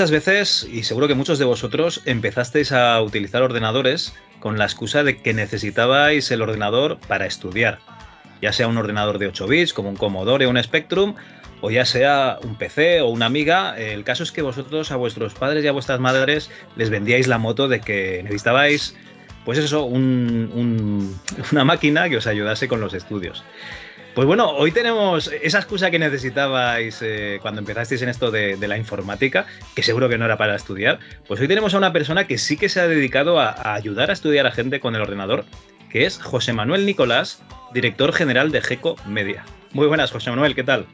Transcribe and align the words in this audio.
Muchas 0.00 0.12
veces, 0.12 0.66
y 0.72 0.82
seguro 0.84 1.08
que 1.08 1.14
muchos 1.14 1.38
de 1.38 1.44
vosotros, 1.44 2.00
empezasteis 2.06 2.72
a 2.72 3.02
utilizar 3.02 3.42
ordenadores 3.42 4.14
con 4.38 4.56
la 4.56 4.64
excusa 4.64 5.04
de 5.04 5.18
que 5.18 5.34
necesitabais 5.34 6.30
el 6.30 6.40
ordenador 6.40 6.98
para 7.06 7.26
estudiar, 7.26 7.80
ya 8.40 8.50
sea 8.54 8.66
un 8.66 8.78
ordenador 8.78 9.18
de 9.18 9.26
8 9.26 9.46
bits 9.46 9.74
como 9.74 9.90
un 9.90 9.96
Commodore 9.96 10.46
o 10.46 10.48
un 10.48 10.62
Spectrum, 10.62 11.16
o 11.60 11.70
ya 11.70 11.84
sea 11.84 12.38
un 12.42 12.56
PC 12.56 13.02
o 13.02 13.08
una 13.08 13.26
amiga. 13.26 13.78
El 13.78 14.02
caso 14.04 14.22
es 14.22 14.32
que 14.32 14.40
vosotros 14.40 14.90
a 14.90 14.96
vuestros 14.96 15.34
padres 15.34 15.66
y 15.66 15.68
a 15.68 15.72
vuestras 15.72 16.00
madres 16.00 16.50
les 16.76 16.88
vendíais 16.88 17.28
la 17.28 17.36
moto 17.36 17.68
de 17.68 17.82
que 17.82 18.22
necesitabais, 18.22 18.96
pues 19.44 19.58
eso, 19.58 19.84
una 19.84 21.64
máquina 21.66 22.08
que 22.08 22.16
os 22.16 22.26
ayudase 22.26 22.68
con 22.68 22.80
los 22.80 22.94
estudios. 22.94 23.44
Pues 24.14 24.26
bueno, 24.26 24.50
hoy 24.50 24.72
tenemos 24.72 25.30
esa 25.40 25.58
excusa 25.58 25.90
que 25.90 25.98
necesitabais 26.00 27.00
eh, 27.00 27.38
cuando 27.40 27.60
empezasteis 27.60 28.02
en 28.02 28.08
esto 28.08 28.32
de, 28.32 28.56
la 28.56 28.76
informática, 28.76 29.46
que 29.76 29.84
seguro 29.84 30.08
que 30.08 30.18
no 30.18 30.24
era 30.24 30.36
para 30.36 30.56
estudiar. 30.56 30.98
Pues 31.28 31.40
hoy 31.40 31.46
tenemos 31.46 31.74
a 31.74 31.78
una 31.78 31.92
persona 31.92 32.26
que 32.26 32.36
sí 32.36 32.56
que 32.56 32.68
se 32.68 32.80
ha 32.80 32.88
dedicado 32.88 33.38
a, 33.38 33.74
ayudar 33.74 34.10
a 34.10 34.12
estudiar 34.12 34.48
a 34.48 34.50
gente 34.50 34.80
con 34.80 34.96
el 34.96 35.02
ordenador, 35.02 35.44
que 35.90 36.06
es 36.06 36.18
José 36.18 36.52
Manuel 36.52 36.86
Nicolás, 36.86 37.40
director 37.72 38.12
general 38.12 38.50
de 38.50 38.60
GECO 38.60 38.96
Media. 39.06 39.44
Muy 39.72 39.86
buenas, 39.86 40.10
José 40.10 40.30
Manuel, 40.30 40.56
¿qué 40.56 40.64
tal? 40.64 40.86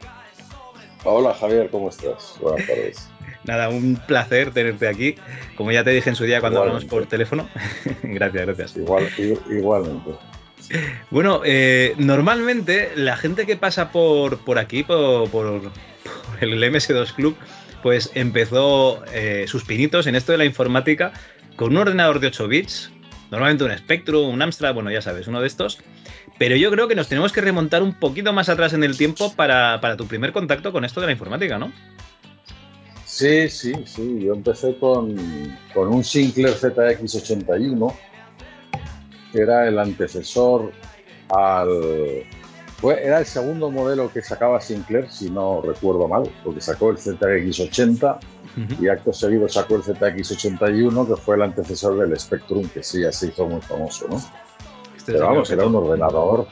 Hola 1.03 1.33
Javier, 1.33 1.69
¿cómo 1.71 1.89
estás? 1.89 2.35
Buenas 2.39 2.67
tardes. 2.67 3.09
Nada, 3.45 3.69
un 3.69 3.95
placer 4.07 4.51
tenerte 4.51 4.87
aquí. 4.87 5.15
Como 5.55 5.71
ya 5.71 5.83
te 5.83 5.89
dije 5.89 6.09
en 6.09 6.15
su 6.15 6.25
día 6.25 6.39
cuando 6.39 6.59
hablamos 6.61 6.85
por 6.85 7.07
teléfono. 7.07 7.49
gracias, 8.03 8.45
gracias. 8.45 8.77
Igual, 8.77 9.09
igualmente. 9.49 10.11
Bueno, 11.11 11.41
eh, 11.45 11.93
normalmente 11.97 12.91
la 12.95 13.15
gente 13.17 13.45
que 13.45 13.55
pasa 13.55 13.91
por, 13.91 14.39
por 14.39 14.59
aquí, 14.59 14.83
por, 14.83 15.71
el 16.41 16.63
MS2 16.63 17.13
Club, 17.13 17.37
pues 17.81 18.11
empezó 18.15 19.03
eh, 19.13 19.45
sus 19.47 19.63
pinitos 19.63 20.07
en 20.07 20.15
esto 20.15 20.31
de 20.31 20.39
la 20.39 20.45
informática 20.45 21.13
con 21.55 21.71
un 21.71 21.77
ordenador 21.77 22.19
de 22.19 22.27
8 22.27 22.47
bits, 22.47 22.91
normalmente 23.31 23.63
un 23.63 23.77
Spectrum, 23.77 24.29
un 24.29 24.41
Amstrad, 24.41 24.73
bueno, 24.73 24.91
ya 24.91 25.01
sabes, 25.01 25.27
uno 25.27 25.41
de 25.41 25.47
estos. 25.47 25.79
Pero 26.37 26.55
yo 26.55 26.69
creo 26.69 26.87
que 26.87 26.95
nos 26.95 27.07
tenemos 27.07 27.31
que 27.31 27.41
remontar 27.41 27.81
un 27.81 27.93
poquito 27.93 28.31
más 28.31 28.47
atrás 28.47 28.73
en 28.73 28.83
el 28.83 28.95
tiempo 28.95 29.33
para, 29.35 29.81
para 29.81 29.97
tu 29.97 30.05
primer 30.05 30.33
contacto 30.33 30.71
con 30.71 30.85
esto 30.85 31.01
de 31.01 31.07
la 31.07 31.13
informática, 31.13 31.57
¿no? 31.57 31.71
Sí, 33.05 33.49
sí, 33.49 33.73
sí. 33.85 34.19
Yo 34.19 34.33
empecé 34.33 34.75
con, 34.77 35.15
con 35.73 35.87
un 35.87 36.03
Sinclair 36.03 36.53
ZX81 36.53 37.95
era 39.33 39.67
el 39.67 39.79
antecesor 39.79 40.71
al... 41.29 42.23
era 42.83 43.19
el 43.19 43.25
segundo 43.25 43.71
modelo 43.71 44.11
que 44.11 44.21
sacaba 44.21 44.61
Sinclair, 44.61 45.09
si 45.09 45.29
no 45.29 45.61
recuerdo 45.61 46.07
mal, 46.07 46.29
porque 46.43 46.61
sacó 46.61 46.91
el 46.91 46.97
ZX80 46.97 48.19
y 48.79 48.87
acto 48.87 49.13
seguido 49.13 49.47
sacó 49.47 49.75
el 49.75 49.83
ZX81, 49.83 51.07
que 51.07 51.21
fue 51.21 51.35
el 51.35 51.43
antecesor 51.43 51.97
del 51.97 52.19
Spectrum, 52.19 52.67
que 52.69 52.81
sí, 52.81 53.01
ya 53.01 53.11
se 53.11 53.27
hizo 53.27 53.45
muy 53.45 53.61
famoso, 53.61 54.07
¿no? 54.09 54.17
Este 54.95 55.13
Pero 55.13 55.27
vamos, 55.27 55.51
era 55.51 55.65
un 55.67 55.75
ordenador, 55.75 56.47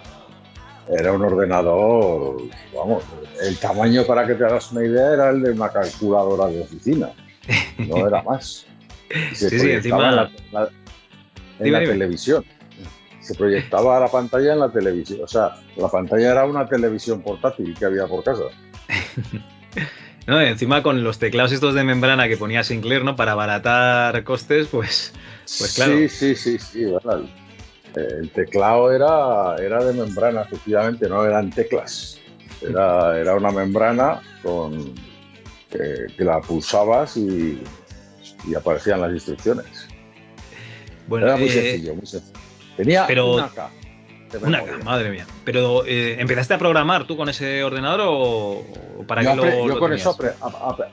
era 0.88 1.14
un 1.14 1.24
ordenador, 1.24 2.44
vamos, 2.76 3.04
el 3.42 3.58
tamaño 3.58 4.04
para 4.06 4.28
que 4.28 4.36
te 4.36 4.46
hagas 4.46 4.72
una 4.72 4.86
idea 4.86 5.14
era 5.14 5.30
el 5.32 5.42
de 5.42 5.52
una 5.52 5.70
calculadora 5.70 6.48
de 6.48 6.62
oficina, 6.62 7.10
no 7.80 8.08
era 8.08 8.22
más. 8.22 8.68
sí, 9.34 9.50
sí, 9.50 9.72
encima... 9.72 10.10
en 10.10 10.16
la, 10.52 10.70
en 11.60 11.72
la 11.72 11.80
televisión 11.80 12.46
se 13.26 13.34
proyectaba 13.34 14.00
la 14.00 14.08
pantalla 14.08 14.54
en 14.54 14.60
la 14.60 14.72
televisión. 14.72 15.22
O 15.24 15.28
sea, 15.28 15.56
la 15.76 15.90
pantalla 15.90 16.32
era 16.32 16.46
una 16.46 16.68
televisión 16.68 17.22
portátil 17.22 17.76
que 17.78 17.86
había 17.86 18.06
por 18.06 18.24
casa. 18.24 18.44
no, 20.28 20.40
encima 20.42 20.84
con 20.84 21.04
los 21.04 21.18
teclados 21.18 21.52
estos 21.52 21.74
de 21.74 21.84
membrana 21.84 22.28
que 22.28 22.38
ponía 22.38 22.64
Sinclair, 22.64 23.04
¿no? 23.04 23.16
Para 23.16 23.32
abaratar 23.32 24.24
costes, 24.24 24.68
pues, 24.68 25.12
pues 25.58 25.74
claro. 25.74 25.98
Sí, 25.98 26.10
sí, 26.10 26.36
sí, 26.36 26.60
sí, 26.60 26.86
verdad. 26.86 27.22
El 27.96 28.30
teclado 28.32 28.92
era, 28.92 29.56
era 29.58 29.84
de 29.84 29.94
membrana, 29.94 30.42
efectivamente, 30.42 31.10
no 31.10 31.26
eran 31.26 31.50
teclas. 31.50 32.20
Era, 32.62 33.20
era 33.20 33.36
una 33.36 33.52
membrana 33.52 34.22
con 34.44 34.94
que 35.70 36.24
la 36.24 36.42
pulsabas 36.42 37.18
y, 37.18 37.62
aparecían 38.56 39.02
las 39.02 39.12
instrucciones. 39.12 39.88
Bueno, 41.08 41.28
era 41.28 41.38
muy 41.38 41.48
eh, 41.48 41.52
sencillo, 41.52 41.96
muy 41.96 42.06
sencillo. 42.06 42.45
Tenía 42.78 43.08
una 43.08 43.50
K. 43.50 43.70
Una 44.42 44.64
K, 44.64 44.78
madre 44.84 45.12
mía. 45.12 45.26
Pero, 45.46 45.86
eh, 45.86 46.20
¿empezaste 46.20 46.54
a 46.54 46.58
programar 46.58 47.08
tú 47.08 47.16
con 47.16 47.30
ese 47.30 47.64
ordenador 47.64 48.02
o, 48.04 48.64
para 49.08 49.22
qué 49.22 49.36
lo 49.36 49.68
Yo 49.68 49.80
con 49.80 49.94
eso 49.94 50.18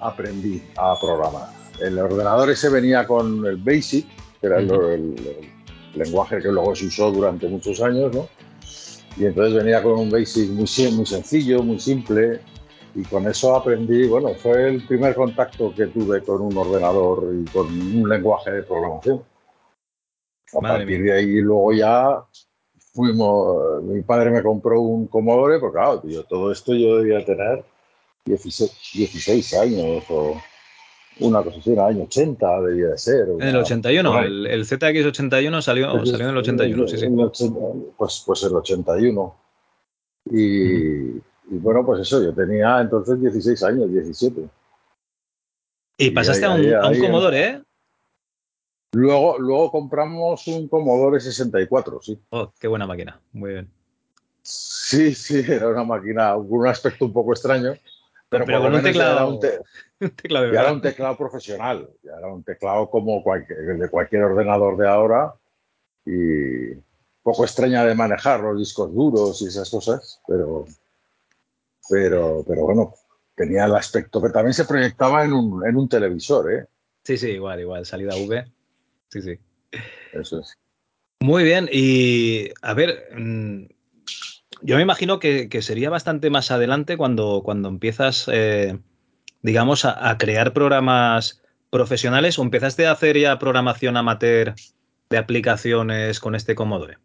aprendí 0.00 0.62
a 0.76 0.94
programar. 1.00 1.48
El 1.81 1.98
ordenador 1.98 2.50
ese 2.50 2.69
venía 2.69 3.06
con 3.06 3.44
el 3.47 3.56
BASIC, 3.56 4.06
que 4.41 4.47
era 4.47 4.59
el, 4.59 5.50
lenguaje 5.94 6.38
que 6.38 6.48
luego 6.48 6.75
se 6.75 6.87
usó 6.87 7.10
durante 7.10 7.48
muchos 7.48 7.81
años, 7.82 8.14
¿no? 8.14 8.28
Y 9.16 9.26
entonces 9.26 9.54
venía 9.54 9.82
con 9.82 9.93
un 9.93 10.10
BASIC 10.10 10.50
muy, 10.50 10.66
muy 10.93 11.06
sencillo, 11.06 11.62
muy 11.62 11.78
simple, 11.81 12.41
y 12.94 13.03
con 13.03 13.26
eso 13.26 13.56
aprendí, 13.56 14.06
bueno, 14.06 14.31
fue 14.34 14.69
el 14.69 14.87
primer 14.87 15.14
contacto 15.14 15.75
que 15.75 15.87
tuve 15.87 16.22
con 16.22 16.43
un 16.43 16.56
ordenador 16.56 17.32
y 17.34 17.44
con 17.50 17.66
un 17.66 18.09
lenguaje 18.09 18.50
de 18.50 18.62
programación. 18.62 19.22
A 20.54 20.60
partir 20.60 21.02
de 21.02 21.12
ahí 21.12 21.40
luego 21.40 21.72
ya 21.72 22.24
fuimos, 22.92 23.82
mi 23.84 24.02
padre 24.02 24.30
me 24.30 24.42
compró 24.42 24.80
un 24.80 25.06
Commodore, 25.06 25.58
porque 25.58 25.74
claro, 25.74 26.00
tío, 26.00 26.24
todo 26.24 26.52
esto 26.52 26.74
yo 26.74 26.98
debía 26.98 27.24
tener 27.24 27.64
16, 28.24 29.54
años 29.54 30.04
o 30.10 30.40
una 31.20 31.42
cosa 31.42 31.58
así, 31.58 31.70
en 31.72 31.78
el 31.78 31.84
año 31.84 32.04
80 32.04 32.60
debía 32.62 32.88
de 32.88 32.98
ser. 32.98 33.28
En 33.28 33.42
el 33.42 33.56
81, 33.56 34.20
el, 34.20 34.46
el, 34.46 34.64
ZX81 34.64 35.62
salió, 35.62 36.06
salió 36.06 36.24
en 36.26 36.30
el 36.30 36.36
81, 36.36 36.88
sí, 36.88 36.98
sí. 36.98 37.52
pues, 37.96 38.22
pues 38.26 38.42
el 38.44 38.54
81. 38.54 39.36
Y, 40.30 41.16
y, 41.16 41.20
bueno, 41.48 41.84
pues 41.84 42.02
eso, 42.02 42.22
yo 42.22 42.32
tenía 42.32 42.80
entonces 42.80 43.20
16 43.20 43.62
años, 43.64 43.90
17. 43.90 44.48
Y 45.98 46.10
pasaste 46.10 46.46
a 46.46 46.52
un, 46.52 46.74
a 46.74 46.88
un 46.88 47.00
Commodore, 47.00 47.44
¿eh? 47.44 47.62
Luego, 48.92 49.38
luego 49.38 49.70
compramos 49.70 50.47
un 50.48 50.69
Commodore 50.69 51.19
64, 51.19 52.00
sí. 52.03 52.20
Oh, 52.30 52.53
qué 52.58 52.69
buena 52.69 52.86
máquina, 52.86 53.20
muy 53.32 53.53
bien. 53.53 53.70
Sí, 54.42 55.14
sí, 55.14 55.42
era 55.48 55.69
una 55.69 55.84
máquina 55.84 56.34
con 56.34 56.47
un 56.50 56.66
aspecto 56.66 57.06
un 57.06 57.12
poco 57.12 57.32
extraño, 57.32 57.75
pero, 58.28 58.44
con 58.44 58.75
un 58.75 58.82
teclado, 58.82 59.12
era 59.12 59.26
un, 59.26 59.41
teclado 59.41 60.47
era 60.52 60.72
un 60.72 60.81
teclado 60.82 61.16
profesional, 61.16 61.88
ya 62.02 62.12
era 62.19 62.28
un 62.28 62.42
teclado 62.42 62.91
como 62.91 63.22
cualquier, 63.22 63.78
de 63.78 63.88
cualquier 63.88 64.25
ordenador 64.25 64.76
de 64.76 64.88
ahora 64.88 65.34
y 66.04 66.75
poco 67.22 67.44
extraña 67.44 67.84
de 67.84 67.94
manejar 67.94 68.40
los 68.40 68.58
discos 68.58 68.93
duros 68.93 69.40
y 69.40 69.46
esas 69.46 69.70
cosas, 69.70 70.20
pero, 70.26 70.66
pero, 71.88 72.44
pero 72.46 72.62
bueno, 72.62 72.94
tenía 73.34 73.64
el 73.64 73.75
aspecto 73.75 74.20
que 74.20 74.31
también 74.31 74.55
se 74.55 74.64
proyectaba 74.64 75.25
en 75.25 75.32
un, 75.32 75.66
en 75.66 75.76
un 75.76 75.88
televisor, 75.88 76.52
¿eh? 76.52 76.66
Sí, 77.05 77.16
sí, 77.16 77.31
igual, 77.31 77.61
igual, 77.61 77.87
salida 77.87 78.14
V. 78.16 78.44
Sí, 79.12 79.20
sí. 79.20 79.38
Eso 80.14 80.41
es. 80.41 80.55
Muy 81.20 81.44
bien, 81.44 81.69
y 81.70 82.49
a 82.62 82.73
ver, 82.73 83.11
mm, 83.14 83.67
yo 84.62 84.76
me 84.76 84.82
imagino 84.82 85.19
que, 85.19 85.50
sería 85.61 85.91
bastante 85.91 86.31
más 86.31 86.50
adelante 86.50 86.97
cuando, 86.97 87.43
cuando 87.44 87.69
empiezas, 87.69 88.26
eh, 88.32 88.79
digamos, 89.43 89.85
a, 89.85 90.17
crear 90.17 90.55
programas 90.55 91.43
profesionales 91.69 92.38
o 92.38 92.43
empezaste 92.43 92.87
a 92.87 92.93
hacer 92.93 93.19
ya 93.19 93.38
programación 93.38 93.99
amateur 93.99 94.55
de 95.11 95.19
aplicaciones 95.19 96.19
con 96.19 96.35
este 96.35 96.55
Commodore. 96.55 96.97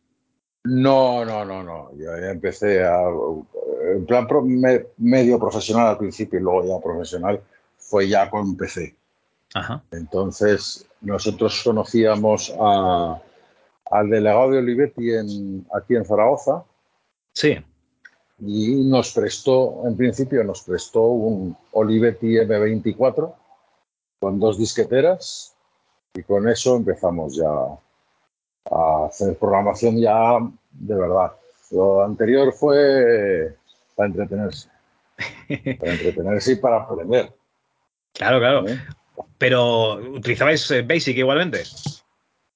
No, 0.64 1.26
no, 1.26 1.44
no, 1.44 1.62
no. 1.62 1.92
Yo 1.98 2.18
ya 2.18 2.32
empecé 2.32 2.86
a, 2.86 3.02
en 3.96 4.06
plan 4.06 4.28
medio 4.98 5.38
profesional 5.40 5.88
al 5.88 5.98
principio 5.98 6.40
y 6.40 6.44
luego 6.44 6.66
ya 6.66 6.82
profesional 6.82 7.42
fue 7.78 8.08
ya 8.08 8.30
con 8.30 8.56
PC. 8.56 8.96
Ajá. 9.54 9.84
Entonces, 9.92 10.87
nosotros 11.02 11.62
conocíamos 11.64 12.54
al 12.58 14.10
delegado 14.10 14.52
de 14.52 14.58
Olivetti 14.60 15.12
en, 15.12 15.66
aquí 15.74 15.96
en 15.96 16.06
Zaragoza. 16.06 16.64
Sí. 17.34 17.58
Y 18.40 18.84
nos 18.86 19.14
prestó, 19.14 19.84
en 19.86 19.98
principio, 19.98 20.44
nos 20.44 20.62
prestó 20.62 21.02
un 21.02 21.56
Olivetti 21.72 22.36
M24 22.36 23.34
con 24.20 24.40
dos 24.40 24.58
disqueteras 24.58 25.56
y 26.14 26.24
con 26.24 26.48
eso 26.48 26.76
empezamos 26.76 27.36
ya 27.36 27.50
a 28.72 29.06
hacer 29.06 29.38
programación 29.38 30.00
ya 30.00 30.40
de 30.72 30.96
verdad. 30.96 31.32
Lo 31.72 32.04
anterior 32.04 32.54
fue 32.54 33.56
para 33.96 34.10
entretenerse. 34.10 34.70
Para 35.80 35.94
entretenerse 35.94 36.52
y 36.52 36.56
para 36.58 36.78
aprender. 36.84 37.34
Claro, 38.14 38.38
claro. 38.40 38.68
¿Eh? 38.68 38.80
Pero 39.38 39.96
utilizabais 39.96 40.70
eh, 40.72 40.82
Basic 40.82 41.18
igualmente. 41.18 41.64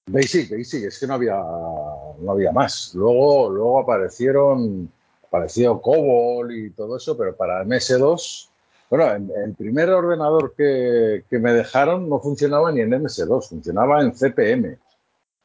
Basic, 0.08 0.50
Basic, 0.50 0.86
es 0.86 1.00
que 1.00 1.08
no 1.08 1.14
había, 1.14 1.36
no 1.36 2.32
había 2.32 2.52
más. 2.52 2.94
Luego, 2.96 3.50
luego 3.50 3.80
aparecieron, 3.80 4.92
apareció 5.26 5.80
COBOL 5.80 6.56
y 6.56 6.70
todo 6.72 6.98
eso, 6.98 7.16
pero 7.18 7.36
para 7.36 7.64
MS2 7.64 8.50
Bueno, 8.90 9.12
el 9.14 9.54
primer 9.56 9.90
ordenador 9.90 10.54
que, 10.56 11.24
me 11.30 11.54
dejaron 11.54 12.10
no 12.10 12.20
funcionaba 12.20 12.72
ni 12.72 12.82
en 12.82 12.92
MS2, 12.92 13.50
funcionaba 13.50 14.02
en 14.02 14.12
CPM. 14.14 14.78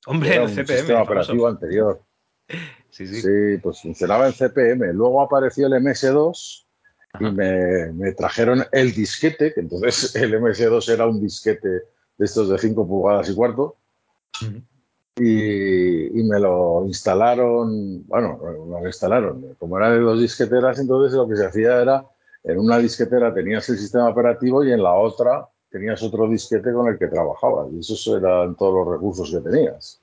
Hombre, 0.06 0.36
en 0.36 0.48
CPM. 0.48 0.66
Sistema 0.66 1.02
operativo 1.02 1.48
anterior. 1.48 2.00
Sí, 2.88 3.06
sí. 3.06 3.20
sí, 3.20 3.58
pues 3.62 3.82
funcionaba 3.82 4.26
en 4.26 4.32
CPM. 4.32 4.94
Luego 4.94 5.20
apareció 5.20 5.66
el 5.66 5.74
MS2 5.74 6.65
y 7.20 7.24
me, 7.24 8.12
trajeron 8.12 8.64
el 8.72 8.92
disquete, 8.92 9.52
que 9.52 9.60
entonces 9.60 10.14
el 10.16 10.34
MS2 10.40 10.88
era 10.92 11.06
un 11.06 11.20
disquete 11.20 11.68
de 11.68 12.24
estos 12.24 12.48
de 12.48 12.58
5 12.58 12.86
pulgadas 12.86 13.28
y 13.28 13.34
cuarto. 13.34 13.76
y, 15.16 16.22
me 16.22 16.40
lo 16.40 16.84
instalaron, 16.86 18.06
bueno, 18.06 18.38
me 18.66 18.80
lo 18.80 18.86
instalaron. 18.86 19.54
Como 19.58 19.78
era 19.78 19.90
de 19.90 20.00
dos 20.00 20.20
disqueteras, 20.20 20.78
entonces 20.78 21.16
lo 21.16 21.28
que 21.28 21.36
se 21.36 21.46
hacía 21.46 21.80
era, 21.80 22.04
en 22.44 22.58
una 22.58 22.78
disquetera 22.78 23.34
tenías 23.34 23.68
el 23.68 23.78
sistema 23.78 24.08
operativo 24.08 24.64
y 24.64 24.72
en 24.72 24.82
la 24.82 24.94
otra 24.94 25.48
tenías 25.70 26.02
otro 26.02 26.28
disquete 26.28 26.72
con 26.72 26.88
el 26.88 26.98
que 26.98 27.08
trabajabas. 27.08 27.68
Y 27.72 27.80
esos 27.80 28.06
eran 28.08 28.54
todos 28.56 28.74
los 28.74 28.94
recursos 28.94 29.30
que 29.30 29.40
tenías. 29.40 30.00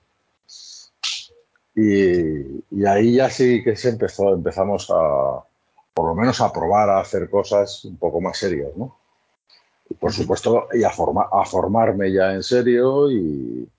Y, 1.76 2.80
y 2.80 2.86
ahí 2.86 3.16
ya 3.16 3.30
sí 3.30 3.64
que 3.64 3.76
se 3.76 3.90
empezó, 3.90 4.34
empezamos 4.34 4.92
a, 4.92 5.44
por 5.94 6.08
lo 6.08 6.16
menos 6.16 6.42
a 6.42 6.52
probar 6.52 6.90
a 6.90 7.00
hacer 7.00 7.30
cosas 7.30 7.86
un 7.86 7.98
poco 7.98 8.20
más 8.20 8.38
serias, 8.38 8.76
¿no? 8.76 8.98
Y 9.90 9.94
por 9.96 10.12
supuesto, 10.12 10.68
y 10.74 10.84
a, 10.84 10.90
a 10.90 11.46
formarme 11.46 12.12
ya 12.12 12.34
en 12.34 12.44
serio 12.44 13.12
y, 13.12 13.70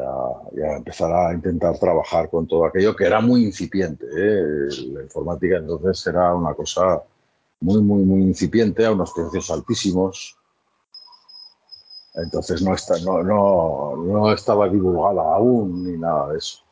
a, 0.00 0.76
empezar 0.76 1.12
a 1.12 1.34
intentar 1.34 1.78
trabajar 1.78 2.30
con 2.30 2.46
todo 2.46 2.64
aquello 2.64 2.94
que 2.94 3.04
era 3.04 3.20
muy 3.20 3.44
incipiente. 3.44 4.06
¿eh? 4.06 4.68
La 4.92 5.02
informática 5.02 5.56
entonces 5.56 6.06
era 6.06 6.34
una 6.34 6.54
cosa 6.54 7.02
muy, 7.60 7.82
muy, 7.82 8.02
muy 8.04 8.22
incipiente, 8.22 8.84
a 8.84 8.92
unos 8.92 9.12
precios 9.12 9.50
altísimos. 9.50 10.36
Entonces 12.14 12.62
no, 12.62 12.74
está, 12.74 12.98
no, 13.00 13.22
no, 13.22 13.96
no 13.96 14.32
estaba 14.32 14.68
divulgada 14.68 15.34
aún 15.34 15.84
ni 15.84 15.98
nada 15.98 16.32
de 16.32 16.38
eso. 16.38 16.65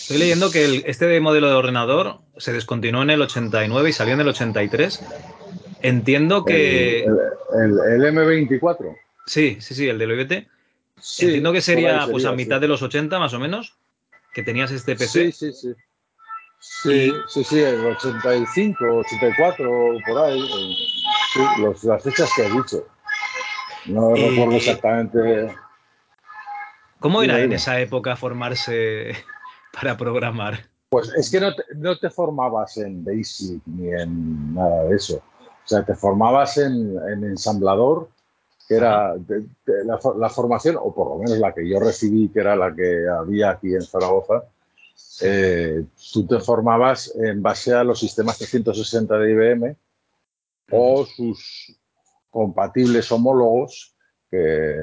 Estoy 0.00 0.18
leyendo 0.18 0.50
que 0.50 0.84
este 0.86 1.20
modelo 1.20 1.48
de 1.48 1.54
ordenador 1.54 2.20
se 2.38 2.52
descontinuó 2.52 3.02
en 3.02 3.10
el 3.10 3.20
89 3.20 3.90
y 3.90 3.92
salió 3.92 4.14
en 4.14 4.20
el 4.20 4.28
83. 4.28 5.04
Entiendo 5.82 6.44
que. 6.44 7.04
El, 7.04 7.14
M24. 7.78 8.96
Sí, 9.26 9.58
sí, 9.60 9.74
sí, 9.74 9.88
el 9.88 9.98
del 9.98 10.12
OIBT. 10.12 10.48
Entiendo 11.20 11.52
que 11.52 11.60
sería, 11.60 12.06
pues 12.10 12.24
a 12.24 12.32
mitad 12.32 12.60
de 12.60 12.68
los 12.68 12.82
80 12.82 13.18
más 13.18 13.34
o 13.34 13.38
menos, 13.38 13.76
que 14.32 14.42
tenías 14.42 14.70
este 14.70 14.96
PC. 14.96 15.32
Sí, 15.32 15.32
sí, 15.32 15.52
sí. 15.52 15.74
Sí, 16.60 17.12
sí, 17.28 17.44
sí, 17.44 17.60
el 17.60 17.86
85, 17.86 18.84
84, 18.84 19.98
por 20.06 20.18
ahí. 20.24 20.40
Sí, 21.32 21.40
las 21.86 22.02
fechas 22.02 22.30
que 22.34 22.46
he 22.46 22.50
dicho. 22.50 22.84
No 23.86 24.14
recuerdo 24.14 24.56
exactamente. 24.56 25.54
¿Cómo 26.98 27.22
era 27.22 27.38
en 27.40 27.52
esa 27.52 27.78
época 27.80 28.16
formarse 28.16 29.14
para 29.72 29.96
programar? 29.96 30.60
Pues 30.90 31.12
es 31.14 31.30
que 31.30 31.40
no 31.40 31.54
te, 31.54 31.62
no 31.74 31.98
te, 31.98 32.08
formabas 32.10 32.78
en 32.78 33.04
Basic 33.04 33.60
ni 33.66 33.88
en 33.88 34.54
nada 34.54 34.84
de 34.84 34.96
eso. 34.96 35.16
O 35.16 35.68
sea, 35.68 35.84
te 35.84 35.94
formabas 35.94 36.56
en, 36.56 36.96
en 37.12 37.24
ensamblador, 37.24 38.08
que 38.66 38.76
era 38.76 39.14
la, 39.66 40.28
formación, 40.30 40.76
o 40.80 40.94
por 40.94 41.10
lo 41.10 41.18
menos 41.18 41.38
la 41.38 41.52
que 41.54 41.68
yo 41.68 41.78
recibí, 41.78 42.28
que 42.28 42.40
era 42.40 42.56
la 42.56 42.74
que 42.74 43.06
había 43.08 43.50
aquí 43.50 43.74
en 43.74 43.82
Zaragoza. 43.82 44.44
Eh, 45.20 45.84
tú 46.12 46.26
te 46.26 46.38
formabas 46.40 47.14
en 47.16 47.42
base 47.42 47.74
a 47.74 47.84
los 47.84 48.00
sistemas 48.00 48.38
360 48.38 49.18
de 49.18 49.30
IBM 49.30 49.76
o 50.70 51.06
sus 51.06 51.76
compatibles 52.30 53.10
homólogos 53.10 53.94
que 54.30 54.76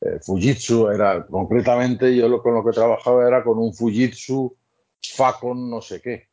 eh, 0.00 0.18
Fujitsu 0.22 0.88
era 0.88 1.26
concretamente, 1.26 2.14
yo 2.14 2.28
lo, 2.28 2.42
con 2.42 2.54
lo 2.54 2.64
que 2.64 2.70
trabajaba 2.70 3.26
era 3.26 3.42
con 3.42 3.58
un 3.58 3.74
Fujitsu 3.74 4.54
Facon 5.02 5.70
no 5.70 5.80
sé 5.80 6.00
qué. 6.00 6.28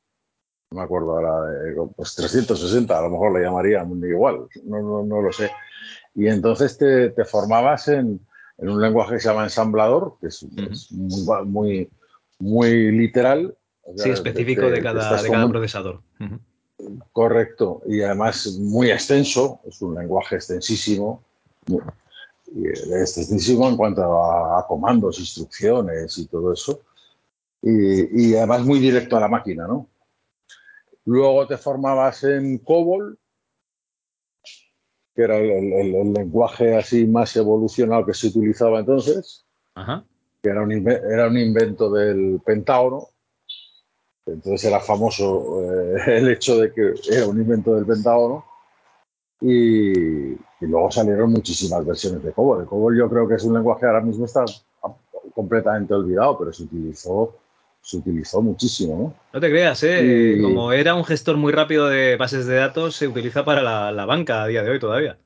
No 0.71 0.79
me 0.79 0.83
acuerdo 0.83 1.11
ahora, 1.11 1.85
pues 1.95 2.15
360, 2.15 2.97
a 2.97 3.01
lo 3.03 3.11
mejor 3.11 3.33
le 3.33 3.45
llamarían 3.45 4.01
igual, 4.03 4.47
no, 4.63 5.03
no, 5.03 5.21
lo 5.21 5.31
sé. 5.31 5.51
Y 6.15 6.27
entonces 6.27 6.77
te, 6.77 7.11
te 7.11 7.23
formabas 7.23 7.87
en, 7.87 8.19
en, 8.57 8.69
un 8.69 8.81
lenguaje 8.81 9.13
que 9.13 9.19
se 9.19 9.29
llama 9.29 9.43
ensamblador, 9.43 10.17
que 10.19 10.27
es, 10.27 10.43
muy, 10.91 11.45
muy, 11.45 11.89
muy, 12.39 12.91
literal. 12.91 13.55
sí, 13.95 14.09
específico 14.09 14.69
de, 14.69 14.81
cada, 14.81 15.21
de 15.21 15.29
cada 15.29 15.49
procesador. 15.49 16.01
Correcto, 17.13 17.81
y 17.87 18.01
además 18.01 18.57
muy 18.59 18.91
extenso, 18.91 19.61
es 19.67 19.81
un 19.81 19.95
lenguaje 19.95 20.35
extensísimo, 20.35 21.23
extensísimo 22.53 23.67
en 23.67 23.77
cuanto 23.77 24.01
a, 24.03 24.65
comandos, 24.67 25.19
instrucciones 25.19 26.17
y 26.17 26.27
todo 26.27 26.53
eso. 26.53 26.81
Y, 27.61 28.35
además 28.35 28.63
muy 28.63 28.79
directo 28.79 29.17
a 29.17 29.21
la 29.21 29.27
máquina, 29.27 29.67
¿no? 29.67 29.89
Luego 31.05 31.47
te 31.47 31.57
formabas 31.57 32.23
en 32.23 32.59
COBOL, 32.59 33.17
que 35.15 35.21
era 35.21 35.37
el, 35.37 36.13
lenguaje 36.13 36.75
así 36.75 37.07
más 37.07 37.35
evolucionado 37.35 38.05
que 38.05 38.13
se 38.13 38.27
utilizaba 38.27 38.79
entonces, 38.79 39.45
que 40.41 40.49
era 40.49 40.61
un, 40.61 40.71
era 40.71 41.27
un 41.27 41.37
invento 41.37 41.91
del 41.91 42.41
Pentágono. 42.45 43.09
Entonces 44.27 44.63
era 44.65 44.79
famoso 44.79 45.61
eh, 45.61 46.03
el 46.17 46.29
hecho 46.29 46.59
de 46.59 46.73
que 46.73 46.93
era 47.11 47.27
un 47.27 47.39
invento 47.39 47.75
del 47.75 47.85
Pentágono 47.85 48.43
y, 49.41 50.35
luego 50.61 50.89
salieron 50.91 51.31
muchísimas 51.31 51.85
versiones 51.85 52.23
de 52.23 52.31
COBOL. 52.31 52.61
El 52.61 52.67
COBOL 52.67 52.97
yo 52.97 53.09
creo 53.09 53.27
que 53.27 53.35
es 53.35 53.43
un 53.43 53.53
lenguaje 53.53 53.81
que 53.81 53.87
ahora 53.87 54.01
mismo 54.01 54.25
está 54.25 54.45
completamente 55.33 55.93
olvidado, 55.93 56.37
pero 56.37 56.53
se 56.53 56.63
utilizó, 56.63 57.35
se 57.81 57.97
utilizó 57.97 58.41
muchísimo. 58.41 58.97
¿no? 58.97 59.13
no 59.33 59.39
te 59.39 59.49
creas, 59.49 59.83
¿eh? 59.83 60.39
como 60.41 60.71
era 60.71 60.95
un 60.95 61.03
gestor 61.03 61.37
muy 61.37 61.51
rápido 61.51 61.87
de 61.87 62.15
bases 62.15 62.45
de 62.45 62.55
datos, 62.55 62.95
se 62.95 63.07
utiliza 63.07 63.43
para 63.43 63.91
la, 63.91 64.05
banca 64.05 64.43
a 64.43 64.47
día 64.47 64.63
de 64.63 64.71
hoy 64.71 64.79
todavía. 64.79 65.17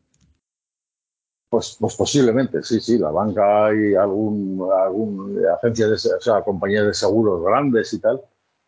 Pues, 1.50 1.78
pues 1.80 1.96
posiblemente, 1.96 2.62
sí, 2.62 2.80
sí, 2.80 2.98
la 2.98 3.10
banca 3.10 3.74
y 3.74 3.96
algún, 3.96 4.70
algún 4.72 5.42
agencia 5.58 5.88
de, 5.88 5.94
o 5.94 6.22
sea, 6.22 6.42
compañías 6.42 6.86
de 6.86 6.94
seguros 6.94 7.44
grandes 7.44 7.92
y 7.94 8.00
tal, 8.00 8.22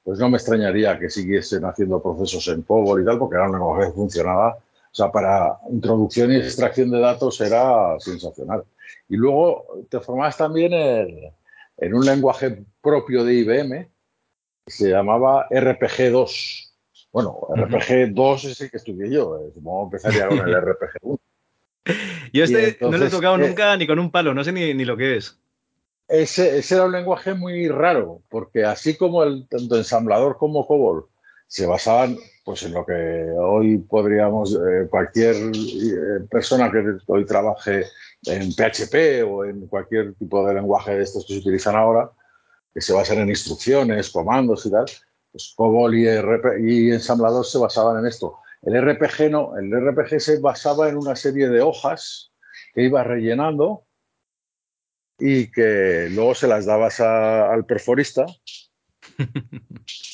pues 0.04 0.18
no 0.18 0.30
me 0.30 0.38
extrañaría 0.38 0.98
que 0.98 1.10
siguiesen 1.10 1.64
haciendo 1.64 2.02
procesos 2.02 2.48
en 2.48 2.64
COBOL 2.64 3.02
y 3.02 3.06
tal, 3.06 3.20
porque 3.20 3.36
era 3.36 3.46
un 3.46 3.52
lenguaje 3.52 3.88
que 3.88 3.94
funcionaba 3.94 4.58
o 4.92 4.96
sea, 4.96 5.12
para 5.12 5.58
introducción 5.70 6.32
y 6.34 6.36
extracción 6.36 6.92
de 6.92 7.00
datos 7.00 7.40
era 7.40 7.98
sensacional. 8.00 8.66
Y 9.08 9.16
luego 9.16 9.86
te 9.90 10.02
formabas 10.02 10.36
también 10.38 10.74
en, 10.74 11.94
un 11.94 12.06
lenguaje 12.06 12.64
propio 12.82 13.24
de 13.24 13.36
IBM 13.36 13.90
que 14.66 14.72
se 14.72 14.90
llamaba 14.90 15.48
RPG2. 15.50 16.72
Bueno, 17.14 17.40
RPG2 17.50 18.52
es 18.52 18.62
el 18.62 18.72
que 18.72 18.78
estudié 18.78 19.10
yo. 19.12 19.40
Eh, 19.40 19.52
supongo 19.54 19.90
que 19.90 19.98
empezaría 19.98 20.28
con 20.28 20.40
el 20.40 20.56
RPG1. 20.56 21.20
Yo 22.34 22.44
este 22.44 22.78
no 22.82 22.98
lo 22.98 23.06
he 23.06 23.10
tocado 23.10 23.36
eh, 23.36 23.48
nunca 23.48 23.76
ni 23.78 23.88
con 23.88 23.98
un 23.98 24.12
palo, 24.12 24.34
no 24.34 24.44
sé 24.44 24.52
ni, 24.52 24.74
lo 24.86 24.98
que 24.98 25.18
es. 25.18 25.38
Ese, 26.08 26.58
ese, 26.58 26.76
era 26.76 26.86
un 26.86 26.92
lenguaje 26.92 27.34
muy 27.34 27.70
raro, 27.70 28.22
porque 28.30 28.66
así 28.66 28.98
como 28.98 29.24
el 29.24 29.48
tanto 29.48 29.78
ensamblador 29.78 30.38
como 30.38 30.68
COBOL 30.68 31.08
se 31.48 31.66
basaban 31.66 32.18
pues 32.44 32.64
en 32.64 32.74
lo 32.74 32.86
que 32.86 32.94
hoy 33.38 33.78
podríamos, 33.78 34.56
eh, 34.56 34.88
cualquier 34.90 35.36
eh, 35.36 36.26
persona 36.30 36.72
que 36.72 36.98
hoy 37.08 37.26
trabaje 37.26 37.86
en 38.26 38.52
PHP 38.52 39.24
o 39.28 39.46
en 39.46 39.68
cualquier 39.68 40.16
tipo 40.16 40.46
de 40.46 40.56
lenguaje 40.56 40.96
de 40.96 41.04
estos 41.04 41.26
que 41.26 41.34
se 41.34 41.40
utilizan 41.40 41.76
ahora, 41.76 42.10
que 42.74 42.82
se 42.82 42.94
basan 42.94 43.20
en 43.20 43.30
instrucciones, 43.30 44.10
comandos 44.10 44.66
y 44.66 44.72
tal, 44.72 44.86
pues 45.32 45.54
COBOL 45.56 45.96
y, 45.96 46.92
ensamblador 46.92 47.46
se 47.46 47.58
basaban 47.58 48.00
en 48.00 48.08
esto. 48.08 48.40
El 48.64 48.80
RPG 48.82 49.30
no, 49.30 49.58
el 49.58 49.72
RPG 49.72 50.20
se 50.20 50.40
basaba 50.40 50.90
en 50.90 50.98
una 50.98 51.16
serie 51.16 51.50
de 51.50 51.62
hojas 51.62 52.32
que 52.74 52.84
ibas 52.84 53.06
rellenando 53.06 53.86
y 55.20 55.52
que 55.52 56.10
luego 56.12 56.34
se 56.34 56.48
las 56.48 56.66
dabas 56.66 57.00
al 57.00 57.66
perforista 57.66 58.26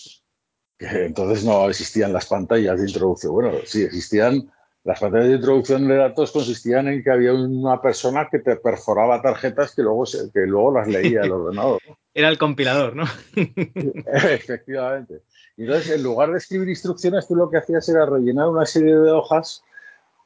entonces 0.80 1.44
no 1.44 1.70
existían 1.70 2.14
las 2.14 2.28
pantallas 2.28 2.80
de 2.80 2.88
introducción. 2.88 3.34
Bueno, 3.34 3.52
sí 3.66 3.84
existían, 3.84 4.52
las 4.84 5.00
pantallas 5.00 5.30
de 5.30 5.36
introducción 5.36 5.88
de 5.88 5.96
datos 5.96 6.32
consistían 6.32 6.88
en 6.88 7.04
que 7.04 7.12
había 7.12 7.34
una 7.34 7.82
persona 7.82 8.28
que 8.30 8.40
te 8.40 8.56
perforaba 8.58 9.22
tarjetas 9.22 9.74
que 9.76 9.82
luego, 9.82 10.04
que 10.34 10.42
luego 10.42 10.74
las 10.74 10.88
leía 10.88 11.22
el 11.22 11.32
ordenador. 11.32 11.80
Era 12.14 12.30
el 12.30 12.38
compilador, 12.38 12.96
¿no? 12.96 13.06
Efectivamente. 14.14 15.22
Entonces, 15.56 15.92
en 15.92 16.04
lugar 16.04 16.32
de 16.32 16.38
escribir 16.38 16.70
instrucciones, 16.70 17.28
tú 17.28 17.36
lo 17.36 17.50
que 17.50 17.58
hacías 17.58 17.88
era 17.90 18.06
rellenar 18.08 18.48
una 18.48 18.66
serie 18.66 18.96
de 18.96 19.12
hojas 19.12 19.64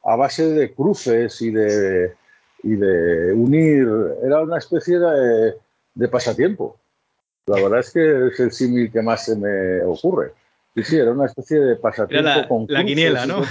a 0.02 0.16
base 0.16 0.46
de 0.46 0.72
cruces 0.72 1.40
y 1.42 1.50
de, 1.50 2.14
y 2.62 2.76
de 2.76 3.32
unir. 3.32 3.88
Era 4.22 4.40
una 4.40 4.56
especie 4.56 4.98
de 4.98 6.08
pasatiempo. 6.08 6.78
La 7.44 7.56
verdad 7.56 7.80
es 7.80 7.90
que 7.90 8.28
es 8.28 8.40
el 8.40 8.52
símil 8.52 8.90
que 8.90 9.02
más 9.02 9.26
se 9.26 9.36
me 9.36 9.82
ocurre 9.84 10.32
Sí, 10.74 10.82
sí, 10.84 10.96
era 10.96 11.12
una 11.12 11.26
especie 11.26 11.60
de 11.60 11.76
pasatiempo 11.76 12.28
la, 12.28 12.48
con 12.48 12.66
la 12.68 12.84
quiniela, 12.84 13.26
¿no? 13.26 13.42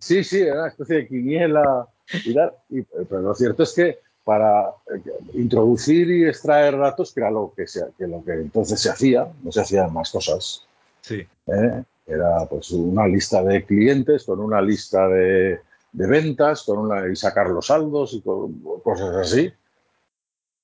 Sí, 0.00 0.24
sí, 0.24 0.40
era 0.40 0.60
una 0.60 0.68
especie 0.68 0.96
de 0.96 1.08
quiniela 1.08 1.88
y. 2.24 2.30
Y, 2.78 2.82
pero 3.08 3.20
lo 3.20 3.34
cierto 3.34 3.62
es 3.62 3.72
que 3.72 3.98
para 4.24 4.68
eh, 4.94 5.00
introducir 5.34 6.10
y 6.10 6.26
extraer 6.26 6.76
datos, 6.76 7.14
que 7.14 7.20
era 7.20 7.30
lo 7.30 7.52
que, 7.56 7.66
se, 7.66 7.84
que 7.96 8.06
lo 8.06 8.22
que 8.22 8.32
entonces 8.32 8.80
se 8.80 8.90
hacía, 8.90 9.26
no 9.42 9.50
se 9.50 9.60
hacían 9.60 9.92
más 9.92 10.10
cosas. 10.10 10.66
Sí. 11.00 11.26
¿eh? 11.46 11.82
Era 12.06 12.44
pues 12.46 12.70
una 12.72 13.06
lista 13.06 13.42
de 13.42 13.64
clientes 13.64 14.24
con 14.24 14.40
una 14.40 14.60
lista 14.60 15.08
de, 15.08 15.60
de 15.92 16.06
ventas 16.06 16.64
con 16.64 16.78
una, 16.78 17.08
y 17.08 17.16
sacar 17.16 17.48
los 17.48 17.68
saldos 17.68 18.12
y 18.14 18.20
con, 18.20 18.60
cosas 18.82 19.16
así. 19.16 19.52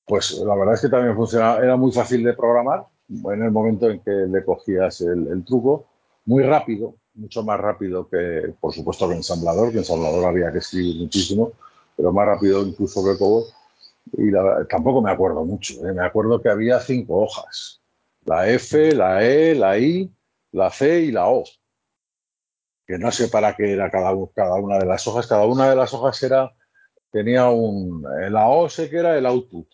Pues 0.07 0.33
la 0.45 0.55
verdad 0.55 0.75
es 0.75 0.83
que 0.83 0.89
también 0.91 1.17
funcionaba, 1.17 1.59
era 1.63 1.77
muy 1.77 1.93
fácil 1.93 2.23
de 2.23 2.35
programar 2.35 2.85
en 3.09 3.43
el 3.43 3.51
momento 3.51 3.91
en 3.91 4.01
que 4.01 4.11
le 4.11 4.45
cogías 4.45 5.01
el, 5.01 5.45
truco, 5.45 5.87
muy 6.25 6.43
rápido, 6.43 6.97
mucho 7.15 7.43
más 7.43 7.61
rápido 7.61 8.09
que, 8.09 8.55
por 8.61 8.73
supuesto, 8.73 9.09
que 9.09 9.17
ensamblador, 9.17 9.73
que 9.73 9.79
ensamblador 9.79 10.25
había 10.25 10.51
que 10.53 10.59
escribir 10.59 11.03
muchísimo, 11.03 11.53
pero 11.97 12.13
más 12.13 12.27
rápido 12.27 12.67
incluso 12.67 13.05
que 13.05 13.19
Cobol. 13.19 13.45
Y 14.13 14.31
tampoco 14.69 15.01
me 15.01 15.11
acuerdo 15.11 15.45
mucho, 15.45 15.87
¿eh? 15.87 15.93
me 15.93 16.05
acuerdo 16.05 16.41
que 16.41 16.51
había 16.51 16.79
cinco 16.81 17.23
hojas, 17.23 17.81
la 18.25 18.49
F, 18.49 18.95
la 18.95 19.25
E, 19.25 19.55
la 19.55 19.79
I, 19.79 20.11
la 20.53 20.71
C 20.71 21.01
y 21.01 21.11
la 21.11 21.29
O, 21.29 21.45
que 22.87 22.99
no 22.99 23.11
sé 23.11 23.29
para 23.29 23.57
qué 23.57 23.73
era 23.73 23.91
cada, 23.91 24.15
cada 24.35 24.57
una 24.57 24.79
de 24.79 24.85
las 24.85 25.07
hojas, 25.07 25.27
cada 25.27 25.47
una 25.47 25.71
de 25.71 25.77
las 25.77 25.95
hojas 25.95 26.23
era, 26.23 26.53
tenía 27.11 27.49
un, 27.49 28.03
la 28.31 28.49
O 28.49 28.69
sé 28.69 28.91
que 28.91 28.99
era 28.99 29.17
el 29.17 29.25
output, 29.25 29.67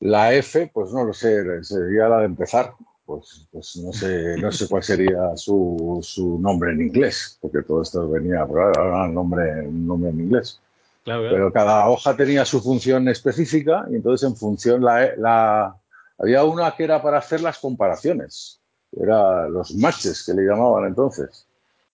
la 0.00 0.32
F, 0.34 0.70
pues 0.72 0.92
no 0.92 1.04
lo 1.04 1.12
sé, 1.12 1.64
sería 1.64 2.08
la 2.08 2.18
de 2.18 2.26
empezar. 2.26 2.74
Pues, 3.04 3.46
pues 3.50 3.76
no, 3.76 3.90
sé, 3.90 4.36
no 4.38 4.52
sé 4.52 4.68
cuál 4.68 4.82
sería 4.82 5.34
su, 5.34 5.98
su, 6.02 6.38
nombre 6.38 6.72
en 6.72 6.82
inglés, 6.82 7.38
porque 7.40 7.62
todo 7.62 7.80
esto 7.80 8.06
venía, 8.08 8.40
ahora 8.40 9.06
el 9.06 9.14
nombre, 9.14 9.66
un 9.66 9.86
nombre 9.86 10.10
en 10.10 10.20
inglés. 10.20 10.60
Claro, 11.04 11.22
claro. 11.22 11.34
Pero 11.34 11.52
cada 11.52 11.88
hoja 11.88 12.14
tenía 12.14 12.44
su 12.44 12.60
función 12.60 13.08
específica 13.08 13.86
y 13.90 13.94
entonces 13.94 14.28
en 14.28 14.36
función 14.36 14.84
la, 14.84 15.16
la, 15.16 15.76
había 16.18 16.44
una 16.44 16.76
que 16.76 16.84
era 16.84 17.00
para 17.00 17.18
hacer 17.18 17.40
las 17.40 17.58
comparaciones, 17.58 18.60
era 18.92 19.48
los 19.48 19.74
matches 19.74 20.22
que 20.24 20.34
le 20.34 20.42
llamaban 20.42 20.86
entonces. 20.86 21.46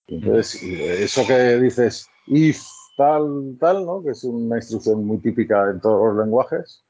Entonces, 0.07 0.61
eso 0.61 1.25
que 1.25 1.57
dices 1.59 2.07
if 2.27 2.61
tal, 2.97 3.57
tal, 3.59 3.85
¿no? 3.85 4.03
que 4.03 4.11
es 4.11 4.23
una 4.23 4.57
instrucción 4.57 5.05
muy 5.05 5.17
típica 5.17 5.69
en 5.69 5.79
todos 5.79 6.13
los 6.13 6.25
lenguajes, 6.25 6.83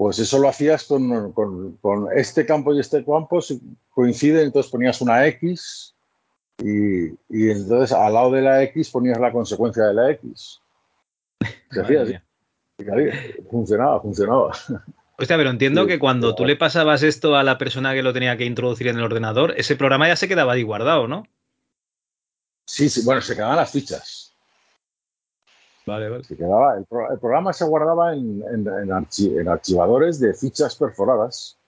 pues 0.00 0.18
eso 0.18 0.38
lo 0.38 0.48
hacías 0.48 0.84
con, 0.84 1.30
con, 1.32 1.76
con, 1.76 2.08
este 2.16 2.46
campo 2.46 2.74
y 2.74 2.80
este 2.80 3.04
campo, 3.04 3.38
coinciden, 3.90 4.46
entonces 4.46 4.72
ponías 4.72 4.98
una 5.02 5.26
X 5.26 5.94
y, 6.56 7.08
y, 7.28 7.50
entonces 7.50 7.92
al 7.92 8.14
lado 8.14 8.30
de 8.30 8.40
la 8.40 8.62
X 8.62 8.88
ponías 8.88 9.20
la 9.20 9.30
consecuencia 9.30 9.84
de 9.84 9.92
la 9.92 10.10
X. 10.12 10.58
Se 11.70 11.80
hacía. 11.82 12.24
Funcionaba, 13.50 14.00
funcionaba. 14.00 14.52
Hostia, 15.18 15.36
pero 15.36 15.50
entiendo 15.50 15.82
sí, 15.82 15.88
que 15.88 15.98
cuando 15.98 16.34
tú 16.34 16.46
le 16.46 16.56
pasabas 16.56 17.02
esto 17.02 17.36
a 17.36 17.42
la 17.42 17.58
persona 17.58 17.92
que 17.92 18.02
lo 18.02 18.14
tenía 18.14 18.38
que 18.38 18.46
introducir 18.46 18.88
en 18.88 18.96
el 18.96 19.04
ordenador, 19.04 19.52
ese 19.58 19.76
programa 19.76 20.08
ya 20.08 20.16
se 20.16 20.28
quedaba 20.28 20.54
ahí 20.54 20.62
guardado, 20.62 21.08
¿no? 21.08 21.24
Sí, 22.64 22.88
sí, 22.88 23.02
bueno, 23.04 23.20
se 23.20 23.34
quedaban 23.34 23.56
las 23.56 23.70
fichas. 23.70 24.19
Vale, 25.90 26.08
vale. 26.08 26.22
Se 26.22 26.36
quedaba, 26.36 26.76
el, 26.76 26.84
pro, 26.84 27.10
el, 27.10 27.18
programa 27.18 27.52
se 27.52 27.64
guardaba 27.64 28.14
en, 28.14 28.44
en, 28.48 28.68
en, 28.68 28.92
archi, 28.92 29.36
en, 29.36 29.48
archivadores 29.48 30.20
de 30.20 30.32
fichas 30.34 30.76
perforadas. 30.76 31.58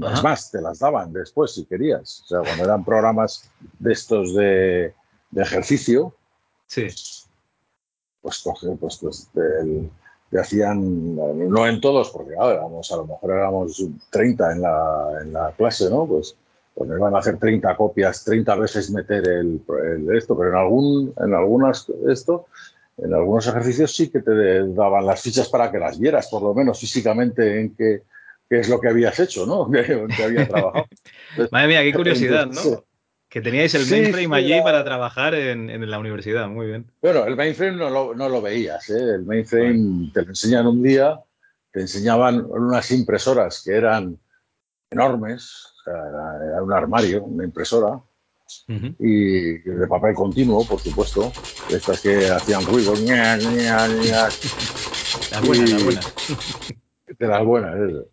Ajá. 0.00 0.14
Es 0.14 0.22
más, 0.22 0.50
te 0.52 0.60
las 0.60 0.78
daban 0.78 1.12
después 1.12 1.52
si 1.52 1.64
querías. 1.64 2.22
O 2.24 2.26
sea, 2.28 2.38
cuando 2.42 2.62
eran 2.62 2.84
programas 2.84 3.50
de 3.80 3.92
estos 3.92 4.32
de, 4.36 4.94
de 5.32 5.42
ejercicio, 5.42 6.14
sí. 6.66 6.86
pues 8.20 8.38
coge, 8.44 8.68
pues, 8.78 8.98
pues 8.98 9.28
te, 9.34 9.90
te, 10.30 10.38
hacían, 10.38 11.16
no 11.16 11.66
en 11.66 11.80
todos, 11.80 12.10
porque 12.10 12.34
claro, 12.34 12.52
éramos, 12.52 12.92
a 12.92 12.96
lo 12.96 13.06
mejor 13.08 13.32
éramos 13.32 13.84
30 14.10 14.52
en 14.52 14.62
la, 14.62 15.18
en 15.20 15.32
la 15.32 15.50
clase, 15.50 15.90
¿no? 15.90 16.06
Pues, 16.06 16.36
pues 16.76 16.88
iban 16.88 17.16
a 17.16 17.18
hacer 17.18 17.38
30 17.38 17.76
copias, 17.76 18.22
30 18.22 18.54
veces 18.54 18.88
meter 18.92 19.26
el, 19.28 19.60
el 19.84 20.16
esto, 20.16 20.38
pero 20.38 20.50
en 20.50 20.56
algún, 20.56 21.14
en 21.18 21.34
algunas 21.34 21.90
esto 22.08 22.46
en 23.04 23.12
algunos 23.14 23.46
ejercicios 23.46 23.94
sí 23.94 24.10
que 24.10 24.20
te 24.20 24.68
daban 24.68 25.04
las 25.04 25.20
fichas 25.20 25.48
para 25.48 25.70
que 25.70 25.78
las 25.78 25.98
vieras, 25.98 26.28
por 26.28 26.42
lo 26.42 26.54
menos 26.54 26.78
físicamente, 26.78 27.60
en 27.60 27.74
qué, 27.74 28.02
qué 28.48 28.60
es 28.60 28.68
lo 28.68 28.80
que 28.80 28.88
habías 28.88 29.18
hecho, 29.18 29.44
¿no? 29.46 29.68
En 29.74 30.08
qué 30.08 30.24
había 30.24 30.48
trabajado. 30.48 30.86
Entonces, 31.30 31.52
Madre 31.52 31.68
mía, 31.68 31.82
qué 31.82 31.92
curiosidad, 31.92 32.46
¿no? 32.46 32.84
Que 33.28 33.40
teníais 33.40 33.74
el 33.74 33.86
mainframe 33.86 34.26
sí, 34.26 34.34
allí 34.34 34.52
era... 34.52 34.62
para 34.62 34.84
trabajar 34.84 35.34
en, 35.34 35.70
en, 35.70 35.90
la 35.90 35.98
universidad, 35.98 36.48
muy 36.48 36.66
bien. 36.66 36.92
Bueno, 37.00 37.24
el 37.24 37.34
mainframe 37.34 37.78
no 37.78 37.88
lo, 37.88 38.14
no 38.14 38.28
lo 38.28 38.42
veías, 38.42 38.88
¿eh? 38.90 39.14
El 39.14 39.24
mainframe 39.24 40.10
te 40.12 40.22
lo 40.22 40.28
enseñan 40.28 40.66
un 40.66 40.82
día, 40.82 41.18
te 41.72 41.80
enseñaban 41.80 42.44
unas 42.44 42.90
impresoras 42.90 43.62
que 43.64 43.74
eran 43.74 44.18
enormes, 44.90 45.72
o 45.80 45.84
sea, 45.84 45.94
era, 45.94 46.46
era 46.46 46.62
un 46.62 46.72
armario, 46.72 47.24
una 47.24 47.44
impresora, 47.44 47.98
Uh 48.68 48.72
-huh. 48.72 48.96
y 48.98 49.58
de 49.58 49.86
papel 49.86 50.14
continuo, 50.14 50.64
por 50.66 50.80
supuesto, 50.80 51.32
estas 51.70 52.00
que 52.00 52.28
hacían 52.28 52.64
ruido. 52.64 52.94
Ña, 52.94 53.36
ña, 53.36 53.88
ña. 53.88 54.28
La 55.32 55.40
buena, 55.40 55.64
y, 55.64 55.72
la 55.72 55.84
buena. 55.84 56.00
De 57.18 57.26
las 57.26 57.44
buenas, 57.44 57.76
eso. 57.76 58.06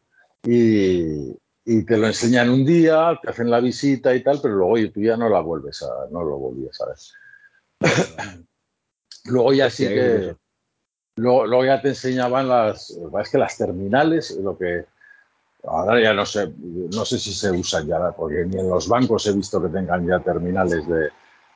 Y, 0.44 1.32
y, 1.66 1.86
te 1.86 1.98
lo 1.98 2.08
enseñan 2.08 2.50
un 2.50 2.66
día, 2.66 3.18
te 3.22 3.30
hacen 3.30 3.50
la 3.50 3.60
visita 3.60 4.14
y 4.16 4.24
tal, 4.24 4.40
pero 4.42 4.56
luego 4.56 4.92
tú 4.94 5.02
ya 5.02 5.16
no 5.16 5.30
la 5.30 5.40
vuelves 5.42 5.82
a, 5.84 6.08
no 6.12 6.24
lo 6.24 6.38
volvías 6.38 6.80
a 6.82 6.86
ver. 6.88 6.98
luego 9.26 9.54
ya 9.54 9.70
sí 9.70 9.88
que, 9.88 10.36
luego, 11.16 11.46
luego, 11.46 11.66
ya 11.66 11.82
te 11.82 11.90
enseñaban 11.90 12.48
las, 12.48 12.90
es 13.22 13.30
que 13.30 13.38
las 13.38 13.58
terminales, 13.58 14.32
lo 14.32 14.58
que, 14.58 14.86
Ahora 15.64 16.02
ya 16.02 16.14
no 16.14 16.26
sé, 16.26 16.52
no 16.58 17.04
sé 17.04 17.20
si 17.20 17.34
se 17.34 17.52
usan 17.52 17.86
ya, 17.88 18.12
porque 18.12 18.46
ni 18.46 18.60
en 18.60 18.70
los 18.70 18.88
bancos 18.88 19.28
he 19.28 19.34
visto 19.34 19.62
que 19.62 19.68
tengan 19.68 20.08
ya 20.08 20.20
terminales 20.20 20.88
de, 20.88 21.10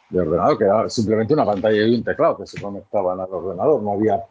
de 0.10 0.20
ordenador, 0.20 0.58
que 0.58 0.66
era 0.66 0.90
simplemente 0.90 1.34
una 1.34 1.46
pantalla 1.46 1.82
y 1.82 1.96
un 1.96 2.04
teclado 2.04 2.38
que 2.38 2.48
se 2.48 2.62
conectaban 2.62 3.20
al 3.20 3.32
ordenador, 3.32 3.82
no 3.82 3.94
había 3.94 4.22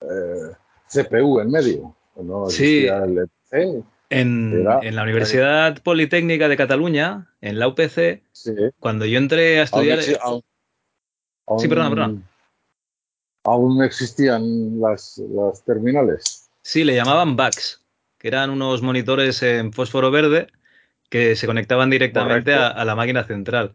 eh, 0.00 0.54
CPU 0.88 1.40
en 1.40 1.50
medio, 1.50 1.94
no 2.16 2.48
sí. 2.48 2.86
el 2.86 3.18
EPC. 3.18 3.84
En, 4.10 4.60
era, 4.60 4.80
en, 4.82 4.96
la 4.96 5.02
Universidad 5.02 5.76
eh, 5.76 5.80
Politécnica 5.82 6.48
de 6.48 6.56
Cataluña, 6.56 7.28
en 7.40 7.58
la 7.58 7.68
UPC, 7.68 8.22
sí. 8.32 8.52
cuando 8.78 9.06
yo 9.06 9.18
entré 9.18 9.60
a 9.60 9.64
estudiar... 9.64 9.98
Aún, 9.98 10.18
aún, 10.22 10.42
aún, 11.46 11.60
sí, 11.60 11.68
perdona, 11.68 11.90
perdona. 11.90 12.22
¿Aún 13.44 13.82
existían 13.82 14.80
las, 14.80 15.18
las 15.18 15.64
terminales? 15.64 16.48
Sí, 16.62 16.84
le 16.84 16.94
llamaban 16.94 17.36
BACs 17.36 17.79
que 18.20 18.28
eran 18.28 18.50
unos 18.50 18.82
monitores 18.82 19.42
en 19.42 19.72
fósforo 19.72 20.10
verde 20.10 20.46
que 21.08 21.34
se 21.34 21.46
conectaban 21.46 21.90
directamente 21.90 22.54
a, 22.54 22.68
a, 22.68 22.84
la 22.84 22.94
máquina 22.94 23.24
central. 23.24 23.74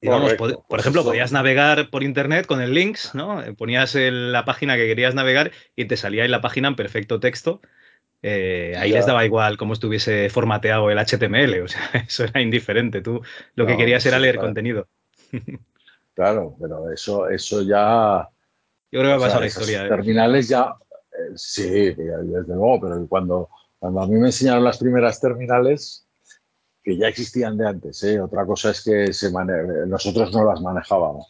Y 0.00 0.08
vamos, 0.08 0.34
por, 0.34 0.66
por 0.66 0.80
ejemplo, 0.80 1.04
podías 1.04 1.32
navegar 1.32 1.90
por 1.90 2.02
internet 2.02 2.46
con 2.46 2.60
el 2.60 2.74
links, 2.74 3.14
¿no? 3.14 3.42
Ponías 3.56 3.94
el, 3.94 4.32
la 4.32 4.44
página 4.44 4.76
que 4.76 4.86
querías 4.86 5.14
navegar 5.14 5.52
y 5.76 5.84
te 5.84 5.96
salía 5.96 6.24
ahí 6.24 6.28
la 6.28 6.40
página 6.40 6.68
en 6.68 6.76
perfecto 6.76 7.20
texto. 7.20 7.60
Eh, 8.22 8.74
ahí 8.78 8.90
ya. 8.90 8.96
les 8.96 9.06
daba 9.06 9.24
igual 9.24 9.56
cómo 9.56 9.74
estuviese 9.74 10.30
formateado 10.30 10.90
el 10.90 10.98
HTML, 10.98 11.62
o 11.62 11.68
sea, 11.68 11.80
eso 12.08 12.24
era 12.24 12.40
indiferente. 12.40 13.02
Tú 13.02 13.22
lo 13.54 13.64
no, 13.64 13.70
que 13.70 13.76
querías 13.76 14.04
era 14.06 14.18
leer 14.18 14.36
claro. 14.36 14.48
contenido. 14.48 14.88
Claro, 16.14 16.56
pero 16.58 16.90
eso, 16.90 17.28
eso 17.28 17.60
ya. 17.60 18.26
Yo 18.90 19.00
creo 19.00 19.02
que 19.02 19.08
va 19.08 19.16
a 19.16 19.28
pasar 19.28 19.42
la 19.42 19.48
historia. 19.48 19.84
¿eh? 19.84 19.88
Terminales 19.90 20.48
ya, 20.48 20.74
Sí, 21.34 21.94
desde 21.94 22.54
luego, 22.54 22.80
pero 22.80 23.06
cuando, 23.08 23.48
cuando 23.78 24.00
a 24.00 24.06
mí 24.06 24.16
me 24.16 24.28
enseñaron 24.28 24.64
las 24.64 24.78
primeras 24.78 25.20
terminales, 25.20 26.06
que 26.82 26.96
ya 26.96 27.08
existían 27.08 27.56
de 27.56 27.66
antes, 27.66 28.02
¿eh? 28.04 28.20
otra 28.20 28.46
cosa 28.46 28.70
es 28.70 28.82
que 28.82 29.12
se 29.12 29.30
nosotros 29.86 30.32
no 30.32 30.44
las 30.44 30.60
manejábamos. 30.60 31.26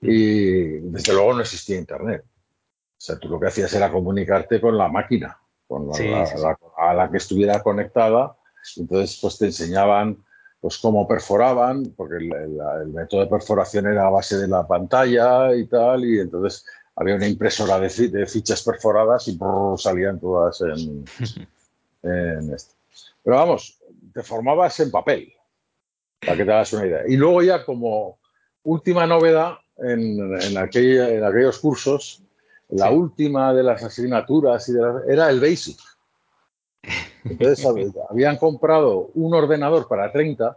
Y 0.00 0.80
desde 0.90 1.12
luego 1.12 1.34
no 1.34 1.40
existía 1.40 1.78
Internet. 1.78 2.24
O 2.26 3.00
sea, 3.00 3.16
tú 3.18 3.28
lo 3.28 3.38
que 3.38 3.46
hacías 3.46 3.72
era 3.72 3.92
comunicarte 3.92 4.60
con 4.60 4.76
la 4.76 4.88
máquina, 4.88 5.38
con 5.66 5.88
la, 5.88 5.94
sí, 5.94 6.08
la, 6.08 6.26
sí, 6.26 6.34
la, 6.42 6.58
a 6.76 6.92
la 6.92 7.10
que 7.10 7.18
estuviera 7.18 7.62
conectada. 7.62 8.36
Entonces, 8.76 9.18
pues 9.20 9.38
te 9.38 9.46
enseñaban 9.46 10.24
pues 10.60 10.78
cómo 10.78 11.06
perforaban, 11.06 11.92
porque 11.96 12.16
el, 12.16 12.32
el, 12.32 12.58
el, 12.82 12.88
método 12.88 13.20
de 13.20 13.26
perforación 13.26 13.86
era 13.86 14.06
a 14.06 14.10
base 14.10 14.38
de 14.38 14.48
la 14.48 14.66
pantalla 14.66 15.54
y 15.54 15.66
tal, 15.66 16.04
y 16.06 16.20
entonces 16.20 16.64
había 16.96 17.16
una 17.16 17.26
impresora 17.26 17.78
de, 17.78 18.08
de 18.08 18.26
fichas 18.26 18.62
perforadas 18.62 19.28
y 19.28 19.36
brrr, 19.36 19.78
salían 19.78 20.20
todas 20.20 20.60
en, 20.60 21.04
en 22.02 22.52
esto. 22.52 22.74
Pero 23.22 23.36
vamos, 23.36 23.78
te 24.12 24.22
formabas 24.22 24.78
en 24.80 24.90
papel, 24.90 25.32
para 26.20 26.36
que 26.36 26.44
te 26.44 26.52
hagas 26.52 26.72
una 26.72 26.86
idea. 26.86 27.00
Y 27.08 27.16
luego 27.16 27.42
ya 27.42 27.64
como 27.64 28.18
última 28.62 29.06
novedad 29.06 29.54
en, 29.78 30.40
en, 30.40 30.58
aquella, 30.58 31.10
en 31.10 31.24
aquellos 31.24 31.58
cursos, 31.58 32.22
la 32.68 32.88
sí. 32.88 32.94
última 32.94 33.52
de 33.52 33.62
las 33.62 33.82
asignaturas 33.82 34.68
y 34.68 34.72
de 34.72 34.80
la, 34.80 35.02
era 35.08 35.30
el 35.30 35.40
BASIC. 35.40 35.78
Entonces 37.24 37.66
habían 38.10 38.36
comprado 38.36 39.10
un 39.14 39.34
ordenador 39.34 39.88
para 39.88 40.12
30, 40.12 40.56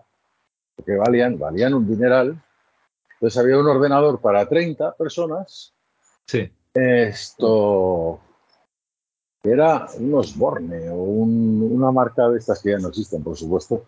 que 0.86 0.96
valían, 0.96 1.40
valían 1.40 1.74
un 1.74 1.88
dineral. 1.88 2.42
Entonces 3.14 3.40
había 3.40 3.58
un 3.58 3.68
ordenador 3.68 4.22
para 4.22 4.48
30 4.48 4.94
personas. 4.96 5.74
Sí. 6.28 6.50
Esto 6.74 8.20
era 9.44 9.88
un 9.98 10.14
Osborne 10.14 10.90
o 10.90 10.96
una 10.96 11.92
marca 11.92 12.28
de 12.30 12.40
estas 12.40 12.62
que 12.62 12.72
ya 12.72 12.78
no 12.78 12.90
existen, 12.90 13.24
por 13.24 13.38
supuesto. 13.38 13.86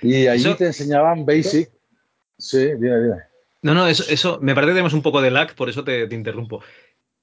Y 0.00 0.26
allí 0.26 0.54
te 0.54 0.66
enseñaban 0.66 1.26
Basic. 1.26 1.70
Sí, 2.38 2.58
dime, 2.58 3.00
dime. 3.00 3.16
No, 3.62 3.74
no, 3.74 3.86
eso, 3.86 4.04
eso 4.08 4.38
me 4.40 4.54
parece 4.54 4.70
que 4.70 4.74
tenemos 4.74 4.92
un 4.92 5.02
poco 5.02 5.20
de 5.20 5.30
lag, 5.30 5.54
por 5.54 5.68
eso 5.68 5.84
te, 5.84 6.02
interrumpo. 6.10 6.62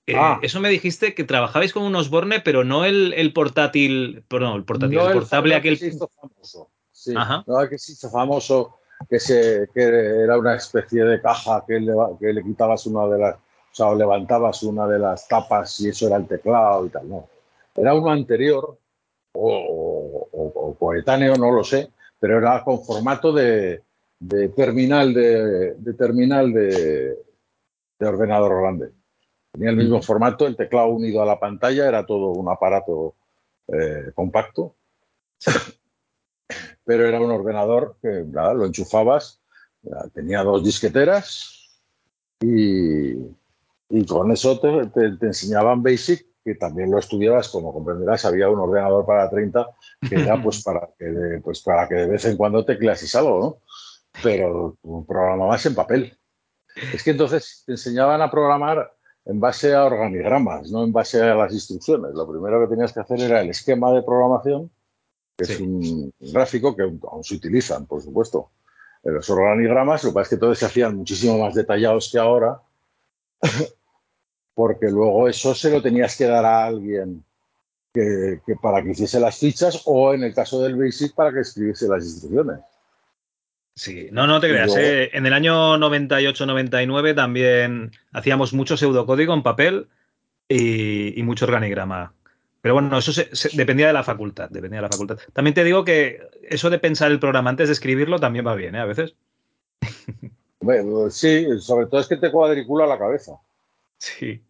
Eh, 0.06 0.16
ah. 0.16 0.40
Eso 0.42 0.60
me 0.60 0.70
dijiste 0.70 1.14
que 1.14 1.24
trabajabais 1.24 1.74
con 1.74 1.84
un 1.84 1.96
Osborne, 1.96 2.40
pero 2.40 2.64
no 2.64 2.86
el, 2.86 3.14
el 3.14 3.34
portátil, 3.34 4.24
perdón, 4.28 4.58
el 4.58 4.64
portátil, 4.64 5.00
el 5.00 5.14
portable 5.14 5.56
aquel. 5.56 5.78
Que 5.78 5.88
hizo 5.88 6.10
famoso. 6.20 6.72
Sí, 6.92 7.14
no 7.14 7.62
el 7.62 7.70
que 7.70 7.78
se 7.78 7.94
hizo 7.94 8.10
famoso, 8.10 8.80
que, 9.10 9.20
se, 9.20 9.70
que 9.74 9.84
era 9.84 10.38
una 10.38 10.56
especie 10.56 11.04
de 11.04 11.22
caja 11.22 11.64
que 11.68 11.80
le, 11.80 11.94
que 12.20 12.34
le 12.34 12.44
quitabas 12.44 12.86
una 12.86 13.08
de 13.08 13.20
las, 13.20 13.36
o 13.72 13.76
sea, 13.76 13.94
levantabas 13.94 14.64
una 14.64 14.88
de 14.88 15.00
las 15.00 15.28
tapas 15.28 15.80
y 15.82 15.90
eso 15.90 16.08
era 16.08 16.18
el 16.18 16.28
teclado 16.28 16.86
y 16.86 16.90
tal, 16.90 17.10
no. 17.10 17.28
Era 17.76 17.94
uno 17.94 18.10
anterior 18.10 18.78
o, 19.34 20.28
o 20.32 20.76
coetáneo, 20.78 21.36
no 21.36 21.52
lo 21.52 21.64
sé, 21.64 21.92
pero 22.20 22.38
era 22.38 22.64
con 22.64 22.84
formato 22.84 23.32
de, 23.32 23.82
terminal 24.56 25.14
de, 25.14 25.76
terminal 25.98 26.52
de, 26.52 27.18
ordenador 28.00 28.62
grande. 28.62 28.92
Tenía 29.52 29.70
el 29.72 29.78
mismo 29.78 30.02
formato, 30.02 30.46
el 30.46 30.56
teclado 30.56 30.88
unido 30.88 31.22
a 31.22 31.26
la 31.26 31.40
pantalla, 31.40 31.88
era 31.88 32.06
todo 32.06 32.32
un 32.32 32.50
aparato 32.50 33.16
eh, 33.68 34.12
compacto. 34.14 34.76
Pero 36.86 37.06
era 37.06 37.22
un 37.22 37.32
ordenador 37.32 37.98
que 38.02 38.26
lo 38.32 38.66
enchufabas, 38.66 39.40
tenía 40.14 40.44
dos 40.44 40.64
disqueteras 40.64 41.70
y, 42.42 43.14
con 44.08 44.31
eso 44.31 44.60
te, 44.60 44.86
te, 44.88 45.25
enseñaban 45.25 45.81
Basic 45.81 46.25
que 46.43 46.55
también 46.55 46.91
lo 46.91 47.00
estudiabas, 47.00 47.50
como 47.50 47.74
comprenderás, 47.74 48.24
había 48.25 48.50
un 48.50 48.60
ordenador 48.60 49.05
para 49.05 49.29
30 49.29 49.67
que 50.08 50.15
era 50.15 50.41
pues 50.41 50.63
para 50.65 50.89
que 50.98 51.05
de, 51.05 51.41
pues 51.41 51.62
para 51.62 51.88
que 51.88 51.96
de 51.96 52.05
vez 52.08 52.25
en 52.25 52.38
cuando 52.38 52.65
tecleases 52.65 53.13
algo, 53.15 53.39
¿no? 53.39 53.58
Pero 54.24 54.77
programabas 55.08 55.65
en 55.65 55.75
papel. 55.75 56.17
Es 56.93 57.03
que 57.03 57.12
entonces 57.12 57.63
te 57.65 57.74
enseñaban 57.74 58.22
a 58.22 58.31
programar 58.31 58.91
en 59.25 59.39
base 59.39 59.74
a 59.74 59.86
organigramas, 59.86 60.72
no 60.72 60.84
en 60.84 60.91
base 60.91 61.22
a 61.22 61.36
las 61.36 61.53
instrucciones. 61.53 62.13
Lo 62.13 62.29
primero 62.29 62.60
que 62.62 62.67
tenías 62.67 62.93
que 62.93 63.01
hacer 63.01 63.19
era 63.22 63.41
el 63.41 63.50
esquema 63.50 63.91
de 63.91 64.01
programación, 64.01 64.72
que 65.38 65.43
es 65.43 65.60
un 65.60 66.12
gráfico 66.19 66.75
que 66.75 66.84
aún 66.84 67.24
se 67.24 67.36
utilizan, 67.36 67.86
por 67.86 68.02
supuesto. 68.02 68.52
En 69.04 69.13
los 69.13 69.30
organigramas, 69.30 70.04
lo 70.04 70.10
que 70.10 70.13
pasa 70.15 70.23
es 70.23 70.30
que 70.30 70.38
todos 70.38 70.60
se 70.60 70.65
hacían 70.65 70.97
muchísimo 70.97 71.38
más 71.38 71.54
detallados 71.54 72.10
que 72.12 72.19
ahora, 72.19 72.60
porque 74.60 74.91
luego 74.91 75.30
eso 75.30 75.56
se 75.56 75.72
lo 75.72 75.82
tenías 75.82 76.17
que 76.17 76.26
dar 76.26 76.43
a 76.43 76.65
alguien 76.65 77.24
que, 77.93 78.41
para 78.62 78.84
que 78.84 78.91
hiciese 78.91 79.17
las 79.17 79.39
fichas 79.39 79.84
o 79.86 80.13
en 80.13 80.24
el 80.24 80.34
caso 80.34 80.62
del 80.62 80.76
Basic 80.76 81.15
para 81.15 81.32
que 81.32 81.39
escribiese 81.39 81.88
las 81.88 82.04
instrucciones. 82.04 82.60
Sí, 83.74 84.10
no, 84.12 84.28
no 84.28 84.41
te 84.41 84.50
creas. 84.50 84.76
¿eh? 84.76 85.12
En 85.13 85.26
el 85.26 85.32
año 85.32 85.78
98-99 85.78 87.15
también 87.15 87.91
hacíamos 88.12 88.52
mucho 88.52 88.76
pseudocódigo 88.76 89.34
en 89.34 89.43
papel 89.43 89.88
y, 90.50 91.24
mucho 91.24 91.45
organigrama. 91.45 92.12
Pero 92.60 92.74
bueno, 92.74 92.98
eso 92.98 93.13
dependía 93.54 93.88
de 93.88 93.93
la 93.93 94.04
facultad, 94.04 94.50
dependía 94.50 94.80
de 94.80 94.88
la 94.88 94.91
facultad. 94.91 95.19
También 95.32 95.54
te 95.54 95.63
digo 95.63 95.86
que 95.86 96.19
eso 96.43 96.69
de 96.69 96.80
pensar 96.80 97.12
el 97.12 97.22
programa 97.22 97.50
antes 97.50 97.69
de 97.69 97.74
escribirlo 97.76 98.19
también 98.19 98.45
va 98.45 98.56
bien, 98.56 98.76
¿eh? 98.76 98.80
A 98.80 98.86
veces. 98.86 99.15
Bueno, 100.62 101.10
sí, 101.10 101.48
sobre 101.62 101.86
todo 101.86 102.02
es 102.02 102.08
que 102.08 102.17
te 102.17 102.30
cuadricula 102.30 102.86
la 102.86 103.00
cabeza. 103.00 103.39
Sí. 103.98 104.41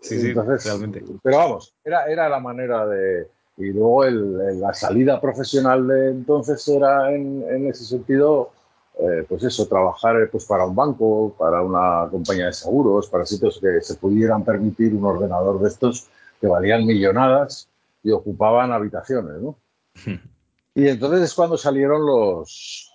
Sí, 0.00 0.18
sí, 0.20 0.32
realmente. 0.32 1.04
Pero 1.22 1.36
vamos, 1.36 1.74
era, 1.84 2.06
era 2.06 2.28
la 2.28 2.40
manera 2.40 2.86
de. 2.86 3.28
Y 3.56 3.72
luego 3.72 4.04
la 4.06 4.72
salida 4.72 5.20
profesional 5.20 5.86
de 5.86 6.10
entonces 6.10 6.66
era 6.68 7.12
en, 7.12 7.66
ese 7.68 7.84
sentido, 7.84 8.52
eh, 8.98 9.26
pues 9.28 9.44
eso, 9.44 9.66
trabajar 9.66 10.16
pues 10.32 10.46
para 10.46 10.64
un 10.64 10.74
banco, 10.74 11.34
para 11.38 11.60
una 11.60 12.08
compañía 12.10 12.46
de 12.46 12.54
seguros, 12.54 13.08
para 13.08 13.26
sitios 13.26 13.58
que 13.60 13.82
se 13.82 13.96
pudieran 13.96 14.44
permitir 14.44 14.94
un 14.94 15.04
ordenador 15.04 15.60
de 15.60 15.68
estos 15.68 16.08
que 16.40 16.46
valían 16.46 16.86
millonadas 16.86 17.68
y 18.02 18.12
ocupaban 18.12 18.72
habitaciones, 18.72 19.42
¿no? 19.42 19.56
y 20.74 20.88
entonces 20.88 21.20
es 21.20 21.34
cuando 21.34 21.58
salieron 21.58 22.06
los, 22.06 22.90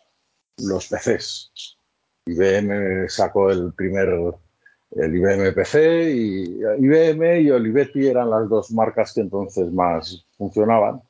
los 0.57 0.87
PCs. 0.87 1.77
IBM 2.25 3.07
sacó 3.07 3.51
el 3.51 3.71
primer 3.73 4.35
el 4.91 5.15
IBM 5.15 5.51
PC 5.53 6.11
y 6.11 6.59
IBM 6.79 7.41
y 7.41 7.51
Olivetti 7.51 8.07
eran 8.07 8.29
las 8.29 8.47
dos 8.47 8.71
marcas 8.71 9.13
que 9.13 9.21
entonces 9.21 9.71
más 9.71 10.25
funcionaban. 10.37 11.01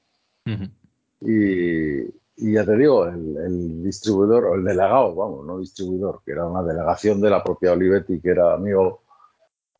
y, 1.21 2.03
ya 2.37 2.65
te 2.65 2.75
digo, 2.75 3.05
el, 3.05 3.83
distribuidor, 3.83 4.45
o 4.45 4.55
el 4.55 4.63
delegado, 4.63 5.15
vamos, 5.15 5.45
no 5.45 5.59
distribuidor, 5.59 6.21
que 6.25 6.31
era 6.31 6.45
una 6.45 6.63
delegación 6.63 7.21
de 7.21 7.29
la 7.29 7.43
propia 7.43 7.71
Olivetti, 7.71 8.19
que 8.19 8.29
era 8.29 8.53
amigo, 8.53 9.03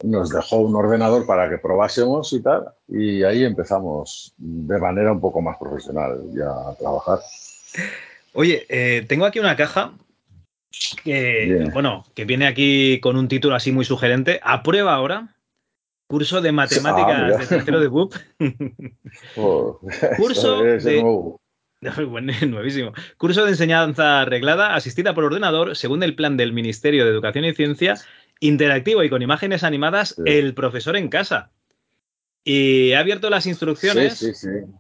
nos 0.04 0.30
dejó 0.30 0.58
un 0.58 0.76
ordenador 0.76 1.26
para 1.26 1.50
que 1.50 1.58
probásemos 1.58 2.32
y 2.34 2.42
tal, 2.42 2.66
y 2.88 3.24
ahí 3.24 3.44
empezamos 3.44 4.34
de 4.38 4.78
manera 4.78 5.12
un 5.12 5.20
poco 5.20 5.42
más 5.42 5.58
profesional 5.58 6.22
ya 6.34 6.50
a 6.50 6.76
trabajar. 6.76 7.20
Oye, 8.34 8.66
eh, 8.70 9.06
tengo 9.08 9.26
aquí 9.26 9.40
una 9.40 9.56
caja 9.56 9.94
que, 11.04 11.70
bueno, 11.74 12.06
que 12.16 12.26
viene 12.26 12.48
aquí 12.48 13.00
con 13.00 13.18
un 13.18 13.28
título 13.28 13.56
así 13.56 13.72
muy 13.72 13.86
sugerente. 13.86 14.40
Aprueba 14.44 14.94
ahora. 14.94 15.36
Curso 16.08 16.40
de 16.40 16.52
matemáticas 16.52 17.20
ah, 17.20 17.38
de 17.38 17.48
tercero 17.48 17.80
de 17.80 17.88
BUP. 17.88 18.14
Oh, 19.38 19.80
curso 20.18 20.62
de, 20.62 21.02
nuevísimo. 22.48 22.94
Curso 23.18 23.44
de 23.46 23.52
enseñanza 23.52 24.22
arreglada, 24.22 24.76
asistida 24.76 25.14
por 25.14 25.24
ordenador, 25.24 25.76
según 25.76 26.04
el 26.04 26.16
plan 26.16 26.38
del 26.38 26.54
Ministerio 26.54 27.06
de 27.06 27.12
Educación 27.12 27.46
y 27.46 27.54
Ciencia, 27.54 27.96
interactivo 28.40 29.04
y 29.04 29.10
con 29.10 29.22
imágenes 29.22 29.64
animadas, 29.64 30.16
el 30.26 30.54
profesor 30.54 30.96
en 30.96 31.10
casa. 31.10 31.52
Y 32.44 32.94
ha 32.94 33.00
abierto 33.00 33.30
las 33.30 33.48
instrucciones. 33.48 34.20
Sí, 34.20 34.34
sí, 34.34 34.48
sí. 34.48 34.72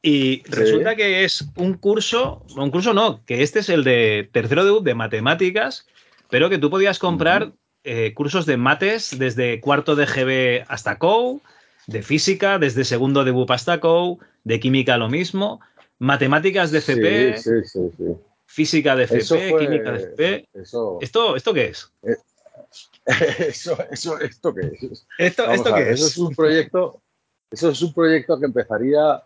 Y 0.00 0.42
resulta 0.44 0.94
que 0.94 1.24
es 1.24 1.44
un 1.56 1.74
curso, 1.74 2.44
un 2.56 2.70
curso 2.70 2.94
no, 2.94 3.24
que 3.24 3.42
este 3.42 3.60
es 3.60 3.68
el 3.68 3.82
de 3.82 4.28
tercero 4.32 4.64
de, 4.64 4.80
de 4.82 4.94
matemáticas, 4.94 5.86
pero 6.30 6.48
que 6.48 6.58
tú 6.58 6.70
podías 6.70 6.98
comprar 6.98 7.52
eh, 7.84 8.14
cursos 8.14 8.46
de 8.46 8.56
mates 8.56 9.18
desde 9.18 9.60
cuarto 9.60 9.96
de 9.96 10.06
GB 10.06 10.64
hasta 10.68 10.98
COU, 10.98 11.42
de 11.86 12.02
física 12.02 12.58
desde 12.58 12.84
segundo 12.84 13.24
de 13.24 13.30
BUP 13.32 13.50
hasta 13.50 13.80
COU, 13.80 14.18
de 14.44 14.60
química 14.60 14.98
lo 14.98 15.08
mismo, 15.08 15.60
matemáticas 15.98 16.70
de 16.70 16.80
CP, 16.80 17.36
física 18.46 18.94
de 18.94 19.06
CP, 19.06 19.56
química 19.58 19.92
de 19.92 19.98
CP. 20.00 20.48
¿Esto, 21.00 21.36
¿Esto 21.36 21.54
qué 21.54 21.66
es? 21.66 21.92
Eh, 22.02 22.16
eso, 23.48 23.76
eso, 23.90 24.18
¿Esto 24.20 24.54
qué 24.54 24.70
es? 24.80 25.06
¿Esto, 25.18 25.50
esto 25.50 25.74
qué 25.74 25.90
es? 25.90 26.00
Eso 26.00 26.06
es 26.06 26.18
un 26.18 26.34
proyecto, 26.34 27.02
eso 27.50 27.70
es 27.70 27.82
un 27.82 27.92
proyecto 27.94 28.38
que 28.38 28.46
empezaría 28.46 29.22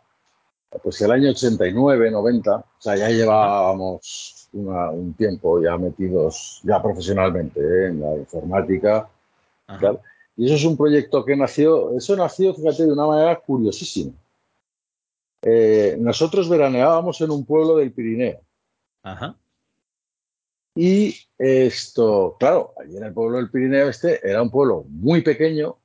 pues 0.83 1.01
el 1.03 1.11
año 1.11 1.31
89, 1.31 2.11
90, 2.11 2.57
o 2.57 2.65
sea, 2.79 2.97
ya 2.97 3.09
llevábamos 3.09 4.49
un 4.53 5.15
tiempo 5.15 5.63
ya 5.63 5.77
metidos, 5.77 6.61
ya 6.63 6.83
profesionalmente, 6.83 7.61
¿eh? 7.61 7.87
en 7.89 8.01
la 8.01 8.17
informática. 8.17 9.09
Y 10.37 10.47
eso 10.47 10.55
es 10.55 10.65
un 10.65 10.77
proyecto 10.77 11.25
que 11.25 11.37
nació, 11.37 11.97
eso 11.97 12.17
nació, 12.17 12.55
fíjate, 12.55 12.85
de 12.87 12.93
una 12.93 13.07
manera 13.07 13.41
curiosísima. 13.41 14.13
Eh, 15.43 15.97
nosotros 15.99 16.49
veraneábamos 16.49 17.21
en 17.21 17.31
un 17.31 17.45
pueblo 17.45 17.77
del 17.77 17.93
Pirineo. 17.93 18.41
Ajá. 19.03 19.37
Y 20.75 21.15
esto, 21.37 22.37
claro, 22.39 22.73
allí 22.81 22.97
en 22.97 23.05
el 23.05 23.13
pueblo 23.13 23.37
del 23.37 23.51
Pirineo 23.51 23.89
este 23.89 24.27
era 24.27 24.43
un 24.43 24.51
pueblo 24.51 24.85
muy 24.89 25.21
pequeño, 25.21 25.77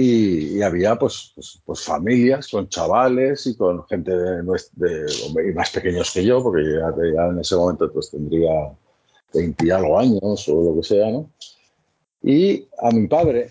y, 0.00 0.62
había 0.62 0.96
pues, 0.96 1.32
pues, 1.34 1.60
pues, 1.64 1.82
familias 1.82 2.48
con 2.48 2.68
chavales 2.68 3.46
y 3.48 3.56
con 3.56 3.84
gente 3.88 4.12
de, 4.16 4.42
de, 4.42 5.54
más 5.54 5.70
pequeños 5.70 6.12
que 6.12 6.24
yo, 6.24 6.40
porque 6.40 6.62
ya, 6.62 7.26
en 7.26 7.40
ese 7.40 7.56
momento 7.56 7.90
pues 7.92 8.10
tendría 8.10 8.72
20 9.34 9.66
y 9.66 9.70
algo 9.70 9.98
años 9.98 10.48
o 10.48 10.62
lo 10.62 10.76
que 10.76 10.86
sea, 10.86 11.10
¿no? 11.10 11.28
Y 12.22 12.68
a 12.78 12.90
mi 12.92 13.08
padre, 13.08 13.50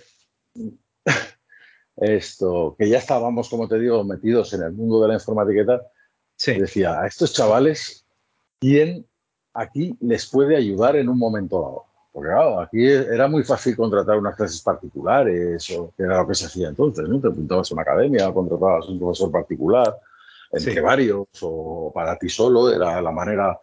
esto, 1.98 2.76
que 2.80 2.88
ya 2.88 3.00
estábamos, 3.00 3.50
como 3.50 3.68
te 3.68 3.78
digo, 3.78 4.04
metidos 4.06 4.54
en 4.54 4.64
el 4.64 4.72
mundo 4.72 5.02
de 5.02 5.10
la 5.10 5.14
informática 5.16 5.82
decía, 6.46 7.02
a 7.02 7.08
estos 7.08 7.34
chavales, 7.34 8.06
¿quién 8.62 9.06
aquí 9.54 9.98
les 10.00 10.28
puede 10.28 10.56
ayudar 10.56 10.96
en 10.96 11.10
un 11.10 11.18
momento 11.18 11.62
dado? 11.62 11.86
Porque 12.18 12.32
claro, 12.32 12.62
aquí 12.62 12.84
era 12.84 13.28
muy 13.28 13.44
fácil 13.44 13.76
contratar 13.76 14.18
unas 14.18 14.36
clases 14.36 14.60
particulares, 14.64 15.70
o 15.78 15.94
que 15.96 16.02
era 16.02 16.18
lo 16.18 16.28
que 16.28 16.34
se 16.34 16.48
hacía 16.48 16.70
entonces, 16.70 17.08
¿no? 17.08 17.22
Te 17.22 17.28
apuntabas 17.28 17.70
a 17.70 17.76
una 17.76 17.84
academia, 17.84 18.34
contratabas 18.34 18.88
a 18.88 18.92
un 18.92 18.98
profesor 18.98 19.32
particular, 19.32 19.96
entre 20.52 20.74
sí. 20.74 20.80
varios, 20.80 21.28
o 21.42 21.92
para 21.94 22.18
ti 22.18 22.28
solo, 22.28 22.74
era 22.74 23.00
la 23.04 23.12
manera 23.12 23.60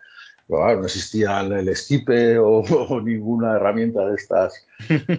Claro, 0.47 0.79
no 0.79 0.87
existía 0.87 1.41
el 1.41 1.69
esquipe 1.69 2.39
o, 2.39 2.61
o, 2.61 3.01
ninguna 3.01 3.57
herramienta 3.57 4.07
de 4.07 4.15
estas 4.15 4.65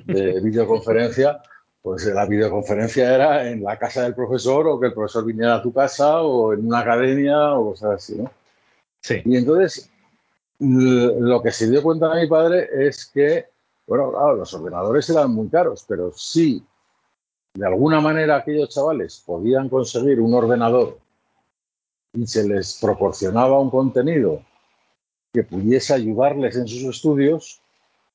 de 0.05 0.39
videoconferencia, 0.43 1.41
pues 1.81 2.05
la 2.05 2.25
videoconferencia 2.25 3.13
era 3.13 3.49
en 3.49 3.61
la 3.65 3.77
casa 3.77 4.03
del 4.03 4.15
profesor 4.15 4.65
o 4.65 4.79
que 4.79 4.87
el 4.87 4.93
profesor 4.93 5.25
viniera 5.25 5.55
a 5.55 5.61
tu 5.61 5.73
casa 5.73 6.21
o 6.21 6.53
en 6.53 6.65
una 6.65 6.79
academia 6.79 7.51
o 7.51 7.71
cosas 7.71 7.95
así, 7.95 8.15
¿no? 8.15 8.31
Sí. 9.01 9.21
Y 9.25 9.35
entonces, 9.35 9.91
lo 10.59 11.41
que 11.41 11.51
se 11.51 11.69
dio 11.69 11.83
cuenta 11.83 12.13
mi 12.15 12.27
padre 12.27 12.69
es 12.87 13.05
que, 13.05 13.47
bueno, 13.87 14.11
claro, 14.11 14.35
los 14.35 14.53
ordenadores 14.53 15.09
eran 15.09 15.31
muy 15.31 15.49
caros, 15.49 15.85
pero 15.87 16.11
sí, 16.15 16.63
de 17.53 17.65
alguna 17.65 17.99
manera 18.01 18.37
aquellos 18.37 18.69
chavales 18.69 19.23
podían 19.25 19.69
conseguir 19.69 20.19
un 20.19 20.33
ordenador 20.33 20.97
y 22.13 22.25
se 22.27 22.47
les 22.47 22.79
proporcionaba 22.79 23.59
un 23.59 23.69
contenido 23.69 24.41
que 25.33 25.43
pudiese 25.43 25.93
ayudarles 25.93 26.55
en 26.55 26.67
sus 26.67 26.83
estudios, 26.83 27.61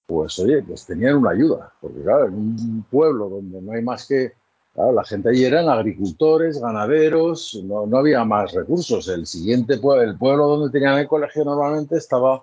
pues 0.06 0.38
oye, 0.38 0.62
pues 0.62 0.86
tenían 0.86 1.16
una 1.16 1.30
ayuda. 1.30 1.72
Porque 1.80 2.00
claro, 2.02 2.26
en 2.26 2.34
un 2.34 2.86
pueblo 2.90 3.28
donde 3.28 3.60
no 3.60 3.72
hay 3.72 3.82
más 3.82 4.06
que, 4.06 4.32
claro, 4.80 4.92
la 4.92 5.04
gente 5.04 5.28
allí 5.28 5.44
eran 5.44 5.68
agricultores, 5.68 6.60
ganaderos, 6.60 7.60
no, 7.64 7.86
no 7.86 7.98
había 7.98 8.24
más 8.24 8.52
recursos. 8.52 9.08
El 9.08 9.26
siguiente 9.26 9.78
pueblo, 9.78 10.02
el 10.02 10.16
pueblo 10.16 10.46
donde 10.46 10.72
tenían 10.72 10.98
el 10.98 11.06
colegio 11.08 11.44
normalmente 11.44 11.96
estaba, 11.96 12.42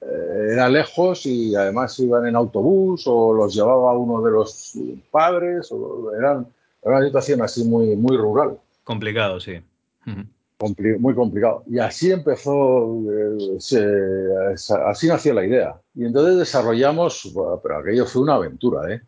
eh, 0.00 0.48
era 0.52 0.68
lejos 0.68 1.26
y 1.26 1.54
además 1.54 1.98
iban 2.00 2.26
en 2.26 2.36
autobús 2.36 3.04
o 3.06 3.32
los 3.32 3.54
llevaba 3.54 3.96
uno 3.96 4.22
de 4.22 4.30
los 4.30 4.78
padres, 5.10 5.70
o 5.70 6.12
eran, 6.16 6.46
era 6.82 6.96
una 6.96 7.06
situación 7.06 7.42
así 7.42 7.64
muy, 7.64 7.96
muy 7.96 8.16
rural. 8.16 8.58
Complicado, 8.84 9.40
sí. 9.40 9.60
Uh 10.06 10.10
-huh 10.10 10.26
compli 10.56 10.98
muy 10.98 11.14
complicado. 11.14 11.62
Y 11.66 11.78
así 11.78 12.10
empezó, 12.10 12.98
eh, 13.12 13.58
se, 13.58 13.84
así 14.86 15.06
nació 15.06 15.34
la 15.34 15.44
idea. 15.44 15.80
Y 15.94 16.04
entonces 16.04 16.38
desarrollamos, 16.38 17.32
pero 17.62 17.78
aquello 17.78 18.06
fue 18.06 18.22
una 18.22 18.34
aventura, 18.34 18.92
¿eh? 18.92 19.02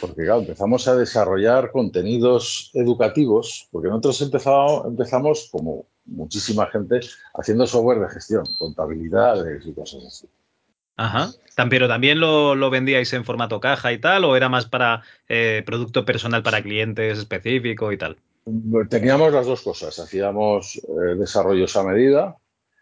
Porque 0.00 0.24
claro, 0.24 0.40
empezamos 0.40 0.88
a 0.88 0.96
desarrollar 0.96 1.70
contenidos 1.70 2.70
educativos, 2.74 3.68
porque 3.70 3.88
nosotros 3.88 4.22
empezamos, 4.22 4.86
empezamos, 4.86 5.48
como 5.50 5.86
muchísima 6.06 6.66
gente, 6.66 7.00
haciendo 7.34 7.66
software 7.66 8.00
de 8.00 8.08
gestión, 8.08 8.44
contabilidades 8.58 9.66
y 9.66 9.72
cosas 9.72 10.04
así. 10.04 10.28
Ajá. 10.96 11.30
Pero 11.70 11.88
también 11.88 12.20
lo, 12.20 12.54
lo, 12.54 12.70
vendíais 12.70 13.12
en 13.12 13.24
formato 13.24 13.60
caja 13.60 13.92
y 13.92 13.98
tal, 13.98 14.24
o 14.24 14.36
era 14.36 14.48
más 14.48 14.66
para 14.66 15.02
eh, 15.28 15.62
producto 15.66 16.04
personal 16.04 16.42
para 16.42 16.62
clientes 16.62 17.18
específico 17.18 17.92
y 17.92 17.98
tal? 17.98 18.16
Teníamos 18.88 19.32
las 19.32 19.46
dos 19.46 19.62
cosas. 19.62 19.98
Hacíamos 19.98 20.76
eh, 20.76 21.14
desarrollos 21.16 21.76
a 21.76 21.84
medida 21.84 22.36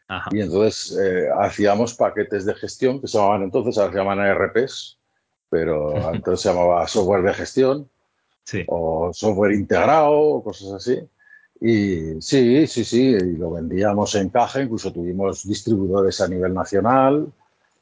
Ajá. 0.08 0.30
y 0.32 0.40
entonces 0.40 0.98
eh, 0.98 1.28
hacíamos 1.38 1.94
paquetes 1.94 2.44
de 2.44 2.54
gestión 2.54 3.00
que 3.00 3.08
se 3.08 3.18
llamaban 3.18 3.42
entonces, 3.42 3.78
ahora 3.78 3.92
se 3.92 3.98
llaman 3.98 4.20
ERPs, 4.20 4.98
pero 5.52 5.92
entonces 6.14 6.40
se 6.40 6.48
llamaba 6.48 6.88
software 6.88 7.22
de 7.22 7.34
gestión 7.34 7.88
sí. 8.42 8.64
o 8.68 9.10
software 9.12 9.52
integrado 9.52 10.18
o 10.18 10.42
cosas 10.42 10.72
así. 10.72 10.98
Y 11.60 12.20
sí, 12.22 12.66
sí, 12.66 12.84
sí, 12.84 13.02
y 13.10 13.36
lo 13.36 13.52
vendíamos 13.52 14.14
en 14.14 14.30
caja, 14.30 14.62
incluso 14.62 14.90
tuvimos 14.90 15.46
distribuidores 15.46 16.22
a 16.22 16.28
nivel 16.28 16.54
nacional. 16.54 17.30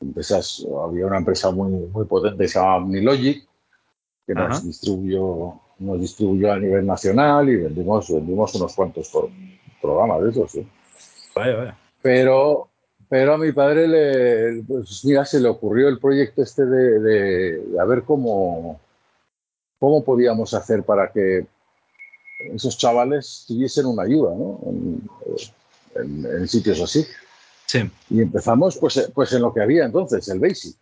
Empresas, 0.01 0.67
había 0.85 1.07
una 1.07 1.19
empresa 1.19 1.53
muy, 1.53 1.71
muy 1.71 2.05
potente 2.07 2.43
que 2.43 2.49
se 2.49 2.59
llamaba 2.59 2.79
Omnilogic, 2.79 3.47
que 4.27 4.35
nos 4.35 4.65
distribuyó 4.67 5.55
nos 5.79 5.99
distribuyó 5.99 6.53
a 6.53 6.59
nivel 6.59 6.87
nacional 6.87 7.49
y 7.49 7.57
vendimos, 7.57 8.11
vendimos 8.11 8.55
unos 8.55 8.75
cuantos 8.75 9.11
programas 9.81 10.23
de 10.23 10.31
esos. 10.31 10.53
¿sí? 10.53 10.69
Vaya, 11.35 11.57
vaya. 11.57 11.79
Pero, 12.03 12.69
pero 13.11 13.35
a 13.35 13.39
mi 13.39 13.51
padre 13.51 13.89
le, 13.89 14.63
pues 14.63 15.05
mira, 15.05 15.25
se 15.25 15.41
le 15.41 15.49
ocurrió 15.49 15.89
el 15.89 15.99
proyecto 15.99 16.43
este 16.43 16.65
de, 16.65 17.01
de, 17.01 17.59
de 17.59 17.81
a 17.81 17.85
ver 17.85 18.05
cómo, 18.05 18.81
cómo 19.81 20.05
podíamos 20.05 20.55
hacer 20.55 20.85
para 20.85 21.11
que 21.11 21.45
esos 22.55 22.79
chavales 22.79 23.47
tuviesen 23.49 23.87
una 23.87 24.05
ayuda 24.05 24.31
¿no? 24.37 24.61
en, 24.65 25.11
en, 25.97 26.25
en, 26.25 26.49
sitios 26.49 26.81
así. 26.81 27.05
Sí. 27.67 27.91
Y 28.11 28.23
empezamos 28.23 28.79
pues, 28.79 29.11
pues 29.13 29.33
en 29.33 29.43
lo 29.43 29.53
que 29.53 29.63
había 29.63 29.85
entonces, 29.85 30.29
el 30.29 30.39
BASIC. 30.39 30.77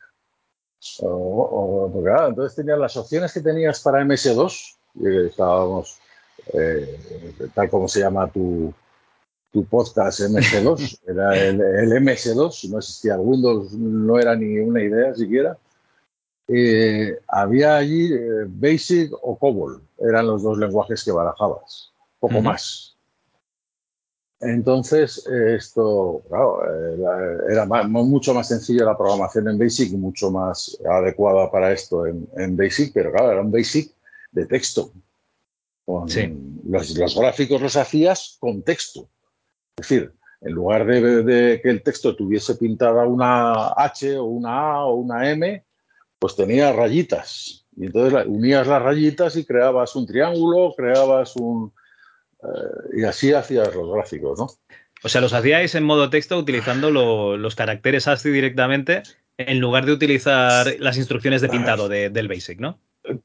O, 1.00 1.08
o, 1.08 1.92
porque, 1.92 2.10
ah, 2.10 2.26
entonces 2.28 2.54
tenías 2.54 2.78
las 2.78 2.96
opciones 2.98 3.32
que 3.32 3.40
tenías 3.40 3.80
para 3.80 4.04
MS2, 4.04 4.76
y 4.96 5.26
estábamos, 5.28 5.98
eh, 6.52 7.00
tal 7.54 7.70
como 7.70 7.88
se 7.88 8.00
llama 8.00 8.30
tu, 8.30 8.72
tu 9.50 9.64
podcast 9.64 10.20
MS2, 10.20 11.00
era 11.06 11.36
el, 11.36 11.60
el, 11.60 11.92
MS2, 12.02 12.70
no 12.70 12.78
existía 12.78 13.18
Windows, 13.18 13.72
no 13.72 14.18
era 14.18 14.36
ni 14.36 14.58
una 14.58 14.82
idea 14.82 15.14
siquiera. 15.14 15.56
Eh, 16.48 17.18
había 17.28 17.76
allí 17.76 18.12
eh, 18.12 18.46
Basic 18.46 19.12
o 19.22 19.38
COBOL, 19.38 19.82
eran 19.98 20.26
los 20.26 20.42
dos 20.42 20.58
lenguajes 20.58 21.04
que 21.04 21.12
barajabas, 21.12 21.92
poco 22.20 22.36
uh 22.36 22.38
-huh. 22.38 22.42
más. 22.42 22.94
Entonces, 24.40 25.26
esto, 25.26 26.22
claro, 26.28 26.62
era 27.50 27.66
más, 27.66 27.88
mucho 27.88 28.32
más 28.34 28.46
sencillo 28.46 28.84
la 28.84 28.96
programación 28.96 29.48
en 29.48 29.58
Basic 29.58 29.92
y 29.92 29.96
mucho 29.96 30.30
más 30.30 30.78
adecuada 30.88 31.50
para 31.50 31.72
esto 31.72 32.06
en, 32.06 32.28
en 32.36 32.56
Basic, 32.56 32.92
pero 32.94 33.10
claro, 33.10 33.32
era 33.32 33.40
un 33.40 33.50
Basic 33.50 33.92
de 34.30 34.46
texto. 34.46 34.92
Con 35.84 36.08
sí. 36.08 36.32
los, 36.68 36.96
los, 36.96 37.18
gráficos 37.18 37.60
los 37.60 37.76
hacías 37.76 38.36
con 38.38 38.62
texto. 38.62 39.08
Es 39.78 39.88
decir, 39.88 40.12
en 40.40 40.52
lugar 40.52 40.86
de, 40.86 41.22
de, 41.22 41.60
que 41.60 41.70
el 41.70 41.82
texto 41.82 42.14
tuviese 42.14 42.56
pintada 42.56 43.06
una 43.06 43.68
H 43.76 44.18
o 44.18 44.24
una 44.24 44.72
A 44.72 44.84
o 44.84 44.94
una 44.94 45.30
M, 45.30 45.64
pues 46.18 46.36
tenía 46.36 46.72
rayitas. 46.72 47.66
Y 47.76 47.86
entonces 47.86 48.24
unías 48.26 48.66
las 48.66 48.82
rayitas 48.82 49.36
y 49.36 49.44
creabas 49.44 49.94
un 49.94 50.06
triángulo, 50.06 50.74
creabas 50.76 51.36
un... 51.36 51.72
Eh, 52.42 52.98
y 52.98 53.04
así 53.04 53.32
hacías 53.32 53.74
los 53.74 53.92
gráficos, 53.92 54.38
¿no? 54.38 54.46
O 55.04 55.08
sea, 55.08 55.20
los 55.20 55.32
hacíais 55.32 55.74
en 55.76 55.84
modo 55.84 56.10
texto 56.10 56.36
utilizando 56.36 56.90
lo, 56.90 57.36
los 57.36 57.54
caracteres 57.54 58.08
ASCII 58.08 58.32
directamente 58.32 59.02
en 59.36 59.60
lugar 59.60 59.86
de 59.86 59.92
utilizar 59.92 60.74
las 60.80 60.96
instrucciones 60.96 61.40
de 61.40 61.48
pintado 61.48 61.88
de, 61.88 62.10
del 62.10 62.26
BASIC, 62.26 62.58
¿no? 62.58 62.80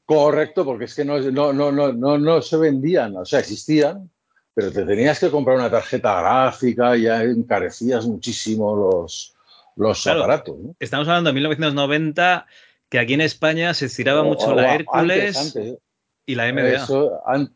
Correcto, 0.06 0.64
porque 0.64 0.84
es 0.84 0.94
que 0.94 1.04
no, 1.04 1.18
no, 1.18 1.52
no, 1.52 1.72
no, 1.72 1.92
no, 1.92 2.16
no 2.16 2.40
se 2.40 2.56
vendían, 2.56 3.16
o 3.16 3.24
sea, 3.24 3.40
existían, 3.40 4.08
pero 4.54 4.70
te 4.70 4.84
tenías 4.84 5.18
que 5.18 5.30
comprar 5.30 5.56
una 5.56 5.70
tarjeta 5.70 6.20
gráfica 6.20 6.96
ya 6.96 7.22
encarecías 7.22 8.06
muchísimo 8.06 8.76
los, 8.76 9.34
los 9.74 10.02
claro, 10.02 10.20
aparatos. 10.20 10.56
¿no? 10.58 10.76
Estamos 10.78 11.08
hablando 11.08 11.30
de 11.30 11.34
1990, 11.34 12.46
que 12.88 12.98
aquí 13.00 13.14
en 13.14 13.20
España 13.20 13.74
se 13.74 13.86
estiraba 13.86 14.22
o, 14.22 14.24
mucho 14.24 14.46
o, 14.46 14.54
la 14.54 14.76
Hércules 14.76 15.36
antes, 15.36 15.56
antes. 15.56 15.78
y 16.26 16.34
la 16.36 16.52
MDA. 16.52 16.84
Eso, 16.84 17.20
an, 17.26 17.52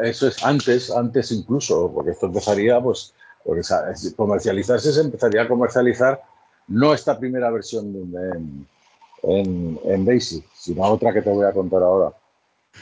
eso, 0.00 0.28
es 0.28 0.44
antes, 0.44 0.90
antes 0.92 1.32
incluso, 1.32 1.90
porque 1.92 2.12
esto 2.12 2.26
empezaría, 2.26 2.80
pues, 2.80 3.12
porque 3.44 3.62
comercializarse 4.16 4.92
se 4.92 5.00
empezaría 5.00 5.42
a 5.42 5.48
comercializar 5.48 6.22
no 6.68 6.94
esta 6.94 7.18
primera 7.18 7.50
versión 7.50 7.86
en, 7.86 8.66
en, 9.24 9.80
en, 9.84 10.04
Basic, 10.04 10.44
sino 10.54 10.84
otra 10.84 11.12
que 11.12 11.22
te 11.22 11.30
voy 11.30 11.46
a 11.46 11.52
contar 11.52 11.82
ahora, 11.82 12.12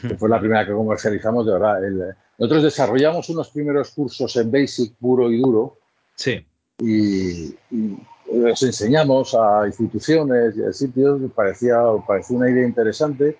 que 0.02 0.16
fue 0.16 0.28
la 0.28 0.40
primera 0.40 0.66
que 0.66 0.72
comercializamos, 0.72 1.46
de 1.46 1.52
verdad. 1.52 1.84
El, 1.84 2.16
nosotros 2.38 2.64
desarrollamos 2.64 3.28
unos 3.30 3.50
primeros 3.50 3.90
cursos 3.90 4.36
en 4.36 4.50
Basic 4.50 4.94
puro 4.96 5.30
y 5.30 5.40
duro. 5.40 5.78
Sí. 6.14 6.44
Y, 6.78 7.54
y 7.70 7.96
los 8.32 8.62
enseñamos 8.62 9.34
a 9.34 9.66
instituciones 9.66 10.56
y 10.56 10.62
a 10.62 10.72
sitios, 10.72 11.20
parecía, 11.34 11.78
parecía 12.06 12.36
una 12.36 12.50
idea 12.50 12.66
interesante. 12.66 13.38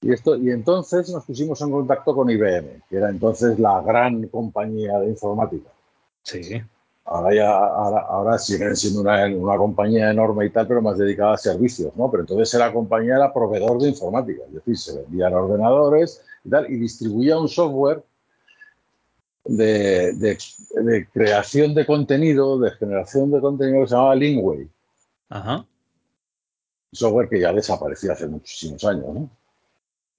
Y, 0.00 0.12
esto, 0.12 0.36
y 0.36 0.50
entonces 0.50 1.08
nos 1.10 1.24
pusimos 1.24 1.60
en 1.60 1.70
contacto 1.70 2.14
con 2.14 2.28
IBM, 2.28 2.82
que 2.90 2.96
era 2.96 3.08
entonces 3.08 3.58
la 3.58 3.80
gran 3.82 4.26
compañía 4.28 4.98
de 4.98 5.08
informática. 5.08 5.70
Sí. 6.22 6.60
Ahora 7.04 7.34
ya 7.34 7.50
ahora, 7.50 8.00
ahora 8.08 8.38
siguen 8.38 8.76
siendo 8.76 9.00
una, 9.00 9.26
una, 9.26 9.56
compañía 9.56 10.10
enorme 10.10 10.46
y 10.46 10.50
tal, 10.50 10.66
pero 10.68 10.82
más 10.82 10.98
dedicada 10.98 11.34
a 11.34 11.38
servicios, 11.38 11.94
¿no? 11.96 12.10
Pero 12.10 12.22
entonces 12.22 12.58
la 12.58 12.72
compañía 12.72 13.16
era 13.16 13.32
proveedor 13.32 13.80
de 13.80 13.88
informática, 13.88 14.42
es 14.46 14.54
decir, 14.54 14.78
se 14.78 15.00
vendían 15.00 15.34
ordenadores 15.34 16.24
y 16.44 16.50
tal, 16.50 16.70
y 16.70 16.76
distribuía 16.76 17.38
un 17.38 17.48
software 17.48 18.02
de, 19.44 20.12
de, 20.14 20.38
de 20.82 21.08
creación 21.08 21.74
de 21.74 21.86
contenido, 21.86 22.58
de 22.58 22.70
generación 22.72 23.30
de 23.30 23.40
contenido 23.40 23.82
que 23.82 23.88
se 23.88 23.94
llamaba 23.94 24.14
Lingway. 24.14 24.68
Ajá. 25.28 25.66
Software 26.92 27.28
que 27.28 27.40
ya 27.40 27.52
desapareció 27.52 28.12
hace 28.12 28.26
muchísimos 28.26 28.84
años, 28.84 29.06
¿no? 29.14 29.30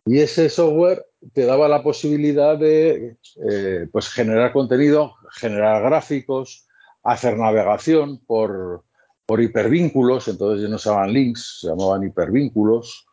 Y 0.06 0.20
ese 0.20 0.50
software 0.50 1.06
te 1.32 1.46
daba 1.46 1.70
la 1.70 1.82
posibilidad 1.82 2.58
de 2.58 3.16
eh, 3.50 3.88
pues 3.90 4.10
generar 4.10 4.52
contenido, 4.52 5.14
generar 5.32 5.82
gráficos, 5.82 6.68
hacer 7.04 7.38
navegación 7.38 8.18
por, 8.18 8.84
por 9.26 9.42
hipervínculos, 9.42 10.28
entonces 10.28 10.64
ya 10.64 10.68
no 10.68 10.78
se 10.78 10.90
llamaban 10.90 11.14
links, 11.14 11.60
se 11.62 11.68
llamaban 11.68 12.04
hipervínculos, 12.04 13.08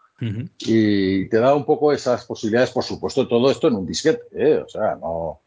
y 0.59 1.29
te 1.29 1.39
da 1.39 1.55
un 1.55 1.65
poco 1.65 1.93
esas 1.93 2.25
posibilidades, 2.27 2.71
por 2.71 2.85
supuesto, 2.85 3.27
todo 3.27 3.51
esto 3.51 3.69
en 3.69 3.75
un 3.75 3.87
disquete, 3.87 4.25
¿eh? 4.33 4.59
o 4.59 4.69
sea, 4.69 4.97
no, 4.97 5.41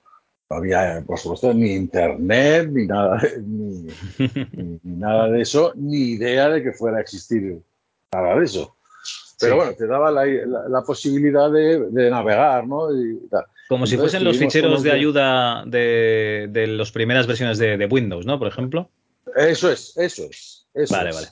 había, 0.50 1.04
por 1.06 1.20
supuesto, 1.20 1.54
ni 1.54 1.74
internet, 1.74 2.70
ni 2.72 2.88
nada, 2.88 3.22
ni, 3.46 3.88
nada 4.84 5.30
de 5.30 5.42
eso, 5.42 5.74
ni 5.76 6.12
idea 6.12 6.50
de 6.50 6.64
que 6.64 6.72
fuera 6.72 6.98
a 6.98 7.02
existir 7.02 7.60
nada 8.12 8.36
de 8.36 8.46
eso. 8.46 8.76
Pero 9.40 9.58
bueno, 9.58 9.74
te 9.74 9.88
daba 9.88 10.10
la, 10.10 10.82
posibilidad 10.86 11.52
de, 11.52 12.10
navegar, 12.10 12.66
¿no? 12.66 12.88
Como 13.68 13.86
si 13.86 13.98
fuesen 13.98 14.24
los 14.24 14.38
ficheros 14.38 14.84
de 14.84 14.92
ayuda 14.92 15.66
de, 15.66 16.48
de 16.50 16.68
las 16.68 16.92
primeras 16.92 17.28
versiones 17.28 17.58
de, 17.58 17.88
Windows, 17.92 18.26
¿no? 18.26 18.40
Por 18.40 18.48
ejemplo. 18.48 18.90
Eso 19.36 19.70
es, 19.70 19.98
eso 19.98 20.24
es. 20.30 20.66
vale, 20.90 21.12
vale. 21.12 21.28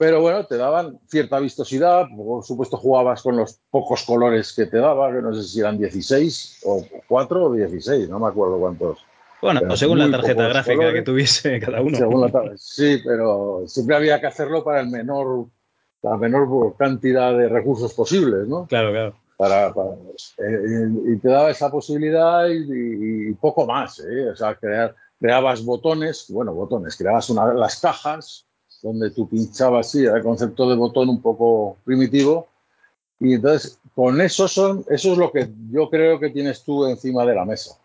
Pero 0.00 0.22
bueno, 0.22 0.46
te 0.46 0.56
daban 0.56 0.98
cierta 1.08 1.38
vistosidad, 1.40 2.06
por 2.16 2.42
supuesto 2.42 2.78
jugabas 2.78 3.20
con 3.20 3.36
los 3.36 3.60
pocos 3.68 4.02
colores 4.04 4.54
que 4.54 4.64
te 4.64 4.78
daba, 4.78 5.12
que 5.12 5.20
no 5.20 5.34
sé 5.34 5.42
si 5.42 5.60
eran 5.60 5.76
16 5.76 6.62
o 6.64 6.82
4 7.06 7.44
o 7.44 7.52
16, 7.52 8.08
no 8.08 8.18
me 8.18 8.28
acuerdo 8.28 8.58
cuántos. 8.58 9.04
Bueno, 9.42 9.76
según 9.76 9.98
la 9.98 10.10
tarjeta 10.10 10.48
gráfica 10.48 10.90
que 10.94 11.02
tuviese 11.02 11.60
cada 11.60 11.82
uno. 11.82 11.98
sí, 12.56 13.02
pero 13.04 13.64
siempre 13.66 13.94
había 13.94 14.18
que 14.18 14.28
hacerlo 14.28 14.64
para 14.64 14.80
el 14.80 14.88
menor, 14.88 15.48
la 16.00 16.16
menor 16.16 16.74
cantidad 16.78 17.36
de 17.36 17.50
recursos 17.50 17.92
posibles, 17.92 18.48
¿no? 18.48 18.66
Claro, 18.68 18.92
claro. 18.92 19.14
Para, 19.36 19.66
eh, 19.66 20.88
y 21.08 21.18
te 21.18 21.28
daba 21.28 21.50
esa 21.50 21.70
posibilidad 21.70 22.48
y, 22.48 23.34
poco 23.34 23.66
más, 23.66 24.00
¿eh? 24.00 24.30
O 24.30 24.34
sea, 24.34 24.54
crear, 24.54 24.96
creabas 25.20 25.62
botones, 25.62 26.24
bueno, 26.30 26.54
botones, 26.54 26.96
creabas 26.96 27.28
una, 27.28 27.52
las 27.52 27.78
cajas 27.78 28.46
donde 28.82 29.10
tú 29.10 29.28
pinchabas 29.28 29.88
así, 29.88 30.04
el 30.04 30.22
concepto 30.22 30.68
de 30.68 30.76
botón 30.76 31.08
un 31.08 31.20
poco 31.20 31.76
primitivo. 31.84 32.48
Y 33.18 33.34
entonces, 33.34 33.78
con 33.94 34.20
eso 34.20 34.48
son, 34.48 34.84
eso 34.88 35.12
es 35.12 35.18
lo 35.18 35.30
que 35.30 35.48
yo 35.70 35.90
creo 35.90 36.18
que 36.18 36.30
tienes 36.30 36.64
tú 36.64 36.86
encima 36.86 37.24
de 37.26 37.34
la 37.34 37.44
mesa. 37.44 37.76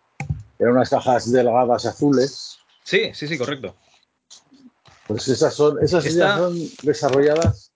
Eran 0.58 0.74
unas 0.74 0.90
cajas 0.90 1.32
delgadas 1.32 1.86
azules. 1.86 2.58
Sí, 2.84 3.12
sí, 3.14 3.28
sí, 3.28 3.38
correcto. 3.38 3.76
Pues 5.08 5.28
esas 5.28 5.54
son, 5.54 5.84
esas 5.84 6.04
ya 6.14 6.38
son 6.38 6.58
desarrolladas. 6.84 7.72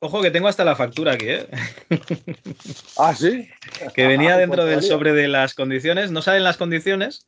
Ojo 0.00 0.20
que 0.20 0.30
tengo 0.30 0.48
hasta 0.48 0.64
la 0.64 0.76
factura 0.76 1.12
aquí, 1.12 1.26
¿eh? 1.28 1.48
Ah, 2.98 3.14
sí. 3.14 3.48
que 3.94 4.06
venía 4.06 4.36
dentro 4.36 4.66
del 4.66 4.82
sobre 4.82 5.12
de 5.12 5.28
las 5.28 5.54
condiciones. 5.54 6.10
No 6.10 6.20
salen 6.20 6.44
las 6.44 6.58
condiciones, 6.58 7.26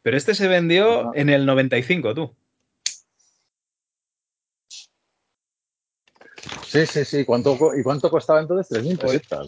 pero 0.00 0.16
este 0.16 0.34
se 0.34 0.48
vendió 0.48 1.14
en 1.14 1.28
el 1.28 1.44
95, 1.44 2.14
tú. 2.14 2.34
Sí, 6.74 6.86
sí, 6.86 7.04
sí. 7.04 7.24
¿Cuánto, 7.24 7.56
¿Y 7.78 7.84
cuánto 7.84 8.10
costaba 8.10 8.40
entonces? 8.40 8.82
3.000 8.82 8.98
pesetas. 8.98 9.46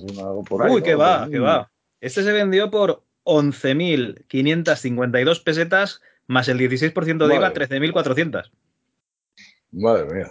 Uy, 0.71 0.81
qué 0.81 0.95
va, 0.95 1.27
qué 1.29 1.41
va. 1.41 1.69
Este 2.01 2.23
se 2.23 2.31
vendió 2.31 2.71
por 2.71 3.03
11.552 3.25 5.43
pesetas 5.43 6.01
más 6.29 6.47
el 6.47 6.61
16% 6.61 7.27
de 7.27 7.35
IVA, 7.35 7.53
13.400. 7.53 8.49
Madre 9.73 10.15
mía. 10.15 10.31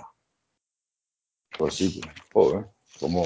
Pues 1.58 1.74
sí, 1.74 2.00
joder, 2.32 2.68
como 2.98 3.24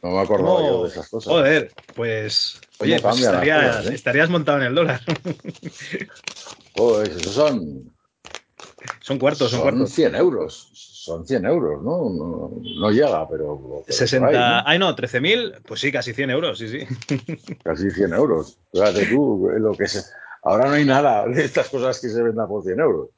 no 0.00 0.10
me 0.10 0.20
acordaba 0.20 0.60
yo 0.60 0.84
de 0.84 0.90
esas 0.90 1.08
cosas. 1.08 1.32
Joder, 1.32 1.72
pues 1.96 2.60
oye, 2.78 3.00
pues 3.00 3.18
estarías, 3.18 3.86
eh? 3.86 3.94
estarías, 3.94 4.30
montado 4.30 4.58
en 4.58 4.64
el 4.66 4.76
dólar. 4.76 5.00
Joder, 6.76 7.10
esos 7.10 7.34
son 7.34 7.92
son 9.00 9.18
cuartos, 9.18 9.50
son, 9.50 9.60
cuartos. 9.60 9.90
100 9.90 10.14
euros. 10.14 10.70
Son 10.74 11.26
100 11.26 11.46
euros, 11.46 11.82
¿no? 11.82 12.52
No, 12.80 12.90
llega, 12.90 13.28
pero. 13.28 13.84
60. 13.88 14.62
Ay, 14.64 14.78
no, 14.78 14.94
13.000, 14.94 15.62
pues 15.66 15.80
sí, 15.80 15.90
casi 15.90 16.12
100 16.12 16.30
euros, 16.30 16.58
sí, 16.58 16.68
sí. 16.68 16.86
Casi 17.64 17.90
100 17.90 18.12
euros. 18.12 18.58
Fíjate 18.72 19.06
tú, 19.06 19.50
lo 19.58 19.72
que 19.72 19.88
se. 19.88 20.02
Ahora 20.44 20.66
no 20.66 20.72
hay 20.72 20.84
nada 20.84 21.26
de 21.26 21.44
estas 21.44 21.68
cosas 21.68 22.00
que 22.00 22.08
se 22.08 22.22
vendan 22.22 22.48
por 22.48 22.62
100 22.62 22.80
euros. 22.80 23.08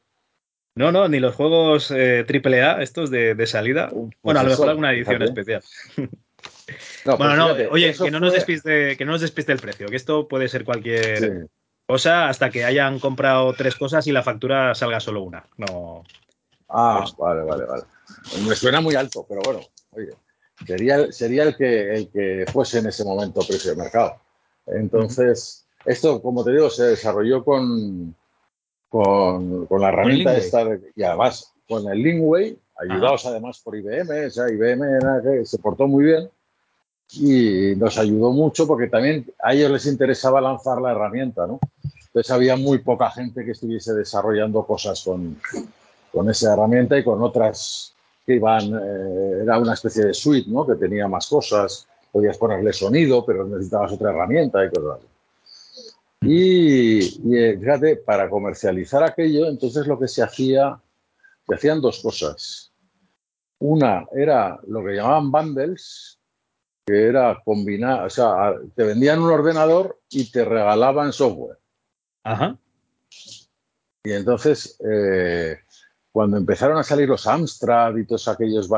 No, 0.77 0.90
no, 0.90 1.09
ni 1.09 1.20
los 1.20 1.35
juegos 1.35 1.90
eh, 1.90 2.27
AAA, 2.27 2.83
estos 2.83 3.11
de, 3.11 3.46
salida. 3.46 3.90
Pues 3.90 4.11
bueno, 4.22 4.40
a 4.40 4.42
lo 4.42 4.50
mejor 4.50 4.68
alguna 4.70 4.92
edición 4.92 5.22
especial. 5.22 5.62
bueno, 5.96 7.18
pues 7.18 7.37
no, 7.37 7.70
oye, 7.70 7.94
que 7.94 8.11
no, 8.11 8.18
nos 8.18 8.33
despiste, 8.33 8.96
que 8.96 9.05
no 9.05 9.12
nos 9.12 9.20
despiste 9.20 9.53
el 9.53 9.61
precio, 9.61 9.87
que 9.87 9.96
esto 9.96 10.27
puede 10.27 10.48
ser 10.48 10.64
cualquier 10.64 11.48
cosa 11.87 12.29
hasta 12.29 12.51
que 12.51 12.64
hayan 12.64 12.99
comprado 12.99 13.53
tres 13.55 13.77
cosas 13.77 14.07
y 14.07 14.12
la 14.12 14.23
factura 14.23 14.75
salga 14.75 15.01
solo 15.01 15.23
una. 15.23 15.47
No. 15.57 16.05
Ah, 16.68 17.01
pues 17.01 17.16
vale, 17.16 17.42
vale, 17.42 17.64
vale. 17.64 17.83
Me 18.47 18.55
suena 18.55 18.81
muy 18.81 18.94
alto, 18.94 19.25
pero 19.29 19.42
bueno, 19.44 19.61
oye, 19.92 20.11
sería, 20.66 21.12
sería 21.12 21.44
el, 21.44 21.57
que, 21.57 21.94
el 21.94 22.11
que 22.11 22.44
fuese 22.51 22.79
en 22.79 22.87
ese 22.87 23.05
momento 23.05 23.42
precio 23.47 23.70
de 23.70 23.77
mercado. 23.77 24.16
Entonces, 24.66 25.66
esto, 25.85 26.23
como 26.23 26.42
te 26.44 26.53
digo, 26.53 26.70
se 26.70 26.85
desarrolló 26.85 27.44
con, 27.44 28.14
con, 28.88 29.68
la 29.70 29.88
herramienta 29.88 30.37
esta 30.37 30.64
y 30.97 31.03
además 31.03 31.53
con 31.68 31.87
el 31.88 32.03
Linkway, 32.03 32.59
ayudados 32.77 33.27
además 33.27 33.61
por 33.61 33.77
IBM, 33.77 34.27
o 34.27 34.31
sea, 34.31 34.49
IBM 34.49 35.44
se 35.44 35.59
portó 35.59 35.87
muy 35.87 36.05
bien 36.05 36.31
y 37.12 37.75
nos 37.77 37.99
ayudó 37.99 38.33
mucho 38.33 38.67
porque 38.67 38.88
también 38.88 39.27
a 39.43 39.55
ellos 39.55 39.71
les 39.71 39.87
interesaba 39.87 40.40
lanzar 40.40 40.81
la 40.81 40.93
herramienta, 40.93 41.47
¿no? 41.47 41.61
Entonces 42.07 42.31
había 42.31 42.57
muy 42.57 42.79
poca 42.79 43.11
gente 43.11 43.45
que 43.45 43.53
estuviese 43.53 43.93
desarrollando 43.93 44.64
cosas 44.64 45.03
con, 45.03 45.38
con 46.12 46.31
esa 46.31 46.53
herramienta 46.53 46.99
y 46.99 47.05
con 47.05 47.23
otras 47.23 47.93
que 48.25 48.35
iban, 48.35 48.73
eh, 48.73 49.43
era 49.43 49.59
una 49.59 49.75
especie 49.75 50.07
de 50.07 50.14
suite, 50.14 50.51
¿no? 50.51 50.67
Que 50.67 50.77
tenía 50.77 51.09
más 51.09 51.27
cosas, 51.27 51.87
podías 52.11 52.38
ponerle 52.38 52.73
sonido, 52.73 53.25
pero 53.27 53.45
necesitabas 53.45 53.93
otra 53.93 54.11
herramienta 54.11 54.64
y 54.64 54.71
cosas. 54.71 55.01
Y, 56.23 56.99
y, 57.01 57.57
fíjate, 57.59 57.97
para 57.97 58.31
comercializar 58.31 59.03
aquello, 59.03 59.47
entonces 59.47 59.87
lo 59.87 59.99
que 59.99 60.09
se 60.09 60.23
hacía, 60.23 60.81
se 61.47 61.55
hacían 61.55 61.81
dos 61.81 62.01
cosas. 62.01 62.73
Una 63.59 64.07
era 64.14 64.59
lo 64.67 64.83
que 64.85 64.95
llamaban 64.95 65.31
bundles, 65.31 66.19
que 66.85 67.07
era 67.07 67.40
combinar, 67.44 68.05
o 68.05 68.11
sea, 68.11 68.55
te 68.75 68.85
vendían 68.85 69.20
un 69.20 69.31
ordenador 69.31 69.99
y 70.11 70.31
te 70.31 70.44
regalaban 70.44 71.12
software. 71.12 71.59
Ajá. 72.23 72.59
Y 74.05 74.12
entonces, 74.12 74.79
eh, 74.87 75.59
cuando 76.12 76.37
empezaron 76.37 76.77
a 76.77 76.83
salir 76.83 77.09
los 77.09 77.27
Amstrad 77.27 77.97
y 77.97 78.07
todos 78.07 78.29
aquellos, 78.29 78.68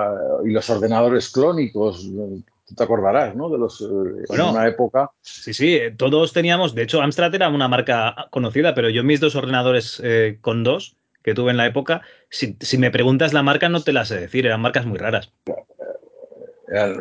y 0.44 0.50
los 0.50 0.70
ordenadores 0.70 1.30
clónicos, 1.30 2.04
tú 2.04 2.74
te 2.76 2.84
acordarás, 2.84 3.34
¿no? 3.34 3.48
De 3.50 3.58
los, 3.58 3.80
eh, 3.80 4.24
en 4.28 4.40
una 4.40 4.68
época. 4.68 5.10
Sí, 5.22 5.52
sí, 5.52 5.74
eh, 5.74 5.90
todos 5.90 6.32
teníamos, 6.32 6.76
de 6.76 6.82
hecho, 6.82 7.02
Amstrad 7.02 7.34
era 7.34 7.48
una 7.48 7.66
marca 7.66 8.28
conocida, 8.30 8.74
pero 8.74 8.88
yo 8.88 9.02
mis 9.02 9.20
dos 9.20 9.34
ordenadores 9.34 10.00
con 10.40 10.62
dos 10.62 10.96
que 11.24 11.34
tuve 11.34 11.50
en 11.50 11.56
la 11.56 11.66
época, 11.66 12.02
si, 12.30 12.56
si, 12.60 12.78
me 12.78 12.92
preguntas 12.92 13.32
la 13.32 13.42
marca 13.42 13.68
no 13.68 13.82
te 13.82 13.92
la 13.92 14.04
sé 14.04 14.16
decir, 14.20 14.46
eran 14.46 14.60
marcas 14.60 14.86
muy 14.86 14.96
raras 14.96 15.32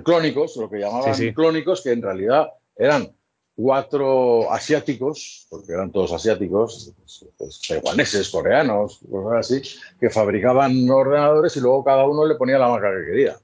clónicos, 0.04 0.58
lo 0.58 0.70
que 0.70 0.80
llamaban 0.80 1.34
clónicos, 1.34 1.82
que 1.82 1.92
en 1.92 2.02
realidad 2.02 2.50
eran 2.76 3.12
cuatro 3.56 4.52
asiáticos, 4.52 5.48
porque 5.50 5.72
eran 5.72 5.92
todos 5.92 6.12
asiáticos, 6.12 6.94
pues, 7.38 7.62
taiwaneses, 7.68 8.30
coreanos, 8.30 9.00
cosas 9.10 9.52
así, 9.52 9.80
que 10.00 10.10
fabricaban 10.10 10.90
ordenadores 10.90 11.56
y 11.56 11.62
luego 11.62 11.84
cada 11.84 12.06
uno 12.06 12.26
le 12.26 12.36
ponía 12.36 12.58
la 12.58 12.68
marca 12.68 12.92
que 12.92 13.12
quería. 13.12 13.38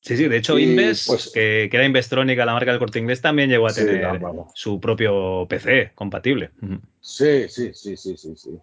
Sí, 0.00 0.16
sí, 0.16 0.28
de 0.28 0.36
hecho 0.36 0.58
Inves, 0.58 1.04
pues, 1.08 1.30
que, 1.32 1.64
era 1.64 1.84
Investronic, 1.84 2.38
la 2.38 2.52
marca 2.52 2.70
del 2.70 2.78
corte 2.78 3.00
inglés, 3.00 3.20
también 3.20 3.50
llegó 3.50 3.66
a 3.66 3.72
tener 3.72 4.20
su 4.54 4.80
propio 4.80 5.46
PC 5.48 5.90
compatible. 5.94 6.50
Sí, 7.00 7.48
sí, 7.48 7.72
sí, 7.74 7.96
sí, 7.96 8.16
sí, 8.16 8.36
sí. 8.36 8.58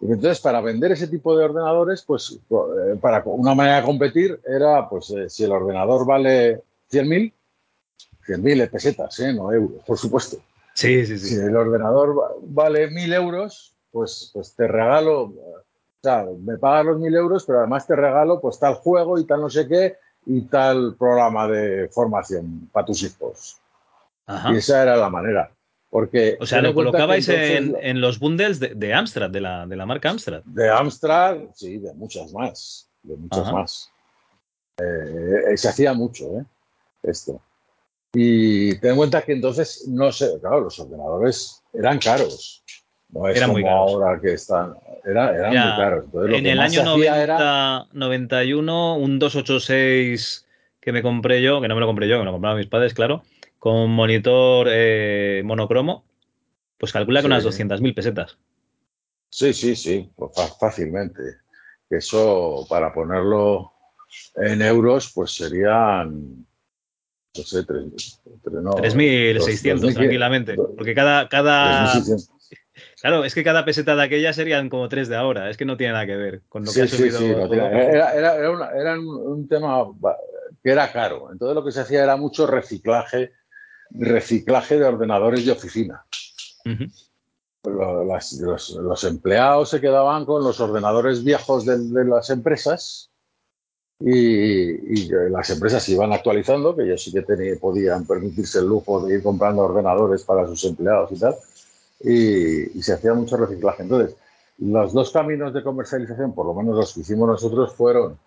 Entonces, 0.00 0.40
para 0.40 0.60
vender 0.60 0.92
ese 0.92 1.08
tipo 1.08 1.36
de 1.36 1.44
ordenadores, 1.44 2.02
pues 2.02 2.38
eh, 2.50 2.96
para 3.00 3.22
una 3.24 3.54
manera 3.54 3.76
de 3.80 3.86
competir 3.86 4.40
era, 4.46 4.88
pues 4.88 5.10
eh, 5.10 5.28
si 5.30 5.44
el 5.44 5.52
ordenador 5.52 6.06
vale 6.06 6.62
100.000, 6.90 7.32
100.000 8.26 8.70
pesetas, 8.70 9.18
¿eh? 9.20 9.32
no 9.32 9.52
euros, 9.52 9.82
por 9.84 9.96
supuesto. 9.96 10.36
Sí, 10.74 11.06
sí, 11.06 11.18
sí. 11.18 11.28
Si 11.28 11.36
el 11.36 11.56
ordenador 11.56 12.36
vale 12.42 12.90
1.000 12.90 13.14
euros, 13.14 13.74
pues, 13.90 14.30
pues 14.34 14.54
te 14.54 14.68
regalo, 14.68 15.22
o 15.22 15.64
sea, 16.02 16.26
me 16.44 16.58
pagas 16.58 16.86
los 16.86 16.98
1.000 16.98 17.16
euros, 17.16 17.44
pero 17.46 17.60
además 17.60 17.86
te 17.86 17.96
regalo 17.96 18.40
pues 18.40 18.58
tal 18.58 18.74
juego 18.74 19.18
y 19.18 19.24
tal 19.24 19.40
no 19.40 19.48
sé 19.48 19.66
qué 19.66 19.96
y 20.26 20.42
tal 20.42 20.94
programa 20.98 21.48
de 21.48 21.88
formación 21.88 22.68
para 22.70 22.84
tus 22.84 23.02
hijos. 23.02 23.58
Y 24.50 24.56
esa 24.56 24.82
era 24.82 24.96
la 24.96 25.08
manera. 25.08 25.50
Porque 25.96 26.36
o 26.38 26.44
sea, 26.44 26.60
lo 26.60 26.74
colocabais 26.74 27.26
en, 27.30 28.02
los 28.02 28.18
bundles 28.18 28.60
de, 28.60 28.92
Amstrad, 28.92 29.30
de 29.30 29.40
la, 29.40 29.66
de 29.66 29.76
la, 29.76 29.86
marca 29.86 30.10
Amstrad. 30.10 30.42
De 30.44 30.68
Amstrad, 30.68 31.38
sí, 31.54 31.78
de 31.78 31.94
muchas 31.94 32.34
más. 32.34 32.90
De 33.02 33.16
muchas 33.16 33.50
más. 33.50 33.90
Eh, 34.76 35.52
eh, 35.52 35.56
se 35.56 35.70
hacía 35.70 35.94
mucho, 35.94 36.38
¿eh? 36.38 36.44
Esto. 37.02 37.40
Y 38.12 38.78
ten 38.78 38.90
en 38.90 38.96
cuenta 38.98 39.22
que 39.22 39.32
entonces, 39.32 39.88
no 39.88 40.12
sé, 40.12 40.38
claro, 40.38 40.60
los 40.60 40.78
ordenadores 40.78 41.62
eran 41.72 41.98
caros. 41.98 42.62
No 43.08 43.26
es 43.26 43.42
como 43.42 43.66
ahora 43.66 44.20
que 44.20 44.34
están. 44.34 44.74
Era, 45.02 45.34
eran 45.34 45.48
muy 45.48 46.12
caros. 46.12 46.34
en 46.36 46.46
el 46.46 46.60
año 46.60 46.84
90, 46.84 47.88
91, 47.90 48.96
un 48.96 49.18
286 49.18 50.46
que 50.78 50.92
me 50.92 51.00
compré 51.00 51.40
yo, 51.40 51.62
que 51.62 51.68
no 51.68 51.74
me 51.74 51.80
lo 51.80 51.86
compré 51.86 52.06
yo, 52.06 52.16
que 52.16 52.18
me 52.18 52.26
lo 52.26 52.32
compraron 52.32 52.58
mis 52.58 52.68
padres, 52.68 52.92
claro, 52.92 53.22
con 53.66 53.90
monitor 53.90 54.68
eh, 54.70 55.42
monocromo, 55.44 56.04
pues 56.78 56.92
calcula 56.92 57.20
con 57.20 57.32
unas 57.32 57.44
200.000 57.44 57.96
pesetas. 57.96 58.38
Sí, 59.28 59.52
sí, 59.52 59.74
sí, 59.74 60.08
pues 60.14 60.30
fácilmente. 60.60 61.38
Eso, 61.90 62.64
para 62.68 62.94
ponerlo 62.94 63.72
en 64.36 64.62
euros, 64.62 65.10
pues 65.12 65.32
serían 65.32 66.46
no 67.36 67.42
sé, 67.42 67.66
3.600 67.66 69.94
tranquilamente. 69.94 70.54
Porque 70.54 70.94
cada, 70.94 71.28
cada, 71.28 71.92
Claro, 73.00 73.24
es 73.24 73.34
que 73.34 73.42
cada 73.42 73.64
peseta 73.64 73.96
de 73.96 74.04
aquella 74.04 74.32
serían 74.32 74.68
como 74.68 74.88
tres 74.88 75.08
de 75.08 75.16
ahora, 75.16 75.50
es 75.50 75.56
que 75.56 75.64
no 75.64 75.76
tiene 75.76 75.94
nada 75.94 76.06
que 76.06 76.14
ver 76.14 76.42
con 76.48 76.64
lo 76.64 76.72
que 76.72 76.82
ha 76.82 76.86
subido. 76.86 77.18
Sí, 77.18 77.26
era, 77.26 78.14
era, 78.14 79.00
un, 79.00 79.48
tema 79.48 79.86
que 80.62 80.70
era 80.70 80.92
caro, 80.92 81.32
entonces 81.32 81.56
lo 81.56 81.64
que 81.64 81.72
se 81.72 81.80
hacía 81.80 82.04
era 82.04 82.16
mucho 82.16 82.46
reciclaje, 82.46 83.32
reciclaje 83.90 84.78
de 84.78 84.84
ordenadores 84.84 85.44
de 85.44 85.52
oficina. 85.52 86.04
los, 87.64 89.04
empleados 89.04 89.70
se 89.70 89.80
quedaban 89.80 90.24
con 90.24 90.42
los 90.44 90.60
ordenadores 90.60 91.24
viejos 91.24 91.64
de, 91.64 92.04
las 92.04 92.30
empresas 92.30 93.10
y, 94.00 95.08
las 95.30 95.50
empresas 95.50 95.88
iban 95.88 96.12
actualizando, 96.12 96.76
que 96.76 96.84
ellos 96.84 97.02
sí 97.02 97.12
que 97.12 97.56
podían 97.60 98.06
permitirse 98.06 98.58
el 98.58 98.66
lujo 98.66 99.06
de 99.06 99.14
ir 99.14 99.22
comprando 99.22 99.62
ordenadores 99.62 100.22
para 100.22 100.46
sus 100.46 100.64
empleados 100.64 101.12
y 101.12 101.18
tal 101.18 101.34
y, 102.00 102.82
se 102.82 102.92
hacía 102.92 103.14
mucho 103.14 103.36
reciclaje. 103.36 103.82
Entonces, 103.82 104.16
los 104.58 104.92
dos 104.92 105.10
caminos 105.10 105.52
de 105.52 105.62
comercialización, 105.62 106.34
por 106.34 106.46
lo 106.46 106.54
menos 106.54 106.76
los 106.76 106.94
que 106.94 107.00
hicimos 107.00 107.28
nosotros, 107.28 107.74
fueron 107.74 108.18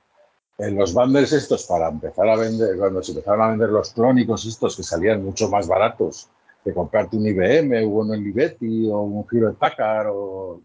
en 0.59 0.75
los 0.75 0.93
bundles 0.93 1.31
estos 1.31 1.65
para 1.65 1.87
empezar 1.87 2.27
a 2.29 2.35
vender, 2.35 2.77
cuando 2.77 3.01
se 3.01 3.13
empezaron 3.13 3.41
a 3.41 3.49
vender 3.49 3.69
los 3.69 3.91
clónicos 3.93 4.45
estos 4.45 4.75
que 4.75 4.83
salían 4.83 5.23
mucho 5.23 5.49
más 5.49 5.67
baratos 5.67 6.29
que 6.63 6.73
comprarte 6.73 7.15
un 7.15 7.25
IBM 7.25 7.85
o 7.85 7.87
un 7.87 8.11
Olivetti 8.11 8.89
o 8.89 8.99
un 9.01 9.25
Hewlett 9.31 9.55
Packard 9.55 10.09
o 10.11 10.61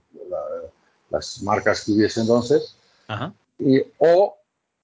las 1.11 1.43
marcas 1.43 1.85
que 1.85 1.93
hubiese 1.93 2.21
entonces. 2.21 2.77
Y, 3.59 3.81
o 3.99 4.37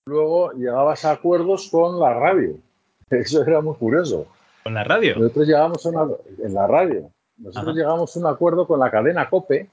luego 0.07 0.53
llegabas 0.53 1.05
a 1.05 1.13
acuerdos 1.13 1.69
con 1.71 1.99
la 1.99 2.15
radio. 2.15 2.55
Eso 3.11 3.43
era 3.43 3.61
muy 3.61 3.75
curioso. 3.75 4.27
¿Con 4.63 4.75
la 4.75 4.85
radio? 4.85 5.17
Nosotros 5.17 5.47
llegamos 5.49 5.85
a 5.87 5.91
en 6.45 6.55
la 6.55 6.67
radio. 6.67 7.11
Nosotros 7.39 7.75
llegamos 7.75 8.15
a 8.15 8.21
un 8.21 8.27
acuerdo 8.27 8.67
con 8.67 8.79
la 8.79 8.91
cadena 8.91 9.29
COPE, 9.29 9.69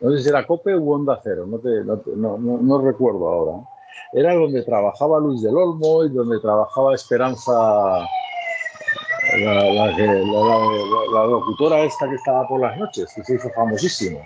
no 0.00 0.10
sé 0.12 0.22
si 0.22 0.28
era 0.30 0.46
COPE 0.46 0.76
u 0.76 0.92
Onda 0.92 1.20
Cero, 1.22 1.46
no, 1.46 2.80
recuerdo 2.80 3.28
ahora. 3.28 3.68
Era 4.12 4.34
donde 4.34 4.62
trabajaba 4.62 5.20
Luis 5.20 5.42
del 5.42 5.56
Olmo 5.56 6.04
y 6.04 6.08
donde 6.10 6.40
trabajaba 6.40 6.94
Esperanza, 6.94 7.52
la, 9.38 9.96
locutora 11.26 11.80
esta 11.80 12.08
que 12.08 12.16
estaba 12.16 12.46
por 12.48 12.60
las 12.60 12.76
noches, 12.76 13.12
que 13.14 13.22
se 13.24 13.34
hizo 13.34 13.50
famosísimo. 13.50 14.20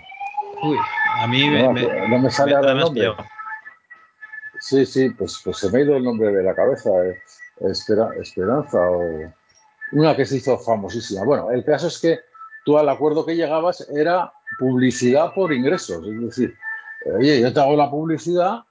Uy, 0.63 0.77
a 1.19 1.27
mí 1.27 1.47
no, 1.49 2.19
me, 2.19 2.31
sale 2.31 2.55
ahora 2.55 2.71
el 2.71 2.79
nombre. 2.79 3.13
Sí, 4.59 4.85
sí, 4.85 5.09
pues, 5.11 5.41
pues, 5.43 5.57
se 5.57 5.69
me 5.69 5.79
ha 5.79 5.81
ido 5.81 5.95
el 5.95 6.03
nombre 6.03 6.31
de 6.31 6.43
la 6.43 6.55
cabeza. 6.55 6.89
Eh. 7.05 7.15
Esperanza 7.59 8.79
o 8.89 9.31
una 9.93 10.15
que 10.15 10.25
se 10.25 10.37
hizo 10.37 10.57
famosísima. 10.57 11.23
Bueno, 11.23 11.51
el 11.51 11.63
caso 11.63 11.87
es 11.87 11.99
que 11.99 12.19
tú 12.65 12.77
al 12.77 12.89
acuerdo 12.89 13.25
que 13.25 13.35
llegabas 13.35 13.87
era 13.89 14.33
publicidad 14.59 15.33
por 15.33 15.53
ingresos. 15.53 16.05
Es 16.05 16.21
decir, 16.21 16.57
oye, 17.17 17.39
yo 17.39 17.53
te 17.53 17.59
hago 17.59 17.75
la 17.75 17.89
publicidad, 17.89 18.63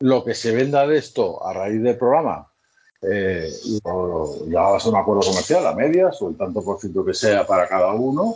lo 0.00 0.24
que 0.24 0.34
se 0.34 0.54
venda 0.54 0.86
de 0.86 0.98
esto 0.98 1.44
a 1.44 1.52
raíz 1.52 1.82
del 1.82 1.96
programa, 1.96 2.48
eh, 3.02 3.50
llegabas 4.46 4.84
a 4.84 4.88
un 4.88 4.96
acuerdo 4.96 5.22
comercial 5.22 5.66
a 5.66 5.74
medias 5.74 6.20
o 6.22 6.30
el 6.30 6.36
tanto 6.36 6.62
por 6.62 6.80
ciento 6.80 7.04
que 7.04 7.14
sea 7.14 7.46
para 7.46 7.68
cada 7.68 7.92
uno. 7.92 8.34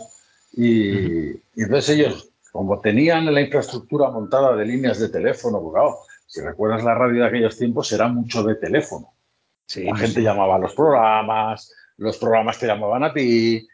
Y, 0.53 1.31
entonces 1.55 1.89
ellos, 1.89 2.29
como 2.51 2.79
tenían 2.79 3.33
la 3.33 3.41
infraestructura 3.41 4.09
montada 4.09 4.55
de 4.55 4.65
líneas 4.65 4.99
de 4.99 5.09
teléfono, 5.09 5.61
porque 5.61 5.79
claro, 5.79 5.99
si 6.27 6.41
recuerdas 6.41 6.83
la 6.83 6.95
radio 6.95 7.21
de 7.21 7.27
aquellos 7.27 7.57
tiempos, 7.57 7.91
era 7.91 8.07
mucho 8.07 8.43
de 8.43 8.55
teléfono. 8.55 9.13
la 9.75 9.95
gente 9.97 10.21
llamaba 10.21 10.55
a 10.55 10.59
los 10.59 10.73
programas, 10.73 11.71
los 11.97 12.17
programas 12.17 12.59
te 12.59 12.67
llamaban 12.67 13.03
a 13.03 13.13
ti, 13.13 13.67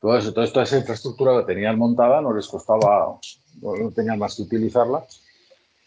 todo 0.00 0.16
eso, 0.16 0.32
toda 0.32 0.64
esa 0.64 0.78
infraestructura 0.78 1.38
que 1.38 1.54
tenían 1.54 1.78
montada 1.78 2.20
no 2.20 2.34
les 2.34 2.48
costaba, 2.48 3.18
no 3.60 3.90
tenían 3.92 4.18
más 4.18 4.36
que 4.36 4.42
utilizarla. 4.42 5.04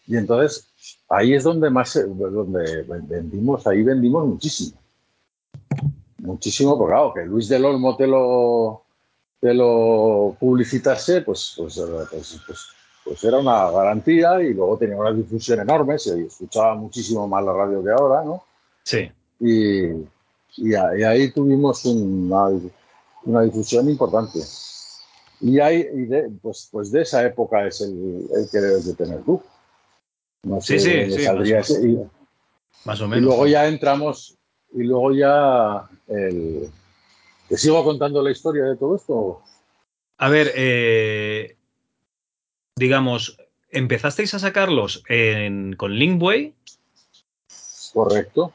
Y 0.06 0.16
entonces 0.16 0.68
ahí 1.08 1.34
es 1.34 1.44
donde 1.44 1.70
más, 1.70 1.94
donde 1.94 2.82
vendimos, 2.82 3.66
ahí 3.66 3.82
vendimos 3.82 4.26
muchísimo. 4.26 4.78
Muchísimo, 6.18 6.76
porque 6.76 6.92
claro, 6.92 7.14
que 7.14 7.24
Luis 7.24 7.48
del 7.48 7.64
Olmo 7.64 7.96
te 7.96 8.06
lo, 8.06 8.82
te 9.40 9.54
lo 9.54 10.36
publicitase, 10.38 11.22
pues, 11.22 11.54
pues, 11.56 11.80
pues, 12.10 12.40
pues, 12.46 12.66
pues 13.04 13.24
era 13.24 13.38
una 13.38 13.70
garantía 13.70 14.42
y 14.42 14.54
luego 14.54 14.76
tenía 14.76 14.96
una 14.96 15.12
difusión 15.12 15.60
enorme, 15.60 15.98
se 15.98 16.20
escuchaba 16.20 16.74
muchísimo 16.74 17.28
más 17.28 17.44
la 17.44 17.52
radio 17.52 17.84
que 17.84 17.90
ahora, 17.90 18.24
¿no? 18.24 18.42
Sí. 18.82 19.10
Y, 19.38 19.86
y, 20.56 20.74
ahí 20.74 21.30
tuvimos 21.30 21.84
una, 21.84 22.48
una 23.24 23.42
difusión 23.42 23.88
importante. 23.88 24.40
Y, 25.40 25.60
hay, 25.60 25.84
de, 25.84 26.30
pues, 26.42 26.68
pues 26.72 26.90
de 26.90 27.02
esa 27.02 27.24
época 27.24 27.66
es 27.66 27.80
el, 27.82 28.28
que 28.50 28.58
debes 28.58 28.86
de 28.86 28.94
tener 28.94 29.22
tú. 29.22 29.40
No 30.42 30.60
sé, 30.60 30.78
sí, 30.78 31.12
sí, 31.12 31.24
saldría 31.24 31.58
más, 31.58 31.70
ese, 31.70 31.88
y, 31.88 31.98
más 32.84 33.00
o 33.00 33.08
menos. 33.08 33.22
Y 33.22 33.26
luego 33.26 33.46
ya 33.46 33.66
entramos, 33.66 34.36
y 34.72 34.82
luego 34.84 35.12
ya 35.12 35.88
el, 36.08 36.70
¿Te 37.48 37.56
sigo 37.56 37.84
contando 37.84 38.22
la 38.22 38.30
historia 38.30 38.64
de 38.64 38.76
todo 38.76 38.96
esto? 38.96 39.42
A 40.18 40.28
ver, 40.28 40.52
eh, 40.56 41.56
digamos, 42.76 43.38
¿empezasteis 43.70 44.34
a 44.34 44.38
sacarlos 44.38 45.02
en, 45.08 45.74
con 45.74 45.94
Linkway? 45.94 46.54
Correcto 47.92 48.52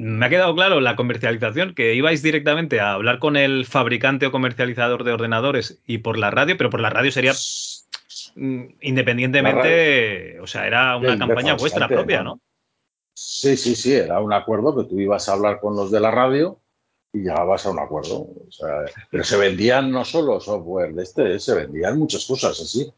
me 0.00 0.26
ha 0.26 0.28
quedado 0.28 0.54
claro 0.54 0.80
la 0.80 0.94
comercialización, 0.94 1.74
que 1.74 1.94
ibais 1.94 2.22
directamente 2.22 2.78
a 2.78 2.92
hablar 2.92 3.18
con 3.18 3.36
el 3.36 3.66
fabricante 3.66 4.26
o 4.26 4.32
comercializador 4.32 5.02
de 5.02 5.12
ordenadores 5.12 5.80
y 5.86 5.98
por 5.98 6.18
la 6.18 6.30
radio, 6.30 6.56
pero 6.56 6.70
por 6.70 6.80
la 6.80 6.90
radio 6.90 7.10
sería 7.10 7.32
independientemente, 8.36 10.38
o 10.40 10.46
sea, 10.46 10.66
era 10.66 10.96
una 10.96 11.18
campaña 11.18 11.54
vuestra 11.54 11.88
propia, 11.88 12.22
¿no? 12.22 12.40
Sí, 13.14 13.56
sí, 13.56 13.74
sí, 13.74 13.94
era 13.94 14.20
un 14.20 14.32
acuerdo 14.32 14.76
que 14.76 14.84
tú 14.84 15.00
ibas 15.00 15.28
a 15.28 15.32
hablar 15.32 15.60
con 15.60 15.74
los 15.74 15.90
de 15.90 15.98
la 15.98 16.10
radio 16.10 16.60
y 17.12 17.18
llegabas 17.18 17.66
a 17.66 17.70
un 17.70 17.80
acuerdo. 17.80 18.16
O 18.16 18.50
sea, 18.50 18.84
pero 19.10 19.24
se 19.24 19.36
vendían 19.36 19.90
no 19.90 20.04
solo 20.04 20.40
software 20.40 20.94
de 20.94 21.02
este, 21.02 21.40
se 21.40 21.54
vendían 21.54 21.98
muchas 21.98 22.24
cosas 22.26 22.60
así. 22.60 22.92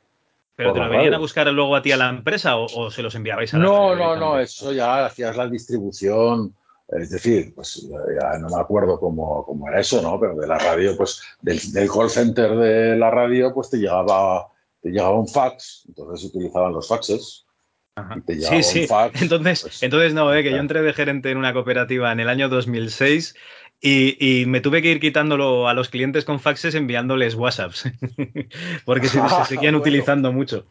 ¿Pero 0.57 0.75
te 0.75 0.81
lo 0.81 0.91
venían 0.91 1.15
a 1.15 1.19
buscar 1.19 1.47
luego 1.47 1.75
a 1.75 1.81
ti 1.81 1.91
a 1.91 1.97
la 1.97 2.11
empresa 2.11 2.57
o, 2.57 2.91
se 2.91 3.03
los 3.03 3.15
enviabais 3.15 3.55
a 3.55 3.59
la 3.59 3.65
No, 3.65 3.95
no, 3.95 4.15
no, 4.15 4.39
eso 4.39 4.73
ya 4.73 5.07
hacías 5.07 5.35
la 5.37 5.49
distribución 5.49 6.55
es 6.91 7.11
decir, 7.11 7.55
pues 7.55 7.89
ya 7.89 8.39
no 8.39 8.49
me 8.49 8.61
acuerdo 8.61 8.99
cómo, 8.99 9.45
cómo, 9.45 9.69
era 9.69 9.81
eso, 9.81 10.03
¿no? 10.03 10.19
Pero 10.19 10.35
de 10.35 10.47
la 10.47 10.59
radio, 10.59 10.97
pues 10.97 11.23
del, 11.41 11.61
call 11.89 12.11
center 12.11 12.57
de 12.57 12.97
la 12.97 13.11
radio, 13.11 13.55
pues 13.55 13.71
te 13.71 13.79
llegaba, 13.79 14.49
te 14.83 14.91
llegaba 14.91 15.19
un 15.19 15.29
fax, 15.29 15.85
entonces 15.89 16.21
se 16.21 16.27
utilizaban 16.29 16.73
los 16.73 16.89
faxes. 16.89 17.47
sí, 18.27 18.63
sí. 18.63 18.87
entonces, 19.21 19.63
pues, 19.63 19.83
entonces 19.83 20.15
no, 20.15 20.35
eh, 20.35 20.43
que 20.43 20.51
yo 20.51 20.57
entré 20.57 20.83
de 20.83 20.93
gerente 20.93 21.31
en 21.31 21.39
una 21.39 21.53
cooperativa 21.53 22.13
en 22.13 22.21
el 22.21 22.29
año 22.29 22.49
2006 22.49 23.35
y, 23.83 24.45
me 24.47 24.61
tuve 24.61 24.83
que 24.83 24.91
ir 24.91 25.01
quitándolo 25.01 25.67
a 25.69 25.75
los 25.75 25.89
clientes 25.89 26.25
con 26.25 26.39
faxes 26.39 26.75
enviándoles 26.75 27.35
WhatsApps, 27.35 27.91
porque 28.85 29.09
se, 29.09 29.21
seguían 29.47 29.75
utilizando 29.75 30.33
mucho. 30.33 30.67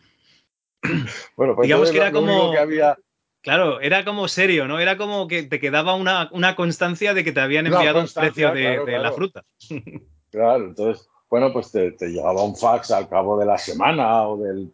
Bueno, 1.35 1.55
pues 1.55 1.65
digamos 1.67 1.91
que 1.91 1.97
era 1.97 2.11
como... 2.11 2.51
Que 2.51 2.57
había 2.57 2.97
Claro, 3.41 3.79
era 3.79 4.03
como 4.03 4.27
serio, 4.27 4.67
¿no? 4.67 4.79
Era 4.79 4.97
como 4.97 5.27
que 5.27 5.43
te 5.43 5.59
quedaba 5.59 5.95
una, 5.95 6.55
constancia 6.55 7.13
de 7.13 7.23
que 7.23 7.31
te 7.31 7.39
habían 7.39 7.67
enviado 7.67 8.01
el 8.01 8.09
precio 8.13 8.53
de, 8.53 8.99
la 8.99 9.11
fruta. 9.11 9.45
Claro, 10.29 10.65
entonces, 10.65 11.07
bueno, 11.29 11.53
pues 11.53 11.71
te, 11.71 11.91
llegaba 11.99 12.43
un 12.43 12.55
fax 12.55 12.91
al 12.91 13.07
cabo 13.07 13.37
de 13.37 13.45
la 13.45 13.57
semana 13.57 14.27
o 14.27 14.37
del, 14.37 14.71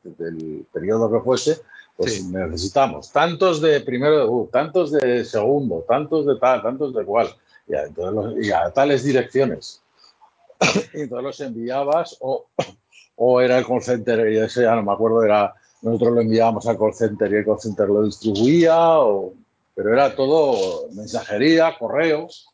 periodo 0.72 1.12
que 1.12 1.20
fuese, 1.20 1.62
pues 1.98 2.26
necesitamos 2.26 3.12
tantos 3.12 3.62
de 3.62 3.82
primero 3.82 4.30
uh, 4.30 4.48
tantos 4.48 4.92
de 4.92 5.26
segundo, 5.26 5.86
tantos 5.88 6.26
de 6.26 6.38
tal, 6.38 6.62
tantos 6.62 6.94
de 6.94 7.04
cual, 7.04 7.28
y 7.68 7.76
a, 7.76 7.90
y 8.42 8.52
a 8.52 8.72
tales 8.72 9.04
direcciones. 9.04 9.82
y 10.94 11.02
entonces 11.02 11.24
los 11.24 11.40
enviabas 11.42 12.18
o, 12.22 12.46
o 13.16 13.42
era 13.42 13.58
el 13.58 13.66
call 13.66 13.82
center, 13.82 14.32
y 14.32 14.38
ese 14.38 14.64
ya 14.64 14.76
no 14.76 14.84
me 14.84 14.94
acuerdo, 14.94 15.24
era 15.24 15.54
nosotros 15.82 16.14
lo 16.14 16.22
enviábamos 16.22 16.66
al 16.68 16.78
call 16.78 16.94
center 16.94 17.32
y 17.32 17.36
el 17.36 17.46
call 17.46 17.60
center 17.60 17.88
lo 17.88 18.04
distribuía, 18.04 18.98
pero 19.76 19.94
era 19.94 20.16
todo 20.16 20.90
mensajería, 20.94 21.78
correos. 21.78 22.50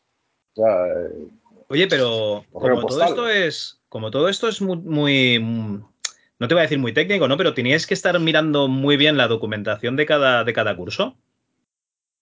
Oye, 1.72 1.86
pero 1.88 2.44
como 2.52 2.84
todo 2.84 3.02
esto 3.02 3.28
es, 3.30 3.80
como 3.88 4.10
todo 4.10 4.28
esto 4.28 4.46
es 4.46 4.60
muy, 4.60 5.38
no 5.38 6.46
te 6.48 6.52
voy 6.52 6.58
a 6.60 6.62
decir 6.64 6.78
muy 6.78 6.92
técnico, 6.92 7.26
¿no? 7.28 7.38
Pero 7.38 7.54
teníais 7.54 7.86
que 7.86 7.94
estar 7.94 8.20
mirando 8.20 8.68
muy 8.68 8.98
bien 8.98 9.16
la 9.16 9.26
documentación 9.26 9.96
de 9.96 10.04
cada, 10.04 10.44
de 10.44 10.52
cada 10.52 10.76
curso. 10.76 11.16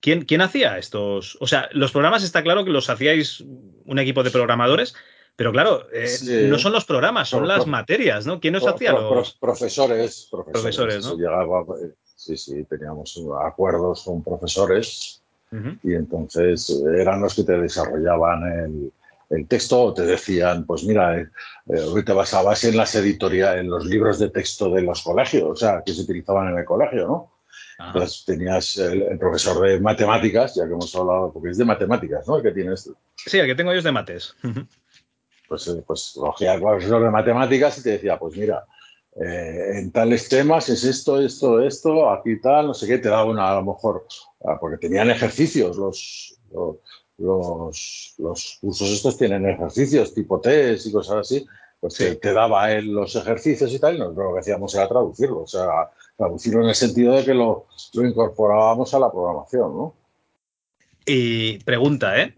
¿Quién, 0.01 0.25
¿Quién 0.25 0.41
hacía 0.41 0.79
estos? 0.79 1.37
O 1.41 1.49
sea, 1.49 1.69
los 1.73 1.91
programas 1.91 2.23
está 2.23 2.45
claro 2.45 2.65
que 2.65 2.71
los 2.71 2.89
hacíais 2.89 3.41
un 3.41 3.99
equipo 3.99 4.23
de 4.23 4.31
programadores, 4.31 4.95
pero 5.35 5.51
claro, 5.51 5.89
eh, 5.93 6.07
Sí. 6.07 6.47
no 6.49 6.57
son 6.61 6.73
los 6.73 6.85
programas, 6.85 7.29
son 7.29 7.41
Pro- 7.41 7.49
las 7.49 7.63
pro- 7.65 7.67
materias, 7.73 8.27
¿no? 8.27 8.39
¿Quién 8.39 8.55
os 8.55 8.63
Pro- 8.63 8.75
hacía 8.77 8.93
los...? 8.93 9.33
pro- 9.33 9.49
profesores, 9.49 10.29
profesores, 10.31 10.63
Profesores, 10.63 11.07
¿no? 11.07 11.17
Llegaba, 11.17 11.65
eh, 11.83 11.91
sí, 12.15 12.37
sí, 12.37 12.65
teníamos 12.71 13.21
acuerdos 13.45 14.05
con 14.05 14.23
profesores 14.23 15.23
y 15.83 15.95
entonces 15.95 16.71
eh, 16.71 17.01
eran 17.03 17.21
los 17.21 17.35
que 17.35 17.43
te 17.43 17.59
desarrollaban 17.59 18.45
el, 18.45 18.93
el 19.31 19.47
texto 19.47 19.81
o 19.83 19.95
te 19.95 20.03
decían, 20.03 20.67
pues 20.67 20.85
mira, 20.85 21.19
eh, 21.19 21.29
eh, 21.69 21.81
hoy 21.81 22.05
te 22.05 22.13
basabas 22.13 22.65
en 22.65 22.77
las 22.77 22.95
editoriales, 22.95 23.61
en 23.61 23.71
los 23.71 23.87
libros 23.87 24.19
de 24.19 24.31
texto 24.31 24.71
de 24.71 24.83
los 24.83 25.03
colegios, 25.03 25.49
o 25.49 25.57
sea, 25.57 25.83
que 25.85 25.95
se 25.95 26.03
utilizaban 26.03 26.49
en 26.49 26.59
el 26.59 26.65
colegio, 26.65 27.07
¿no? 27.07 27.33
Ajá. 27.79 27.93
Entonces 27.93 28.25
tenías 28.27 28.77
el, 28.77 29.03
el 29.03 29.19
profesor 29.19 29.67
de 29.67 29.81
matemáticas, 29.81 30.55
ya 30.57 30.67
que 30.67 30.73
hemos 30.73 30.95
hablado, 30.95 31.33
porque 31.33 31.51
es 31.51 31.59
de 31.59 31.65
matemáticas, 31.65 32.27
¿no? 32.27 32.37
El 32.37 32.43
que 32.43 32.53
tienes, 32.53 32.91
Sí, 33.15 33.39
el 33.39 33.47
que 33.47 33.55
tengo 33.55 33.73
yo 33.73 33.79
es 33.79 33.85
de 33.85 33.93
mates. 33.93 34.35
Pues, 35.49 35.67
eh, 35.67 35.83
pues 35.85 36.13
cogía 36.15 36.53
al 36.53 36.61
profesor 36.61 37.03
de 37.03 37.11
matemáticas 37.11 37.77
y 37.77 37.83
te 37.83 37.91
decía, 37.91 38.17
pues 38.17 38.37
mira, 38.37 38.65
eh, 39.17 39.81
en 39.81 39.91
tales 39.91 40.29
temas 40.29 40.69
es 40.69 40.85
esto, 40.85 41.21
esto, 41.21 41.61
esto, 41.61 42.09
aquí 42.09 42.41
tal, 42.41 42.69
no 42.69 42.75
sé 42.75 42.87
qué, 42.87 42.99
te 42.99 43.09
daba 43.09 43.25
una, 43.25 43.51
a 43.51 43.55
lo 43.57 43.65
mejor, 43.65 44.07
ah, 44.45 44.57
porque 44.61 44.77
tenían 44.77 45.11
ejercicios, 45.11 45.77
los, 45.77 46.39
los, 46.53 46.77
los, 47.21 48.15
los 48.19 48.59
cursos 48.61 48.89
estos 48.91 49.17
tienen 49.19 49.49
ejercicios 49.49 50.13
tipo 50.15 50.41
test 50.41 50.87
y 50.87 50.93
cosas 50.93 51.17
así, 51.19 51.47
pues 51.79 51.95
Sí. 51.95 52.05
te, 52.05 52.17
te 52.17 52.33
daba 52.33 52.73
él 52.73 52.87
los 52.87 53.15
ejercicios 53.17 53.73
y 53.73 53.79
tal, 53.79 53.97
y 53.97 53.99
nosotros 53.99 54.27
lo 54.27 54.35
que 54.35 54.41
hacíamos 54.41 54.75
era 54.75 54.89
traducirlo, 54.89 55.43
o 55.43 55.47
sea, 55.47 55.91
traducirlo 56.17 56.63
en 56.63 56.69
el 56.71 56.75
sentido 56.75 57.15
de 57.15 57.25
que 57.25 57.35
lo, 57.35 57.67
lo 57.95 58.07
incorporábamos 58.07 58.93
a 58.95 58.99
la 58.99 59.11
programación, 59.11 59.77
¿no? 59.77 59.95
Y 61.07 61.59
pregunta, 61.65 62.21
¿eh? 62.21 62.35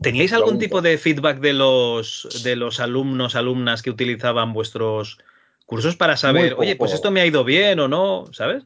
¿Teníais 0.00 0.32
algún 0.32 0.58
Pregunta. 0.58 0.64
tipo 0.64 0.80
de 0.82 0.98
feedback 0.98 1.40
de 1.40 1.52
los, 1.54 2.42
de 2.44 2.54
los 2.56 2.78
alumnos, 2.80 3.34
alumnas 3.34 3.82
que 3.82 3.90
utilizaban 3.90 4.52
vuestros 4.52 5.18
cursos 5.66 5.96
para 5.96 6.16
saber, 6.16 6.54
oye, 6.56 6.76
pues 6.76 6.92
esto 6.92 7.10
me 7.10 7.20
ha 7.20 7.26
ido 7.26 7.44
bien 7.44 7.80
o 7.80 7.88
no, 7.88 8.26
¿sabes? 8.32 8.64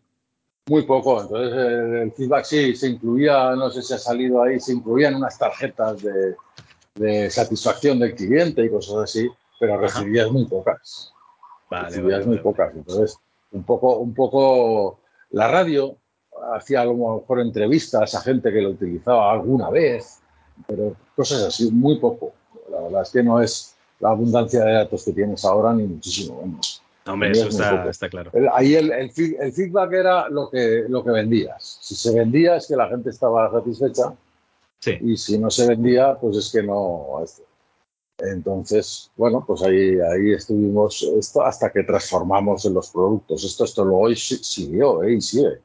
Muy 0.68 0.82
poco, 0.82 1.22
entonces 1.22 1.52
el, 1.52 1.94
el 1.96 2.12
feedback 2.12 2.44
sí 2.44 2.76
se 2.76 2.88
incluía, 2.88 3.50
no 3.56 3.70
sé 3.70 3.82
si 3.82 3.94
ha 3.94 3.98
salido 3.98 4.42
ahí, 4.42 4.60
se 4.60 4.72
incluían 4.72 5.16
unas 5.16 5.36
tarjetas 5.36 6.00
de, 6.02 6.36
de 6.94 7.30
satisfacción 7.30 7.98
del 7.98 8.14
cliente 8.14 8.64
y 8.64 8.70
cosas 8.70 8.96
así, 8.96 9.28
pero 9.58 9.74
Ajá. 9.74 9.82
recibías 9.82 10.30
muy 10.30 10.44
pocas. 10.46 11.12
Vale, 11.68 11.88
recibías 11.88 12.20
vale, 12.20 12.26
muy 12.26 12.36
vale, 12.36 12.42
pocas. 12.44 12.74
Entonces, 12.74 13.18
un 13.50 13.64
poco, 13.64 13.96
un 13.96 14.14
poco 14.14 15.00
la 15.30 15.48
radio 15.48 15.96
hacía 16.54 16.82
a 16.82 16.84
lo 16.84 16.94
mejor 16.94 17.40
entrevistas 17.40 18.14
a 18.14 18.20
gente 18.20 18.52
que 18.52 18.60
lo 18.60 18.70
utilizaba 18.70 19.32
alguna 19.32 19.70
vez, 19.70 20.20
pero 20.66 20.94
cosas 21.16 21.42
así, 21.42 21.70
muy 21.70 21.98
poco. 21.98 22.32
La 22.70 22.80
verdad 22.82 23.02
es 23.02 23.10
que 23.10 23.22
no 23.22 23.40
es 23.40 23.74
la 24.00 24.10
abundancia 24.10 24.64
de 24.64 24.72
datos 24.72 25.04
que 25.04 25.12
tienes 25.12 25.44
ahora, 25.44 25.72
ni 25.72 25.84
muchísimo 25.84 26.40
menos. 26.42 26.81
No, 27.04 27.14
hombre, 27.14 27.30
eso 27.32 27.48
está, 27.48 28.08
claro. 28.08 28.30
El- 28.32 28.48
ahí 28.52 28.74
el, 28.74 28.92
el 28.92 29.10
feed- 29.12 29.36
el 29.40 29.52
feedback 29.52 29.92
era 29.92 30.28
lo 30.28 30.48
que, 30.50 30.84
lo 30.88 31.02
que 31.04 31.10
vendías. 31.10 31.78
Si 31.80 31.94
se 31.96 32.14
vendía 32.14 32.56
es 32.56 32.68
que 32.68 32.76
la 32.76 32.88
gente 32.88 33.10
estaba 33.10 33.50
satisfecha 33.50 34.14
Sí. 34.78 34.98
y 35.00 35.16
si 35.16 35.38
no 35.38 35.50
se 35.50 35.66
vendía, 35.68 36.14
pues 36.20 36.36
es 36.36 36.50
que 36.52 36.62
no. 36.62 37.24
Entonces, 38.18 39.10
bueno, 39.16 39.44
pues 39.46 39.62
ahí, 39.62 39.98
ahí 40.00 40.32
estuvimos 40.32 41.02
esto 41.18 41.42
hasta 41.42 41.72
que 41.72 41.82
transformamos 41.82 42.64
en 42.66 42.74
los 42.74 42.90
productos. 42.90 43.42
Esto, 43.44 43.64
esto 43.64 43.82
hoy 43.82 44.14
si- 44.16 44.36
siguió 44.42 45.02
¿eh? 45.02 45.14
y 45.14 45.20
sigue. 45.20 45.58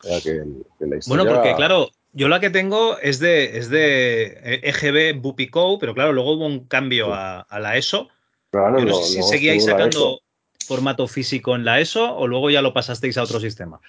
Que 0.00 0.20
que 0.22 0.86
la 0.86 0.98
Bueno, 1.08 1.24
porque 1.26 1.54
claro, 1.56 1.88
yo 2.12 2.28
la 2.28 2.38
que 2.38 2.50
tengo 2.50 2.98
es 2.98 3.18
de, 3.18 3.58
es 3.58 3.68
de 3.68 4.26
eh, 4.44 4.60
EGB 4.62 5.20
Bupico, 5.20 5.76
pero 5.80 5.92
claro, 5.94 6.12
luego 6.12 6.34
hubo 6.34 6.46
un 6.46 6.66
cambio 6.66 7.06
Sí. 7.06 7.12
a, 7.14 7.40
a 7.40 7.58
la 7.58 7.76
ESO. 7.76 8.08
claro, 8.52 8.78
no 8.78 8.84
lo- 8.84 8.94
sé 8.94 9.02
si 9.04 9.14
luego 9.16 9.28
seguíais 9.28 9.66
la 9.66 9.72
sacando. 9.72 10.20
Formato 10.68 11.08
físico 11.08 11.56
en 11.56 11.64
la 11.64 11.80
ESO 11.80 12.14
o 12.16 12.26
luego 12.28 12.50
ya 12.50 12.62
lo 12.62 12.72
pasasteis 12.72 13.16
a 13.18 13.22
otro 13.24 13.40
sistema. 13.40 13.80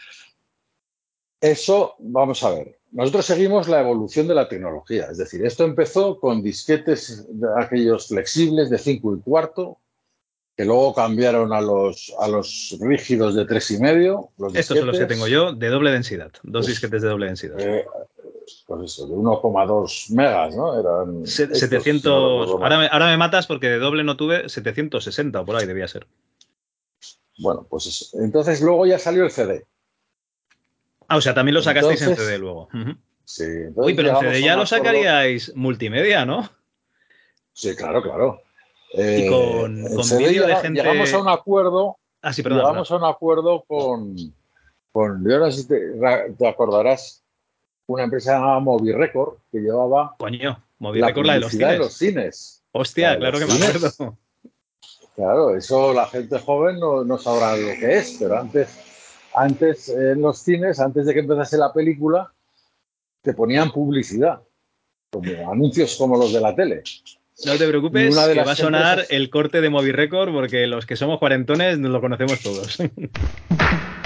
Eso, 1.42 1.96
vamos 2.00 2.44
a 2.44 2.52
ver. 2.52 2.80
Nosotros 2.92 3.26
seguimos 3.26 3.68
la 3.68 3.80
evolución 3.82 4.28
de 4.28 4.36
la 4.36 4.50
tecnología. 4.50 5.08
Es 5.12 5.18
decir, 5.18 5.46
esto 5.46 5.64
empezó 5.64 6.20
con 6.20 6.42
disquetes 6.42 7.28
de 7.30 7.48
aquellos 7.58 8.08
flexibles 8.08 8.70
de 8.70 8.78
5 8.78 9.16
y 9.16 9.20
cuarto, 9.22 9.78
que 10.58 10.66
luego 10.66 10.94
cambiaron 10.94 11.54
a 11.54 11.62
los, 11.62 12.14
a 12.20 12.28
los 12.28 12.76
rígidos 12.82 13.36
de 13.36 13.46
tres 13.46 13.72
y 13.72 13.78
medio. 13.80 14.30
Los 14.38 14.54
Estos 14.56 14.78
son 14.80 14.88
los 14.88 15.00
que 15.00 15.06
tengo 15.06 15.28
yo, 15.28 15.54
de 15.54 15.70
doble 15.70 15.92
densidad. 15.92 16.32
Dos 16.44 16.66
Uf. 16.66 16.70
disquetes 16.72 17.02
de 17.02 17.08
doble 17.08 17.28
densidad. 17.28 17.58
eh, 17.60 17.86
pues 18.68 18.92
eso, 18.92 19.08
de 19.08 19.14
1,2 19.14 20.10
megas, 20.12 20.56
¿no? 20.56 20.78
Eran 20.78 21.26
Se- 21.26 21.44
estos, 21.44 21.60
700. 21.60 22.02
si 22.02 22.10
no 22.10 22.30
recuerdo 22.42 22.58
mal. 22.60 22.64
ahora, 22.74 22.78
me, 22.84 22.90
ahora 22.92 23.06
me 23.12 23.18
matas 23.18 23.46
porque 23.48 23.70
de 23.70 23.78
doble 23.80 24.04
no 24.04 24.18
tuve 24.18 24.50
760 24.50 25.40
o 25.42 25.46
por 25.46 25.56
ahí 25.56 25.66
debía 25.68 25.88
ser. 25.88 26.08
Bueno, 27.40 27.66
pues. 27.70 28.12
Entonces 28.14 28.62
luego 28.62 28.86
ya 28.86 29.00
salió 29.00 29.24
el 29.24 29.32
CD. 29.32 29.66
Ah, 31.08 31.18
o 31.18 31.22
sea, 31.22 31.34
también 31.34 31.56
lo 31.56 31.62
sacasteis 31.62 32.02
en 32.04 32.16
CD 32.16 32.38
luego. 32.38 32.70
Sí, 33.26 33.44
Uy, 33.76 33.94
pero 33.96 34.10
en 34.10 34.18
CD 34.20 34.42
ya 34.42 34.56
lo 34.56 34.66
sacaríais 34.66 35.56
multimedia, 35.56 36.26
¿no? 36.26 36.50
Sí, 37.54 37.76
claro, 37.76 38.02
claro. 38.02 38.42
Y 38.94 39.02
Eh, 39.02 39.28
con- 39.30 39.84
con 39.96 40.18
vídeo 40.18 40.48
de 40.48 40.56
gente- 40.56 40.82
Llegamos 40.82 41.14
a 41.14 41.20
un 41.20 41.30
acuerdo 41.30 41.98
Ah, 42.22 42.34
sí, 42.34 42.42
perdón. 42.42 42.60
llegamos 42.62 42.92
a 42.92 42.96
un 42.98 43.04
acuerdo 43.06 43.64
con, 43.68 44.16
con 44.92 45.24
yo 45.30 45.40
no 45.40 45.52
sé 45.52 45.62
si 45.62 45.68
te, 45.68 46.48
acordarás, 46.48 47.24
una 47.86 48.04
empresa 48.04 48.34
llamada 48.34 48.60
Movirecord 48.60 49.38
que 49.52 49.60
llevaba 49.60 50.16
Coño, 50.18 50.62
moví 50.80 51.00
la 51.00 51.08
récord 51.08 51.26
la 51.28 51.34
de 51.34 51.40
los 51.42 51.52
cines. 51.52 51.70
en 51.74 51.80
los 51.80 51.94
cines. 51.94 52.64
Hostia, 52.72 53.12
la 53.14 53.18
claro 53.18 53.40
que 53.40 53.46
me 53.46 53.54
acuerdo. 53.54 54.18
Claro, 55.20 55.54
eso 55.54 55.94
la 55.94 56.08
gente 56.08 56.40
joven 56.40 56.80
no, 56.80 57.04
no 57.04 57.18
sabrá 57.18 57.58
lo 57.58 57.68
que 57.78 57.98
es, 57.98 58.16
pero 58.18 58.40
antes, 58.40 58.70
antes 59.36 59.90
eh, 59.90 60.12
en 60.14 60.22
los 60.22 60.40
cines, 60.40 60.80
antes 60.80 61.06
de 61.06 61.14
que 61.14 61.20
empezase 61.20 61.58
la 61.58 61.74
película, 61.74 62.32
te 63.22 63.34
ponían 63.34 63.70
publicidad, 63.70 64.40
como 65.12 65.52
anuncios 65.52 65.98
como 65.98 66.16
los 66.16 66.32
de 66.32 66.40
la 66.40 66.56
tele. 66.56 66.84
No 67.46 67.58
te 67.58 67.68
preocupes, 67.68 68.16
de 68.16 68.34
que 68.34 68.44
va 68.44 68.54
a 68.54 68.56
sonar 68.56 69.00
empresas- 69.00 69.12
el 69.12 69.30
corte 69.30 69.60
de 69.60 69.70
Movi 69.70 69.92
Record 69.92 70.32
porque 70.32 70.68
los 70.68 70.86
que 70.86 70.96
somos 70.96 71.20
cuarentones 71.20 71.78
nos 71.80 71.92
lo 71.92 72.00
conocemos 72.00 72.40
todos. 72.42 72.78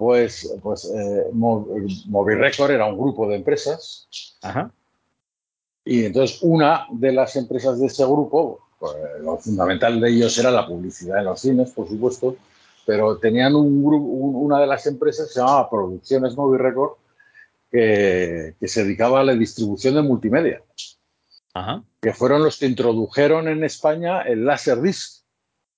Pues, 0.00 0.50
pues 0.62 0.86
eh, 0.86 1.26
Mo- 1.34 1.68
Movirecord 2.06 2.70
era 2.70 2.86
un 2.86 2.96
grupo 2.98 3.28
de 3.28 3.36
empresas 3.36 4.08
Ajá. 4.40 4.72
Y 5.84 6.06
entonces 6.06 6.38
una 6.40 6.86
de 6.90 7.12
las 7.12 7.36
empresas 7.36 7.78
de 7.78 7.86
ese 7.88 8.02
grupo, 8.06 8.60
pues, 8.78 8.94
lo 9.20 9.36
fundamental 9.36 10.00
de 10.00 10.08
ellos 10.08 10.38
era 10.38 10.50
la 10.50 10.66
publicidad 10.66 11.18
en 11.18 11.26
los 11.26 11.38
cines, 11.42 11.70
por 11.72 11.86
supuesto, 11.86 12.36
pero 12.86 13.18
tenían 13.18 13.54
un 13.54 13.84
grupo, 13.84 14.06
un- 14.06 14.36
una 14.46 14.58
de 14.58 14.66
las 14.68 14.86
empresas 14.86 15.26
que 15.28 15.34
se 15.34 15.40
llamaba 15.40 15.68
Producciones 15.68 16.34
Movie 16.34 16.58
Record, 16.62 16.92
que, 17.70 18.54
que 18.58 18.68
se 18.68 18.84
dedicaba 18.84 19.20
a 19.20 19.24
la 19.24 19.34
distribución 19.34 19.96
de 19.96 20.02
multimedia, 20.02 20.62
Ajá. 21.52 21.82
que 22.00 22.14
fueron 22.14 22.42
los 22.42 22.58
que 22.58 22.64
introdujeron 22.64 23.48
en 23.48 23.64
España 23.64 24.22
el 24.22 24.46
Laserdisc, 24.46 25.19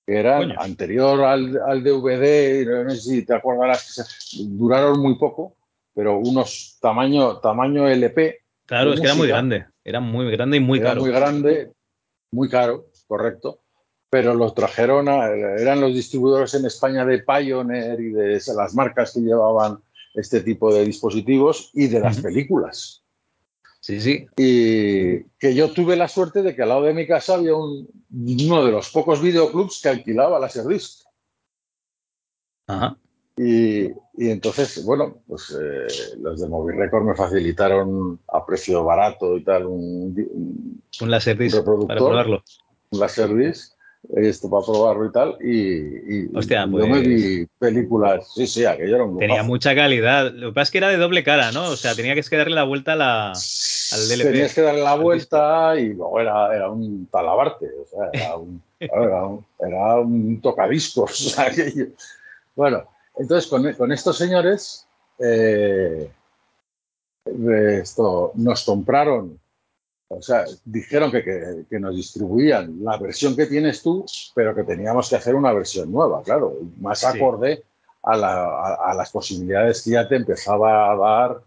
que 0.05 0.17
era 0.19 0.37
Coño. 0.37 0.55
anterior 0.59 1.21
al, 1.23 1.59
al 1.65 1.83
DVD, 1.83 2.83
no 2.83 2.89
sé 2.91 2.97
si 3.01 3.25
te 3.25 3.33
se- 3.77 4.03
duraron 4.43 4.99
muy 4.99 5.15
poco, 5.17 5.55
pero 5.93 6.17
unos 6.17 6.77
tamaño, 6.81 7.37
tamaño 7.39 7.87
LP, 7.87 8.39
Claro, 8.65 8.93
es 8.93 8.99
que 9.01 9.05
era 9.07 9.15
muy 9.15 9.27
grande. 9.27 9.65
Era 9.83 9.99
muy 9.99 10.31
grande 10.31 10.57
y 10.57 10.59
muy 10.61 10.79
era 10.79 10.89
caro. 10.89 11.01
muy 11.01 11.11
grande, 11.11 11.71
muy 12.31 12.49
caro, 12.49 12.85
correcto. 13.07 13.59
Pero 14.09 14.33
los 14.33 14.53
trajeron, 14.55 15.09
a- 15.09 15.27
eran 15.27 15.81
los 15.81 15.93
distribuidores 15.93 16.53
en 16.53 16.65
España 16.65 17.05
de 17.05 17.19
Pioneer 17.23 17.99
y 17.99 18.09
de 18.11 18.41
las 18.55 18.73
marcas 18.73 19.11
que 19.13 19.19
llevaban 19.21 19.79
este 20.13 20.41
tipo 20.41 20.73
de 20.73 20.85
dispositivos 20.85 21.71
y 21.73 21.87
de 21.87 21.99
las 21.99 22.19
películas. 22.21 23.02
Sí, 23.83 23.99
sí. 23.99 24.25
Y 24.37 25.23
que 25.37 25.53
yo 25.53 25.69
tuve 25.73 25.97
la 25.97 26.07
suerte 26.07 26.41
de 26.41 26.55
que 26.55 26.61
al 26.63 26.69
lado 26.69 26.83
de 26.83 26.93
mi 26.93 27.05
casa 27.05 27.33
había 27.33 27.53
un- 27.53 27.85
uno 28.13 28.63
de 28.65 28.71
los 28.71 28.89
pocos 28.91 29.21
videoclubs 29.21 29.81
que 29.81 29.89
alquilaba 29.89 30.39
la 30.39 30.47
Serdisc. 30.47 31.03
Ajá. 32.67 32.97
Y, 33.35 33.87
y 33.87 34.29
entonces, 34.29 34.85
bueno, 34.85 35.17
pues 35.27 35.53
eh, 35.61 36.15
los 36.21 36.39
de 36.39 36.47
Movie 36.47 36.77
Record 36.77 37.03
me 37.03 37.13
facilitaron 37.15 38.21
a 38.29 38.45
precio 38.45 38.85
barato 38.85 39.35
y 39.35 39.43
tal 39.43 39.65
un, 39.65 40.15
un- 40.31 40.83
Un 41.01 41.09
para 41.87 41.99
probarlo. 41.99 42.43
Un 42.91 42.99
Laserdisc, 43.01 43.72
esto 44.15 44.49
para 44.49 44.65
probarlo 44.65 45.05
y 45.05 45.11
tal. 45.11 45.37
Y, 45.41 46.37
Hostia, 46.37 46.65
yo 46.65 46.87
me 46.87 46.99
vi 47.01 47.45
pues 47.45 47.49
películas. 47.59 48.31
Sí, 48.33 48.47
sí, 48.47 48.65
aquello 48.65 48.95
era 48.95 49.03
un 49.03 49.17
Tenía 49.17 49.43
mucha 49.43 49.75
calidad. 49.75 50.31
Lo 50.31 50.49
que 50.49 50.53
pasa 50.53 50.63
es 50.63 50.71
que 50.71 50.77
era 50.79 50.89
de 50.89 50.97
doble 50.97 51.23
cara, 51.23 51.51
¿no? 51.51 51.65
O 51.65 51.75
sea, 51.75 51.95
tenía 51.95 52.15
que 52.15 52.37
darle 52.37 52.55
la 52.55 52.63
vuelta 52.63 52.93
a 52.93 52.95
la, 52.95 53.27
al 53.31 54.07
DLP. 54.09 54.23
Tenías 54.23 54.53
que 54.53 54.61
darle 54.61 54.81
la 54.81 54.95
vuelta 54.95 55.79
y 55.79 55.93
luego 55.93 56.19
era, 56.19 56.55
era 56.55 56.69
un 56.69 57.07
talabarte. 57.07 57.67
O 57.81 57.85
sea, 57.85 58.09
era 58.13 58.35
un, 58.35 58.61
era 58.79 59.25
un, 59.25 59.45
era 59.59 59.99
un 59.99 60.41
tocadiscos. 60.41 61.35
bueno, 62.55 62.83
entonces 63.17 63.49
con, 63.49 63.71
con 63.73 63.91
estos 63.91 64.17
señores. 64.17 64.87
Eh, 65.19 66.09
esto, 67.25 68.31
nos 68.35 68.63
compraron, 68.63 69.39
o 70.17 70.21
sea, 70.21 70.45
dijeron 70.65 71.11
que, 71.11 71.79
nos 71.79 71.95
distribuían 71.95 72.83
la 72.83 72.97
versión 72.97 73.35
que 73.35 73.45
tienes 73.45 73.81
tú, 73.81 74.05
pero 74.33 74.55
que 74.55 74.63
teníamos 74.63 75.09
que 75.09 75.15
hacer 75.15 75.35
una 75.35 75.53
versión 75.53 75.91
nueva, 75.91 76.23
claro, 76.23 76.57
más 76.79 77.03
acorde 77.03 77.63
a, 78.01 78.93
las 78.95 79.11
posibilidades 79.11 79.81
que 79.81 79.91
ya 79.91 80.07
te 80.07 80.15
empezaba 80.15 80.91
a 80.91 80.95
dar 80.95 81.41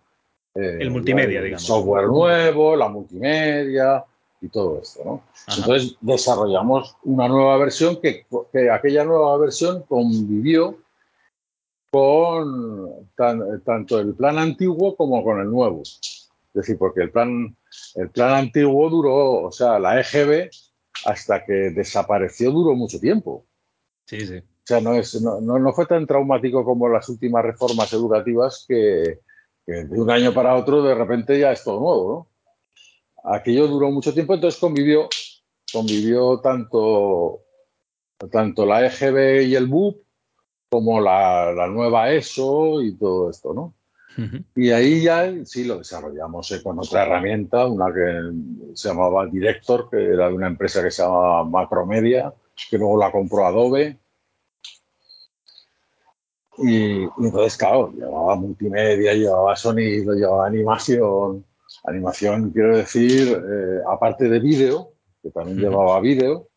eh, 0.55 0.79
el 0.81 0.91
multimedia, 0.91 1.43
digamos. 1.43 1.67
Software 1.67 2.07
nuevo, 2.07 2.77
la 2.77 2.89
multimedia 2.89 4.05
y 4.41 4.49
todo 4.49 4.81
esto, 4.81 5.03
¿no? 5.05 5.23
Entonces 5.57 5.97
desarrollamos 6.01 6.97
una 7.05 7.29
nueva 7.29 7.57
versión 7.59 8.01
que, 8.01 8.27
que 8.53 8.71
aquella 8.71 9.05
nueva 9.05 9.37
versión 9.39 9.83
convivió 9.83 10.79
con 11.91 13.09
tanto 13.17 13.99
el 14.01 14.15
plan 14.15 14.39
antiguo 14.39 14.97
como 14.97 15.23
con 15.25 15.41
el 15.41 15.51
nuevo. 15.51 15.83
Es 16.57 16.63
decir, 16.63 16.79
porque 16.79 17.03
el 17.03 17.11
plan, 17.11 17.55
el 17.97 18.09
plan 18.09 18.33
antiguo 18.33 18.89
duró, 18.89 19.43
o 19.43 19.53
sea, 19.53 19.79
la 19.79 20.01
EGB 20.01 20.49
hasta 21.05 21.45
que 21.45 21.53
desapareció 21.53 22.51
duró 22.51 22.75
mucho 22.75 22.99
tiempo. 22.99 23.45
Sí, 24.07 24.27
sí. 24.27 24.39
O 24.39 24.65
sea, 24.65 24.81
no, 24.81 24.95
es, 24.95 25.21
no, 25.21 25.39
no, 25.41 25.73
fue 25.75 25.85
tan 25.85 26.07
traumático 26.07 26.65
como 26.65 26.89
las 26.89 27.11
últimas 27.11 27.45
reformas 27.45 27.93
educativas 27.93 28.65
que, 28.67 29.21
de 29.67 30.01
un 30.01 30.11
año 30.11 30.33
para 30.33 30.55
otro 30.55 30.83
de 30.83 30.95
repente 30.95 31.39
ya 31.39 31.53
es 31.53 31.63
todo 31.63 31.79
nuevo. 31.79 32.29
¿no? 33.23 33.33
Aquello 33.35 33.67
duró 33.69 33.91
mucho 33.91 34.15
tiempo, 34.15 34.33
entonces 34.33 34.59
convivió, 34.59 35.11
convivió 35.71 36.41
tanto, 36.41 37.43
tanto 38.33 38.65
la 38.65 38.87
EGB 38.87 39.43
y 39.43 39.57
el 39.57 39.67
BUP 39.67 40.01
como 40.71 41.03
la, 41.03 41.69
nueva 41.69 42.13
ESO 42.13 42.81
y 42.81 42.97
todo 42.97 43.29
esto, 43.29 43.53
¿no? 43.53 43.75
Y 44.55 44.71
ahí 44.71 45.03
ya 45.03 45.33
sí 45.45 45.65
lo 45.65 45.79
desarrollamos 45.79 46.51
eh, 46.53 46.63
con 46.63 46.79
otra 46.79 47.03
herramienta, 47.03 47.67
una 47.67 47.93
que 47.93 48.75
se 48.75 48.89
llamaba 48.89 49.27
Director, 49.27 49.89
que 49.91 50.03
era 50.03 50.29
de 50.29 50.35
una 50.35 50.47
empresa 50.47 50.83
que 50.83 50.91
se 50.91 51.03
llamaba 51.03 51.45
Macromedia, 51.45 52.33
que 52.71 52.79
luego 52.79 52.99
la 52.99 53.13
compró 53.13 53.47
Adobe. 53.47 53.99
Y, 56.59 57.03
entonces, 57.03 57.57
claro, 57.59 57.93
llevaba 57.93 58.37
multimedia, 58.37 59.13
llevaba 59.13 59.55
sonido, 59.57 60.15
llevaba 60.15 60.47
animación. 60.47 61.45
Animación, 61.85 62.51
quiero 62.51 62.77
decir, 62.77 63.29
eh, 63.29 63.81
aparte 63.87 64.29
de 64.29 64.41
vídeo, 64.41 64.93
que 65.23 65.31
también 65.31 65.59
llevaba 65.59 66.01
vídeo, 66.01 66.49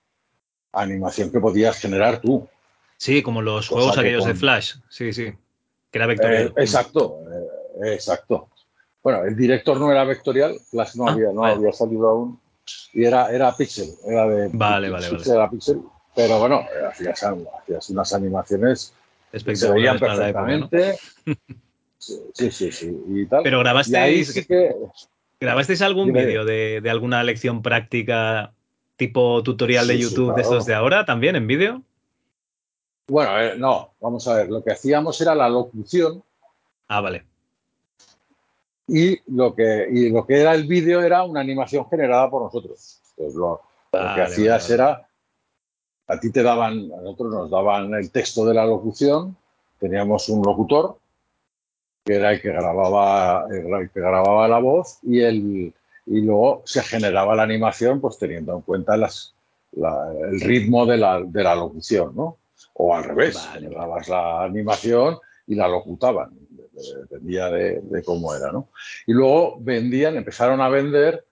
animación 0.72 1.32
que 1.32 1.39
podías 1.39 1.78
generar 1.80 2.22
tú. 2.22 2.47
Sí, 2.97 3.22
como 3.22 3.41
los 3.41 3.68
juegos 3.68 3.97
aquellos 3.97 4.26
de 4.26 4.36
Flash. 4.36 4.76
Sí, 4.89 5.14
sí. 5.14 5.34
Que 5.91 5.97
era 5.97 6.05
vectorial. 6.05 6.47
Eh, 6.47 6.53
exacto, 6.57 7.22
exacto. 7.84 8.49
Bueno, 9.01 9.24
el 9.24 9.36
director 9.36 9.80
no 9.80 9.91
era 9.91 10.03
vectorial, 10.03 10.59
Flash 10.70 10.95
no, 10.95 11.07
ah, 11.07 11.11
había, 11.11 11.32
no 11.32 11.45
había 11.45 11.72
salido 11.72 12.09
aún. 12.09 12.39
Y 12.93 13.05
era, 13.05 13.32
era 13.32 13.55
pixel, 13.55 13.89
era 14.05 14.28
de. 14.28 14.49
Vale, 14.53 14.89
vale, 14.89 15.09
vale. 15.09 15.24
Era 15.26 15.49
pixel, 15.49 15.82
pero 16.15 16.39
bueno, 16.39 16.65
hacías, 16.88 17.24
hacías 17.24 17.89
unas 17.89 18.13
animaciones 18.13 18.93
que 19.32 19.55
se 19.55 19.72
veían 19.72 19.99
perfectamente. 19.99 20.97
sí, 21.97 22.51
sí, 22.51 22.72
sí, 22.72 23.03
Y 23.07 23.26
tal. 23.26 23.43
Pero 23.43 23.59
grabasteis. 23.59 24.47
¿Grabasteis 25.39 25.82
algún 25.82 26.11
vídeo 26.11 26.43
de, 26.43 26.82
de, 26.82 26.89
alguna 26.89 27.24
lección 27.24 27.61
práctica 27.61 28.51
tipo 28.97 29.41
tutorial 29.41 29.88
de 29.88 29.97
YouTube 29.97 30.36
de 30.36 30.41
estos 30.41 30.65
de 30.65 30.74
ahora 30.74 31.05
también 31.05 31.38
en 31.38 31.47
vídeo? 31.47 31.82
Bueno, 33.07 33.39
eh, 33.39 33.53
no, 33.57 33.93
vamos 34.01 34.28
a 34.28 34.36
ver, 34.36 34.49
lo 34.49 34.61
que 34.61 34.74
hacíamos 34.74 35.20
era 35.22 35.34
la 35.34 35.47
locución. 35.47 36.22
Ah, 36.89 36.99
vale. 36.99 37.29
Y 38.90 39.20
lo 39.28 39.54
que, 39.54 39.88
y 39.92 40.10
lo 40.10 40.26
que 40.26 40.42
era 40.42 40.54
el 40.56 40.66
vídeo 40.66 41.02
era 41.02 41.24
una 41.24 41.42
animación 41.42 41.88
generada 41.90 42.30
por 42.30 42.44
nosotros. 42.44 43.00
lo, 43.18 43.62
que 43.92 44.22
hacías 44.22 44.70
era, 44.70 45.08
a 46.08 46.20
ti 46.20 46.32
te 46.32 46.42
daban, 46.42 46.92
a 46.92 47.02
nosotros 47.02 47.34
nos 47.34 47.50
daban 47.50 47.94
el 47.94 48.12
texto 48.12 48.46
de 48.46 48.54
la 48.54 48.66
locución, 48.66 49.38
teníamos 49.80 50.28
un 50.30 50.44
locutor, 50.44 50.98
que 52.04 52.16
era 52.16 52.32
el 52.32 52.42
que 52.42 52.50
grababa, 52.50 53.46
el 53.50 53.90
que 53.92 54.00
grababa 54.00 54.48
la 54.48 54.60
voz, 54.60 55.00
y, 55.04 55.22
el, 55.22 55.74
y 56.06 56.22
luego 56.22 56.64
se 56.66 56.82
generaba 56.82 57.36
la 57.36 57.44
animación, 57.44 58.02
pues 58.02 58.18
teniendo 58.18 58.56
en 58.56 58.62
cuenta 58.62 58.98
las, 58.98 59.36
el 59.72 60.42
ritmo 60.42 60.86
de 60.86 60.98
la, 60.98 61.22
de 61.24 61.44
la 61.44 61.56
locución, 61.56 62.16
¿no? 62.16 62.38
O 62.74 62.96
al 62.96 63.04
revés, 63.04 63.36
vale. 63.36 63.70
la 64.08 64.44
animación 64.44 65.18
y 65.48 65.56
la 65.56 65.68
locutaban, 65.68 66.32
dependía 67.02 67.50
de, 67.50 68.04
cómo 68.04 68.34
era. 68.36 68.52
¿no? 68.52 68.70
Y 69.08 69.14
luego 69.14 69.58
vendían, 69.60 70.18
empezaron 70.18 70.62
a 70.62 70.70
vender 70.70 71.26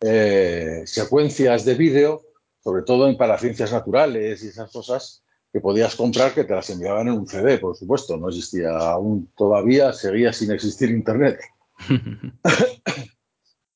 eh, 0.00 0.82
secuencias 0.86 1.64
de 1.64 1.74
vídeo, 1.74 2.22
sobre 2.62 2.82
todo 2.82 3.08
en 3.08 3.16
para 3.16 3.38
ciencias 3.38 3.72
naturales 3.72 4.42
y 4.42 4.48
esas 4.48 4.70
cosas 4.70 5.22
que 5.52 5.60
podías 5.60 5.96
comprar 5.96 6.32
que 6.32 6.44
te 6.44 6.54
las 6.54 6.70
enviaban 6.70 7.08
en 7.08 7.14
un 7.14 7.26
CD, 7.26 7.58
por 7.58 7.76
supuesto. 7.76 8.16
No 8.16 8.28
existía 8.28 8.70
aún 8.70 9.30
todavía, 9.36 9.92
seguía 9.92 10.32
sin 10.32 10.52
existir 10.52 10.90
Internet. 10.90 11.40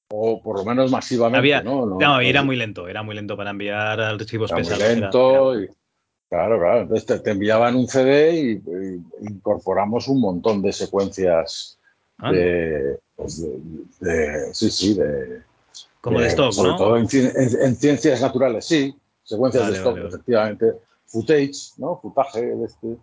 o 0.09 0.41
por 0.43 0.59
lo 0.59 0.65
menos 0.65 0.91
masivamente. 0.91 1.63
¿no? 1.65 1.87
No, 1.87 2.21
era 2.21 2.43
muy 2.43 2.57
lento, 2.57 2.87
era 2.87 3.03
muy 3.03 3.15
lento 3.15 3.37
para 3.37 3.51
enviar 3.51 4.01
archivos 4.01 4.51
era 4.53 4.59
pesados. 4.59 4.83
Muy 4.83 5.01
lento 5.01 5.61
Y, 5.61 5.69
Claro, 6.29 6.59
claro. 6.59 6.81
Entonces 6.83 7.23
te, 7.23 7.31
enviaban 7.31 7.77
un 7.77 7.87
CD 7.87 8.35
y, 8.35 8.63
incorporamos 9.21 10.09
un 10.09 10.21
montón 10.21 10.63
de 10.63 10.73
secuencias 10.73 11.79
ah. 12.19 12.33
pues 13.17 13.43
de, 14.01 14.55
Sí, 14.55 14.71
sí, 14.71 14.95
de. 14.95 15.43
Como 16.01 16.21
de, 16.21 16.29
stock, 16.29 16.53
sobre 16.53 16.77
todo 16.77 16.97
en, 16.97 17.09
ciencias 17.09 18.21
naturales, 18.21 18.65
sí. 18.65 18.95
Secuencias 19.23 19.69
de 19.69 19.77
stock, 19.79 19.97
efectivamente. 19.99 20.75
Footage, 21.07 21.73
¿no? 21.79 21.99
Futaje 22.01 22.45
de 22.45 22.65
este. 22.65 22.97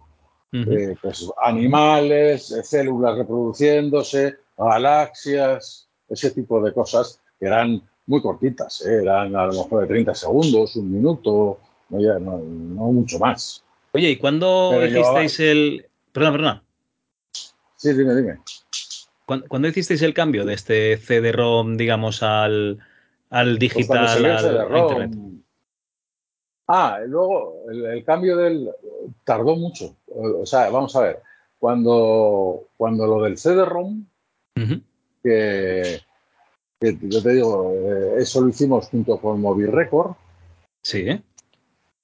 Eh, 0.53 0.97
pues 1.01 1.31
animales, 1.41 2.53
células 2.63 3.17
reproduciéndose, 3.17 4.35
galaxias, 4.57 5.87
ese 6.09 6.31
tipo 6.31 6.61
de 6.61 6.73
cosas 6.73 7.21
que 7.39 7.45
eran 7.45 7.81
muy 8.07 8.21
cortitas, 8.21 8.85
¿eh? 8.85 8.99
eran 9.01 9.33
a 9.35 9.45
lo 9.45 9.53
mejor 9.53 9.81
de 9.81 9.87
30 9.87 10.13
segundos, 10.13 10.75
un 10.75 10.91
minuto, 10.91 11.57
no, 11.91 12.37
mucho 12.37 13.19
más. 13.19 13.63
Oye, 13.93 14.11
¿y 14.11 14.17
cuándo 14.17 14.85
hicisteis 14.85 15.39
el. 15.39 15.85
Perdona, 16.11 16.31
perdona. 16.31 16.63
Sí, 17.75 17.93
dime, 17.93 18.15
dime. 18.15 18.39
¿Cuándo, 19.25 19.67
hicisteis 19.67 20.01
el 20.01 20.13
cambio 20.13 20.45
de 20.45 20.53
este 20.53 20.97
CD-ROM, 20.97 21.77
digamos, 21.77 22.21
al, 22.21 22.79
al 23.29 23.47
pues 23.49 23.59
digital, 23.59 24.25
al, 24.25 24.77
Internet? 24.77 25.11
Ah, 26.67 26.99
luego 27.07 27.65
el, 27.69 28.03
cambio 28.03 28.37
del. 28.37 28.69
tardó 29.23 29.55
mucho. 29.55 29.95
O 30.07 30.45
sea, 30.45 30.69
vamos 30.69 30.95
a 30.95 31.01
ver. 31.01 31.21
Cuando, 31.59 32.67
cuando 32.75 33.05
lo 33.05 33.21
del 33.23 33.37
CD-ROM, 33.37 34.05
que, 35.23 36.01
yo 36.81 37.21
te 37.21 37.33
digo, 37.33 37.71
eh, 37.73 38.15
eso 38.17 38.41
lo 38.41 38.49
hicimos 38.49 38.87
junto 38.89 39.17
con 39.19 39.39
Movie 39.39 39.67
Record. 39.67 40.15
Sí. 40.81 41.21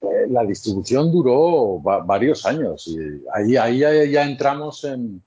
Eh, 0.00 0.26
la 0.28 0.44
distribución 0.44 1.10
duró 1.10 1.80
varios 1.80 2.46
años 2.46 2.86
y 2.86 2.98
ahí, 3.34 3.56
ahí 3.56 4.10
ya, 4.10 4.24
entramos 4.24 4.84
en, 4.84 5.20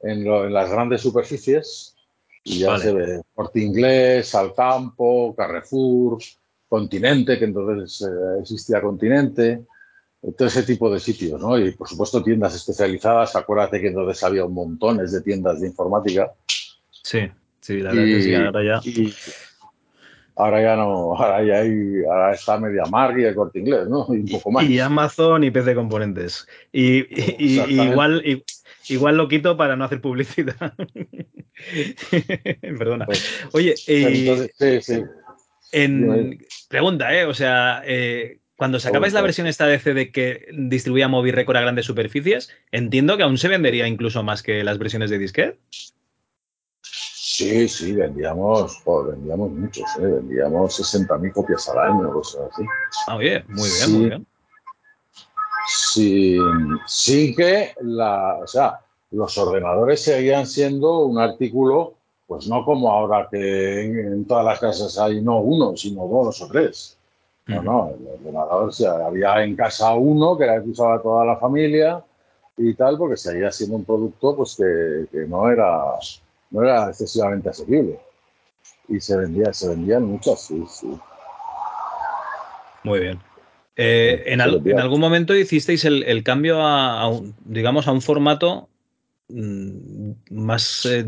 en, 0.00 0.52
las 0.52 0.70
grandes 0.70 1.00
superficies 1.00 1.96
y 2.44 2.60
ya 2.60 2.78
se 2.78 2.92
ve 2.92 3.22
Corte 3.34 3.60
Inglés, 3.60 4.34
Alcampo, 4.34 5.34
Carrefour, 5.34 6.18
Continente, 6.68 7.38
que 7.38 7.46
entonces 7.46 8.02
eh, 8.02 8.40
existía 8.40 8.82
Continente, 8.82 9.64
todo 10.36 10.48
ese 10.48 10.64
tipo 10.64 10.92
de 10.92 11.00
sitios, 11.00 11.40
¿no? 11.40 11.58
Y 11.58 11.72
por 11.72 11.88
supuesto 11.88 12.22
tiendas 12.22 12.54
especializadas, 12.54 13.34
acuérdate 13.36 13.80
que 13.80 13.88
entonces 13.88 14.22
había 14.22 14.44
montones 14.46 15.12
de 15.12 15.22
tiendas 15.22 15.60
de 15.60 15.68
informática. 15.68 16.30
Sí, 17.02 17.20
sí, 17.60 17.78
la 17.78 17.90
verdad 17.90 18.04
que 18.04 18.22
sí, 18.22 18.34
ahora 18.34 18.62
ya. 18.62 18.80
Ahora 20.36 20.62
ya 20.62 20.76
no, 20.76 21.14
ahora 21.16 21.44
ya 21.44 21.60
hay, 21.60 22.04
ahora 22.04 22.32
está 22.32 22.58
Media 22.58 22.84
Mark 22.90 23.18
y 23.18 23.24
el 23.24 23.34
corte 23.34 23.58
inglés, 23.58 23.88
¿no? 23.88 24.06
Y 24.10 24.20
un 24.20 24.26
poco 24.26 24.50
más. 24.52 24.64
Y 24.64 24.78
Amazon 24.80 25.44
y 25.44 25.50
PC 25.50 25.74
Componentes. 25.74 26.46
Y, 26.72 27.04
igual, 27.38 28.22
igual 28.88 29.16
lo 29.16 29.28
quito 29.28 29.56
para 29.56 29.76
no 29.76 29.84
hacer 29.84 30.00
publicidad. 30.00 30.74
Perdona. 32.60 33.06
Pues, 33.06 33.44
Oye, 33.52 33.76
sí, 33.76 34.28
sí. 34.80 35.02
En, 35.72 36.38
pregunta, 36.68 37.14
¿eh? 37.14 37.26
O 37.26 37.34
sea, 37.34 37.82
eh, 37.84 38.40
cuando 38.56 38.80
sacabais 38.80 39.12
la 39.12 39.22
versión 39.22 39.46
esta 39.46 39.66
de 39.66 39.78
CD 39.78 40.10
que 40.10 40.46
distribuía 40.52 41.08
Movie 41.08 41.32
Record 41.32 41.56
a 41.56 41.62
grandes 41.62 41.86
superficies, 41.86 42.50
entiendo 42.72 43.16
que 43.16 43.22
aún 43.22 43.38
se 43.38 43.48
vendería 43.48 43.86
incluso 43.86 44.22
más 44.22 44.42
que 44.42 44.64
las 44.64 44.78
versiones 44.78 45.10
de 45.10 45.18
disquete. 45.18 45.58
Sí, 47.40 47.68
sí, 47.68 47.92
vendíamos, 47.94 48.82
vendíamos 48.84 49.50
muchos, 49.52 49.84
¿eh? 49.98 50.02
vendíamos 50.02 50.78
60.000 50.78 51.32
copias 51.32 51.66
al 51.70 51.78
año, 51.78 52.12
cosas 52.12 52.50
así. 52.52 52.62
Ah, 53.06 53.16
bien, 53.16 53.42
muy 53.48 53.66
bien, 53.70 53.92
muy 53.92 54.08
bien. 54.10 54.26
Sí, 55.66 56.38
sí 56.86 57.34
que 57.34 57.72
la, 57.80 58.40
o 58.42 58.46
sea, 58.46 58.80
los 59.12 59.38
ordenadores 59.38 60.02
seguían 60.02 60.46
siendo 60.46 60.98
un 60.98 61.18
artículo, 61.18 61.94
pues 62.26 62.46
no 62.46 62.62
como 62.62 62.92
ahora 62.92 63.26
que 63.30 63.86
en 63.86 64.26
todas 64.26 64.44
las 64.44 64.60
casas 64.60 64.98
hay 64.98 65.22
no 65.22 65.38
uno, 65.38 65.74
sino 65.78 66.06
dos 66.06 66.42
o 66.42 66.46
tres. 66.46 66.98
No, 67.46 67.62
no, 67.62 67.94
el 67.98 68.06
ordenador, 68.06 68.70
había 69.02 69.42
en 69.42 69.56
casa 69.56 69.94
uno 69.94 70.36
que 70.36 70.44
era 70.44 70.62
que 70.62 70.68
usaba 70.68 71.00
toda 71.00 71.24
la 71.24 71.36
familia 71.36 72.04
y 72.58 72.74
tal, 72.74 72.98
porque 72.98 73.16
seguía 73.16 73.50
siendo 73.50 73.76
un 73.76 73.84
producto 73.86 74.36
pues 74.36 74.56
que, 74.56 75.26
no, 75.26 75.50
era, 75.50 75.94
no 76.50 76.62
era 76.62 76.88
excesivamente 76.88 77.48
asequible. 77.48 77.98
Y 78.88 79.00
se 79.00 79.16
vendía, 79.16 79.52
se 79.52 79.68
vendían 79.68 80.04
muchas, 80.04 80.46
sí, 80.46 80.64
sí. 80.68 80.98
Muy 82.82 83.00
bien. 83.00 83.20
Eh, 83.76 84.24
en, 84.26 84.40
algún 84.40 85.00
momento 85.00 85.34
hicisteis 85.34 85.84
el, 85.84 86.22
cambio 86.22 86.60
a, 86.60 87.08
un, 87.08 87.34
digamos, 87.44 87.86
a 87.88 87.92
un 87.92 88.02
formato 88.02 88.68
Mm, 89.32 90.12
más, 90.30 90.86
eh, 90.86 91.06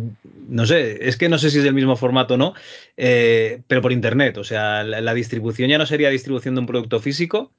no 0.49 0.65
sé, 0.67 1.09
es 1.09 1.17
que 1.17 1.29
no 1.29 1.39
sé 1.39 1.51
si 1.51 1.59
es 1.59 1.65
el 1.65 1.75
mismo 1.75 1.97
formato 1.97 2.35
o 2.35 2.37
no, 2.37 2.55
eh, 2.97 3.63
pero 3.67 3.83
por 3.83 3.93
Internet. 3.93 4.39
O 4.39 4.45
sea, 4.45 4.85
la, 4.85 5.15
distribución 5.15 5.69
ya 5.69 5.79
no 5.79 5.87
sería 5.87 6.11
distribución 6.11 6.55
de 6.55 6.61
un 6.61 6.67
producto 6.67 7.01
físico, 7.01 7.53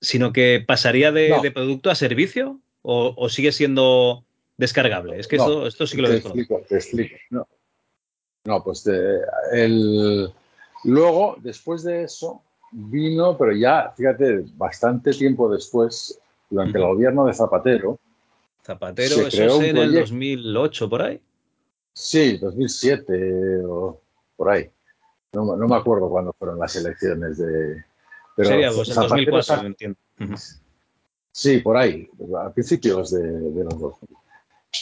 sino 0.00 0.32
que 0.32 0.62
pasaría 0.66 1.10
de, 1.12 1.50
producto 1.52 1.90
a 1.90 1.94
servicio 1.94 2.60
o, 2.82 3.28
sigue 3.28 3.50
siendo 3.50 4.24
descargable. 4.56 5.18
Es 5.18 5.28
que 5.28 5.36
esto, 5.36 5.86
sí 5.86 5.96
que 5.96 6.02
lo 6.02 6.08
te 6.08 6.16
explico, 6.16 6.62
te 6.68 6.76
explico. 6.76 7.16
No, 8.44 8.62
pues 8.62 8.86
el, 9.52 10.32
luego, 10.84 11.36
después 11.40 11.82
de 11.82 12.04
eso, 12.04 12.42
vino, 12.70 13.36
pero 13.36 13.52
ya, 13.52 13.92
fíjate, 13.96 14.44
bastante 14.54 15.10
tiempo 15.12 15.52
después, 15.52 16.20
durante 16.48 16.78
el 16.78 16.84
gobierno 16.84 17.26
de 17.26 17.34
Zapatero, 17.34 17.98
Zapatero, 18.66 19.28
eso 19.28 19.56
es 19.60 19.60
en 19.68 19.76
el 19.76 19.94
2008, 19.94 20.90
por 20.90 21.02
ahí. 21.02 21.20
Sí, 21.92 22.36
2007 22.36 23.62
o 23.64 24.00
por 24.36 24.50
ahí. 24.50 24.68
No, 25.32 25.56
me 25.56 25.76
acuerdo 25.76 26.08
cuándo 26.08 26.34
fueron 26.36 26.58
las 26.58 26.74
elecciones 26.74 27.38
de. 27.38 27.84
Pero 28.34 28.48
Sería 28.48 28.70
pues, 28.72 28.88
el 28.88 28.94
2004, 28.96 29.66
entiendo. 29.66 29.98
Sí, 31.30 31.58
por 31.58 31.76
ahí, 31.76 32.08
a 32.42 32.50
principios 32.50 33.12
de, 33.12 33.22
de 33.22 33.64
los 33.64 33.78
dos. 33.78 33.94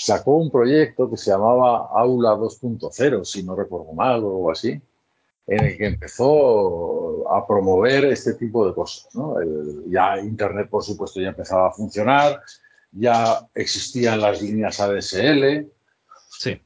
Sacó 0.01 0.37
un 0.37 0.51
proyecto 0.51 1.11
que 1.11 1.17
se 1.17 1.31
llamaba 1.31 1.89
Aula 1.95 2.35
2.0, 2.35 3.25
si 3.25 3.43
no 3.43 3.55
recuerdo 3.55 3.93
mal 3.93 4.23
o 4.25 4.29
algo 4.29 4.51
así, 4.51 4.81
en 5.47 5.65
el 5.65 5.77
que 5.77 5.87
empezó 5.87 7.31
a 7.31 7.47
promover 7.47 8.07
este 8.07 8.35
tipo 8.35 8.67
de 8.67 8.75
cosas. 8.75 9.09
ya 9.87 10.19
Internet, 10.19 10.69
por 10.69 10.83
supuesto, 10.83 11.21
ya 11.21 11.29
empezaba 11.29 11.69
a 11.69 11.73
funcionar, 11.73 12.41
ya 12.93 13.41
existían 13.55 14.21
las 14.21 14.41
líneas 14.41 14.81
ADSL. 14.81 15.67
Sí. 16.31 16.61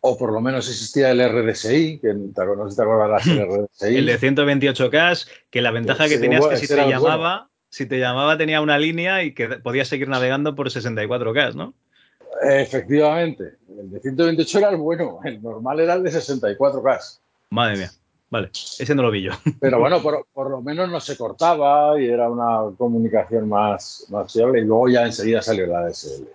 O 0.00 0.16
por 0.16 0.32
lo 0.32 0.40
menos 0.40 0.68
existía 0.68 1.10
el 1.10 1.20
RDSI, 1.20 1.98
que 2.00 2.14
no 2.14 2.64
sé 2.64 2.70
si 2.70 2.76
te 2.76 2.82
acuerdas 2.82 3.24
del 3.24 3.46
RDSI. 3.46 3.96
El 3.96 4.06
de 4.06 4.18
128K, 4.18 5.28
que 5.50 5.62
la 5.62 5.70
ventaja 5.70 6.08
que 6.08 6.18
tenías 6.18 6.44
es 6.44 6.60
que 6.60 6.66
si 6.66 6.74
te 6.74 6.88
llamaba, 6.88 7.50
si 7.68 7.86
te 7.86 7.98
llamaba 7.98 8.38
tenía 8.38 8.60
una 8.60 8.78
línea 8.78 9.24
y 9.24 9.34
que 9.34 9.48
podías 9.48 9.88
seguir 9.88 10.08
navegando 10.08 10.54
por 10.54 10.68
64K, 10.68 11.54
¿no? 11.54 11.74
Efectivamente. 12.42 13.56
El 13.68 13.90
de 13.90 14.00
128 14.00 14.58
era 14.58 14.70
el 14.70 14.76
bueno, 14.76 15.20
el 15.24 15.42
normal 15.42 15.80
era 15.80 15.94
el 15.94 16.02
de 16.02 16.10
64K. 16.10 17.18
Madre 17.50 17.76
mía. 17.76 17.90
Vale, 18.30 18.50
ese 18.52 18.94
no 18.94 19.02
lo 19.02 19.10
vi 19.10 19.22
yo. 19.22 19.32
Pero 19.60 19.78
bueno, 19.80 20.02
por, 20.02 20.50
lo 20.50 20.60
menos 20.60 20.90
no 20.90 21.00
se 21.00 21.16
cortaba 21.16 22.00
y 22.00 22.06
era 22.06 22.30
una 22.30 22.76
comunicación 22.76 23.48
más, 23.48 24.06
más 24.10 24.32
fiable 24.32 24.60
y 24.60 24.64
luego 24.64 24.88
ya 24.88 25.06
enseguida 25.06 25.40
salió 25.40 25.66
la 25.66 25.88
DSL. 25.88 26.28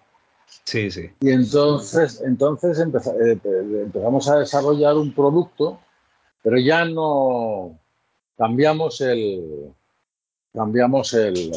Sí, 0.66 0.90
sí. 0.90 1.10
Y 1.20 1.30
entonces, 1.30 2.22
entonces 2.26 2.80
eh, 2.80 3.40
empezamos 3.44 4.30
a 4.30 4.40
desarrollar 4.40 4.96
un 4.96 5.14
producto, 5.14 5.80
pero 6.42 6.58
ya 6.58 6.86
no 6.86 7.78
cambiamos 8.38 9.02
el, 9.02 9.74
cambiamos 10.54 11.14
el, 11.14 11.52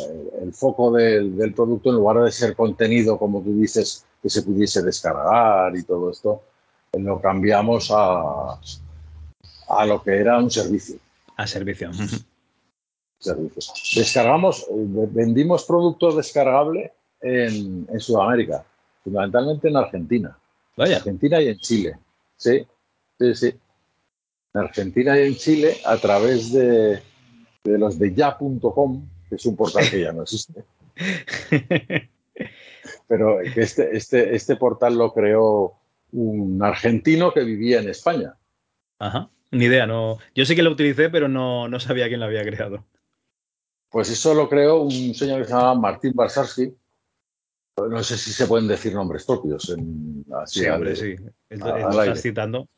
foco 0.53 0.93
del, 0.93 1.37
del, 1.37 1.55
producto 1.55 1.91
en 1.91 1.97
lugar 1.97 2.23
de 2.23 2.33
ser 2.33 2.57
contenido, 2.57 3.19
como 3.19 3.43
tú 3.43 3.55
dices, 3.59 4.05
que 4.27 4.31
se 4.31 4.43
pudiese 4.43 4.83
descargar 4.83 5.77
y 5.77 5.85
todo 5.85 6.11
esto, 6.11 6.43
lo 6.95 7.21
cambiamos 7.21 7.93
a, 7.93 8.59
a 9.69 9.87
lo 9.87 10.03
que 10.03 10.17
era 10.17 10.37
un 10.37 10.51
servicio. 10.51 10.99
A 11.37 11.47
servicio. 11.47 11.93
Descargamos, 13.95 14.63
eh, 14.63 15.09
vendimos 15.13 15.63
productos 15.63 16.17
descargables 16.17 16.91
en, 17.21 17.87
Sudamérica, 18.01 18.65
fundamentalmente 19.05 19.69
en 19.69 19.77
Argentina. 19.77 20.37
Vaya. 20.77 20.97
Argentina 20.97 21.41
y 21.41 21.47
en 21.47 21.59
Chile. 21.59 21.97
Sí, 22.37 22.67
sí, 23.21 23.35
sí. 23.37 23.55
En 24.55 24.61
Argentina 24.61 25.21
y 25.21 25.29
en 25.29 25.37
Chile 25.37 25.77
a 25.85 25.99
través 25.99 26.53
de, 26.53 27.01
los 27.63 27.97
de 27.97 28.13
ya.com, 28.13 29.09
que 29.29 29.37
es 29.37 29.47
un 29.47 29.55
portal 29.55 29.89
que 29.89 30.01
ya 30.01 30.13
no 30.13 30.23
existe. 30.23 30.65
Pero 33.09 33.41
este, 33.41 33.97
este, 33.97 34.35
este 34.35 34.57
portal 34.57 34.97
lo 34.97 35.13
creó 35.13 35.75
un 36.13 36.63
argentino 36.63 37.33
que 37.33 37.45
vivía 37.45 37.81
en 37.81 37.89
España. 37.89 38.35
Ajá. 38.99 39.31
Ni 39.51 39.67
idea, 39.67 39.87
no. 39.87 40.19
Yo 40.35 40.45
sé 40.45 40.57
que 40.57 40.63
lo 40.63 40.73
utilicé, 40.73 41.09
pero 41.09 41.29
no, 41.29 41.69
no 41.69 41.81
sabía 41.81 42.09
quién 42.09 42.21
lo 42.21 42.27
había 42.27 42.45
creado. 42.45 42.85
Pues 43.91 44.11
eso 44.11 44.35
lo 44.35 44.49
creó 44.49 44.83
un 44.83 45.15
señor 45.15 45.41
que 45.41 45.45
se 45.47 45.53
llama 45.53 45.75
Martín 45.75 46.13
Barsarski. 46.15 46.75
No 47.77 48.03
sé 48.03 48.17
si 48.17 48.33
se 48.33 48.47
pueden 48.47 48.69
decir 48.69 48.95
nombres 48.95 49.25
propios. 49.25 49.69
En, 49.71 50.25
sí, 50.47 50.67
hombre, 50.67 50.97
sí. 50.97 51.17
estás 51.49 52.23
citando. 52.23 52.69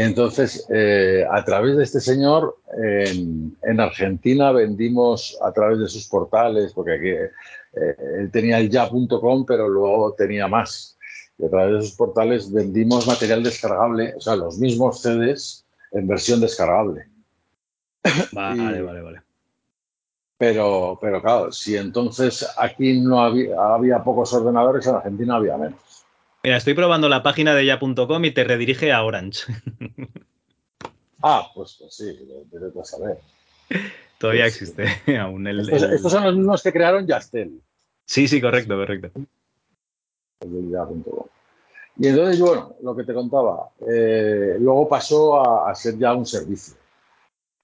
Entonces, 0.00 0.66
eh, 0.70 1.24
a 1.28 1.44
través 1.44 1.76
de 1.76 1.84
este 1.84 2.00
señor, 2.00 2.58
en, 2.76 3.80
Argentina 3.80 4.52
vendimos 4.52 5.36
a 5.42 5.52
través 5.52 5.80
de 5.80 5.88
sus 5.88 6.06
portales, 6.06 6.72
porque 6.72 6.92
aquí, 6.92 7.08
eh, 7.08 7.96
él 8.20 8.30
tenía 8.30 8.58
el 8.58 8.70
ya.com, 8.70 9.44
pero 9.44 9.68
luego 9.68 10.14
tenía 10.14 10.46
más 10.46 10.98
y 11.38 11.44
a 11.44 11.50
través 11.50 11.72
de 11.72 11.78
esos 11.80 11.96
portales 11.96 12.52
vendimos 12.52 13.06
material 13.06 13.42
descargable, 13.42 14.14
o 14.16 14.20
sea, 14.20 14.36
los 14.36 14.58
mismos 14.58 15.00
CDs 15.00 15.64
en 15.92 16.06
versión 16.06 16.40
descargable. 16.40 17.06
Vale, 18.32 18.82
vale, 18.82 19.02
vale. 19.02 19.22
Pero, 20.36 20.98
pero 21.00 21.20
claro, 21.20 21.52
si 21.52 21.76
entonces 21.76 22.46
aquí 22.56 23.00
no 23.00 23.20
había, 23.20 23.56
había 23.74 24.02
pocos 24.02 24.32
ordenadores, 24.32 24.86
en 24.86 24.94
Argentina 24.94 25.36
había 25.36 25.56
menos. 25.56 25.80
Mira, 26.42 26.56
estoy 26.56 26.74
probando 26.74 27.08
la 27.08 27.22
página 27.22 27.54
de 27.54 27.66
ya.com 27.66 28.24
y 28.24 28.30
te 28.30 28.44
redirige 28.44 28.92
a 28.92 29.02
Orange. 29.02 29.52
ah, 31.22 31.50
pues, 31.54 31.76
pues 31.80 31.94
sí, 31.94 32.16
lo 32.52 32.80
a 32.80 32.84
saber. 32.84 33.18
Todavía 34.18 34.46
existe 34.46 34.86
aún 35.20 35.46
el 35.46 35.60
estos, 35.60 35.82
estos, 35.82 36.12
son 36.12 36.24
los 36.24 36.36
mismos 36.36 36.62
que 36.62 36.72
crearon 36.72 37.06
Yastel. 37.06 37.60
Sí, 38.04 38.26
sí, 38.26 38.40
correcto, 38.40 38.76
correcto. 38.76 39.10
Y 41.98 42.06
entonces, 42.06 42.40
bueno, 42.40 42.74
lo 42.82 42.94
que 42.96 43.04
te 43.04 43.12
contaba, 43.12 43.70
eh, 43.80 44.56
luego 44.60 44.88
pasó 44.88 45.66
a, 45.66 45.74
ser 45.74 45.98
ya 45.98 46.14
un 46.14 46.24
servicio. 46.24 46.74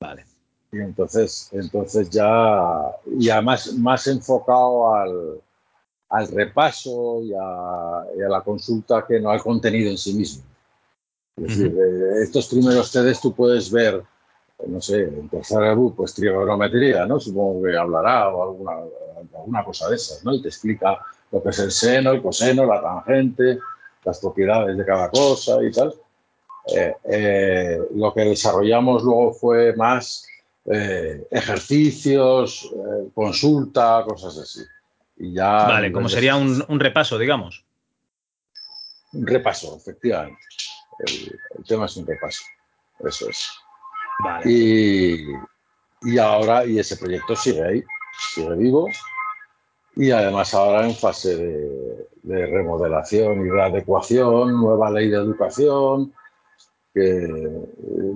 Vale. 0.00 0.24
Y 0.72 0.78
entonces, 0.78 1.50
entonces 1.52 2.10
ya, 2.10 2.90
ya 3.16 3.40
más, 3.40 3.72
más 3.74 4.06
enfocado 4.08 4.92
al, 4.94 5.40
al 6.08 6.28
repaso 6.28 7.22
y 7.22 7.32
a, 7.34 8.28
la 8.28 8.40
consulta 8.42 9.04
que 9.06 9.20
no 9.20 9.30
al 9.30 9.42
contenido 9.42 9.90
en 9.90 9.98
sí 9.98 10.14
mismo. 10.14 10.44
Es 11.36 11.48
decir, 11.48 11.76
eh, 11.76 12.22
estos 12.22 12.48
primeros 12.48 12.90
CDs 12.90 13.20
tú 13.20 13.34
puedes 13.34 13.70
ver, 13.70 14.02
no 14.66 14.80
sé, 14.80 15.02
en 15.02 15.28
tercer 15.28 15.76
pues 15.96 16.14
trigonometría, 16.14 17.06
¿no? 17.06 17.18
Supongo 17.18 17.62
que 17.64 17.76
hablará 17.76 18.28
o 18.28 18.42
alguna, 18.44 18.72
alguna 19.34 19.64
cosa 19.64 19.88
de 19.88 19.96
esas, 19.96 20.24
¿no? 20.24 20.32
Y 20.32 20.42
te 20.42 20.48
explica 20.48 21.00
lo 21.32 21.42
que 21.42 21.48
es 21.48 21.58
el 21.58 21.72
seno, 21.72 22.12
el 22.12 22.22
coseno, 22.22 22.64
la 22.64 22.80
tangente, 22.80 23.58
las 24.04 24.20
propiedades 24.20 24.76
de 24.76 24.84
cada 24.84 25.10
cosa 25.10 25.62
y 25.62 25.72
tal. 25.72 25.94
Eh, 26.66 26.94
eh, 27.04 27.78
lo 27.94 28.14
que 28.14 28.22
desarrollamos 28.22 29.02
luego 29.02 29.34
fue 29.34 29.74
más 29.76 30.26
eh, 30.66 31.26
ejercicios, 31.30 32.72
consulta, 33.12 34.04
cosas 34.06 34.38
así. 34.38 34.60
Y 35.16 35.32
ya, 35.32 35.66
vale, 35.66 35.92
como 35.92 36.08
sería 36.08 36.36
un, 36.36 36.80
repaso, 36.80 37.18
digamos. 37.18 37.64
Un 39.12 39.26
repaso, 39.26 39.76
efectivamente. 39.76 40.40
El, 41.06 41.64
tema 41.66 41.86
es 41.86 41.96
un 41.96 42.06
repaso. 42.06 42.44
Eso 43.04 43.28
es. 43.28 43.50
Vale. 44.20 44.50
Y, 44.50 45.26
y 46.02 46.18
ahora, 46.18 46.66
y 46.66 46.78
ese 46.78 46.96
proyecto 46.96 47.36
sigue 47.36 47.62
ahí, 47.62 47.84
sigue 48.34 48.54
vivo. 48.56 48.88
Y 49.96 50.10
además 50.10 50.52
ahora 50.54 50.86
en 50.86 50.94
fase 50.94 51.36
de, 51.36 52.08
de 52.24 52.46
remodelación 52.46 53.46
y 53.46 53.50
de 53.50 53.62
adecuación, 53.62 54.60
nueva 54.60 54.90
ley 54.90 55.08
de 55.08 55.18
educación, 55.18 56.12
que 56.94 57.28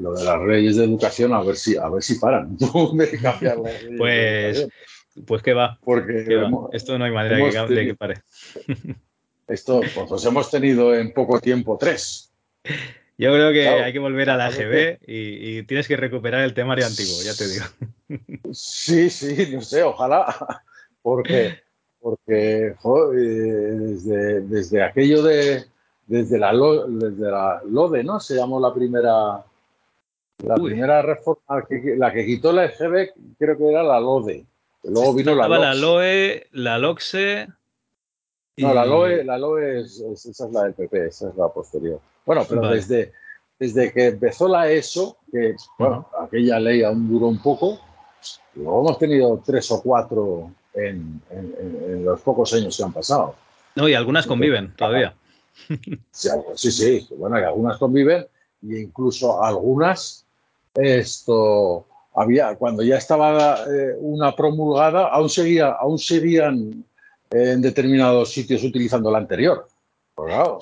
lo 0.01 0.15
de 0.15 0.25
las 0.25 0.41
leyes 0.43 0.77
de 0.77 0.85
educación 0.85 1.35
a 1.35 1.43
ver 1.43 1.57
si 1.57 1.77
a 1.77 1.89
ver 1.89 2.03
si 2.03 2.15
paran 2.15 2.57
pues 3.99 4.69
pues 5.27 5.43
que 5.43 5.55
va 5.55 5.79
porque 5.85 6.27
esto 6.73 6.99
no 6.99 7.05
hay 7.05 7.13
manera 7.13 7.67
de 7.67 7.87
que 7.87 7.95
pare. 7.95 8.23
Esto 9.49 9.81
pues 10.09 10.25
hemos 10.27 10.51
tenido 10.51 10.95
en 10.95 11.15
poco 11.15 11.41
tiempo 11.41 11.79
tres. 11.81 12.31
Yo 13.17 13.33
creo 13.33 13.51
que 13.51 13.67
hay 13.67 13.95
que 13.95 13.99
volver 13.99 14.29
a 14.29 14.37
la 14.37 14.49
AGB 14.49 14.99
y, 15.07 15.63
tienes 15.63 15.89
que 15.89 15.97
recuperar 15.97 16.43
el 16.45 16.53
temario 16.53 16.85
antiguo 16.85 17.17
ya 17.25 17.35
te 17.35 17.49
digo. 17.49 17.65
Sí 18.53 19.09
sí 19.09 19.49
no 19.51 19.63
sé 19.63 19.83
ojalá. 19.83 20.63
Porque 21.01 21.61
porque 22.01 22.75
desde, 23.13 24.41
desde 24.43 24.83
aquello 24.83 25.23
de 25.23 25.65
desde 26.07 26.39
la, 26.39 26.53
desde 26.53 27.31
la 27.31 27.63
LODE, 27.65 28.05
¿no? 28.05 28.21
Se 28.21 28.35
llamó 28.35 28.61
la 28.61 28.73
primera 28.73 29.45
la 30.45 30.55
primera 30.55 31.03
reforma, 31.03 31.65
que, 31.69 31.97
la 31.97 32.13
que 32.13 32.25
quitó 32.25 32.53
la 32.53 32.67
EGB, 32.67 33.13
creo 33.39 33.59
que 33.59 33.69
era 33.69 33.83
la 33.83 34.01
LODE. 34.01 34.45
Luego 34.89 35.15
vino 35.15 35.35
la, 35.35 35.49
la 35.49 35.75
LOE, 35.75 36.49
la 36.53 36.79
LOXE. 36.79 37.49
No, 38.59 38.75
la 38.75 38.85
LOE, 38.85 39.25
la 39.25 39.39
LOE 39.39 39.81
es, 39.81 40.01
esa 40.01 40.47
es 40.47 40.53
la 40.53 40.65
del 40.65 40.75
PP, 40.75 41.07
esa 41.07 41.29
es 41.29 41.37
la 41.37 41.49
posterior. 41.49 42.01
Bueno, 42.27 42.45
pero 42.49 42.69
desde, 42.69 43.13
desde 43.59 43.93
que 43.93 44.07
empezó 44.07 44.49
la 44.49 44.71
ESO, 44.71 45.17
que 45.31 45.55
bueno, 45.79 46.09
aquella 46.21 46.59
ley 46.59 46.83
aún 46.83 47.09
duró 47.09 47.29
un 47.29 47.41
poco, 47.41 47.81
luego 48.55 48.81
hemos 48.81 48.99
tenido 48.99 49.43
tres 49.45 49.71
o 49.71 49.81
cuatro 49.83 50.51
en, 50.75 51.21
en, 51.31 52.05
los 52.05 52.21
pocos 52.21 52.53
años 52.55 52.77
que 52.77 52.83
han 52.83 52.93
pasado. 52.93 53.35
No, 53.77 53.89
y 53.89 53.95
algunas 53.95 54.27
conviven 54.27 54.75
todavía. 54.77 55.15
Sí, 56.11 56.71
sí, 56.71 57.09
bueno, 57.17 57.37
hay 57.37 57.45
algunas 57.45 57.79
conviven 57.79 58.27
e 58.63 58.81
incluso 58.81 59.43
algunas, 59.43 60.27
esto, 60.75 61.87
había, 62.19 62.57
cuando 62.57 62.83
ya 62.83 62.97
estaba 62.97 63.65
eh, 63.65 63.95
una 63.99 64.35
promulgada, 64.35 65.09
aún, 65.09 65.29
seguía, 65.29 65.69
aún 65.69 65.99
seguían 65.99 66.85
en 67.31 67.63
determinados 67.63 68.33
sitios 68.33 68.65
utilizando 68.65 69.11
la 69.11 69.19
anterior. 69.19 69.69
Pues 70.15 70.29
claro, 70.29 70.59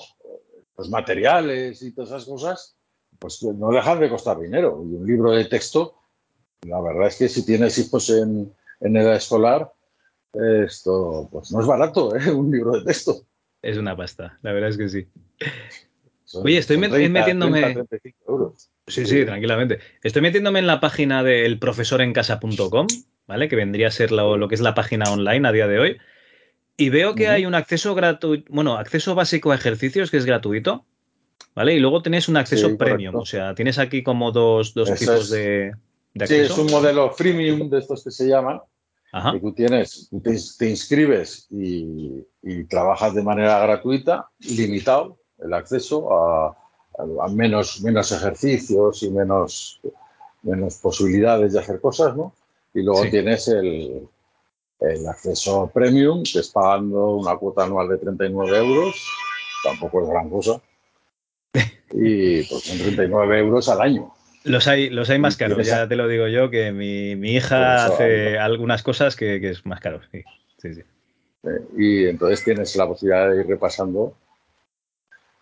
los 0.77 0.89
materiales 0.89 1.81
y 1.81 1.91
todas 1.91 2.11
esas 2.11 2.25
cosas, 2.25 2.75
pues 3.17 3.41
no 3.41 3.71
dejan 3.71 3.99
de 3.99 4.09
costar 4.09 4.39
dinero. 4.39 4.83
Y 4.85 4.93
un 4.95 5.07
libro 5.07 5.31
de 5.31 5.45
texto, 5.45 5.95
la 6.61 6.79
verdad 6.81 7.07
es 7.07 7.17
que 7.17 7.29
si 7.29 7.45
tienes 7.45 7.77
hijos 7.79 8.09
en, 8.09 8.53
en 8.81 8.97
edad 8.97 9.15
escolar, 9.15 9.71
esto 10.33 11.27
pues 11.31 11.51
no 11.51 11.61
es 11.61 11.65
barato, 11.65 12.15
¿eh? 12.15 12.31
un 12.33 12.51
libro 12.51 12.73
de 12.73 12.85
texto. 12.85 13.25
Es 13.61 13.77
una 13.77 13.97
pasta, 13.97 14.37
la 14.43 14.53
verdad 14.53 14.69
es 14.69 14.77
que 14.77 14.89
sí. 14.89 15.07
Oye, 16.35 16.57
estoy 16.57 16.77
metiéndome. 16.77 17.75
Sí, 18.87 19.05
sí, 19.05 19.25
tranquilamente. 19.25 19.79
Estoy 20.01 20.21
metiéndome 20.21 20.59
en 20.59 20.67
la 20.67 20.79
página 20.79 21.21
del 21.21 21.59
profesorencasa.com, 21.59 22.87
¿vale? 23.27 23.49
Que 23.49 23.57
vendría 23.57 23.89
a 23.89 23.91
ser 23.91 24.13
lo, 24.13 24.47
que 24.47 24.55
es 24.55 24.61
la 24.61 24.75
página 24.75 25.11
online 25.11 25.45
a 25.45 25.51
día 25.51 25.67
de 25.67 25.79
hoy. 25.79 25.97
Y 26.77 26.89
veo 26.89 27.13
que 27.13 27.27
hay 27.27 27.45
un 27.45 27.53
acceso 27.53 27.95
gratuito, 27.95 28.45
bueno, 28.53 28.77
acceso 28.77 29.13
básico 29.13 29.51
a 29.51 29.55
ejercicios 29.55 30.09
que 30.09 30.17
es 30.17 30.25
gratuito, 30.25 30.85
¿vale? 31.53 31.73
Y 31.73 31.79
luego 31.79 32.01
tenéis 32.01 32.29
un 32.29 32.37
acceso 32.37 32.77
premium, 32.77 33.15
o 33.15 33.25
sea, 33.25 33.55
tienes 33.55 33.77
aquí 33.77 34.03
como 34.03 34.31
dos, 34.31 34.73
tipos 34.73 35.29
de, 35.31 35.73
acceso. 36.19 36.45
Sí, 36.45 36.51
es 36.53 36.57
un 36.57 36.67
modelo 36.67 37.11
freemium 37.11 37.69
de 37.69 37.79
estos 37.79 38.03
que 38.03 38.11
se 38.11 38.27
llaman, 38.27 38.61
que 39.31 39.39
tú 39.39 39.53
tienes, 39.53 40.09
te, 40.57 40.69
inscribes 40.69 41.47
y, 41.49 42.23
trabajas 42.69 43.15
de 43.15 43.23
manera 43.23 43.59
gratuita, 43.59 44.29
limitado 44.39 45.17
el 45.39 45.53
acceso 45.53 46.13
a, 46.13 46.66
menos, 47.31 47.81
menos 47.81 48.11
ejercicios 48.11 49.03
y 49.03 49.11
menos, 49.11 49.79
menos 50.43 50.75
posibilidades 50.77 51.53
de 51.53 51.59
hacer 51.59 51.79
cosas, 51.79 52.15
¿no? 52.15 52.33
Y 52.73 52.81
luego 52.81 53.03
tienes 53.09 53.47
el, 53.47 54.07
el 54.79 55.07
acceso 55.07 55.69
premium, 55.73 56.23
que 56.23 56.39
es 56.39 56.49
pagando 56.49 57.15
una 57.15 57.35
cuota 57.37 57.63
anual 57.63 57.89
de 57.89 57.97
39 57.97 58.57
euros, 58.57 58.95
tampoco 59.63 60.03
es 60.03 60.09
gran 60.09 60.29
cosa, 60.29 60.61
y 61.91 62.43
pues 62.43 62.63
son 62.63 62.77
39 62.77 63.39
euros 63.39 63.69
al 63.69 63.81
año. 63.81 64.13
Los 64.43 64.67
hay, 64.67 64.89
los 64.89 65.09
hay 65.09 65.19
más 65.19 65.35
caros, 65.35 65.65
ya 65.65 65.87
te 65.87 65.95
lo 65.95 66.07
digo 66.07 66.27
yo, 66.27 66.49
que 66.49 66.71
mi, 66.71 67.11
hija 67.29 67.85
hace 67.85 68.37
algunas 68.37 68.81
cosas 68.81 69.15
que, 69.15 69.35
es 69.49 69.65
más 69.65 69.81
caro. 69.81 69.99
Sí, 70.11 70.23
sí, 70.73 70.81
eh, 71.43 71.61
Y 71.77 72.05
entonces 72.05 72.45
tienes 72.45 72.75
la 72.75 72.87
posibilidad 72.87 73.29
de 73.29 73.41
ir 73.41 73.47
repasando. 73.47 74.15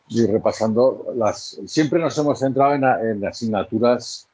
Ir 0.09 0.31
repasando 0.31 1.13
las. 1.15 1.59
Siempre 1.65 1.99
nos 1.99 2.17
hemos 2.17 2.39
centrado 2.39 2.75
en, 2.75 3.25
asignaturas 3.25 4.27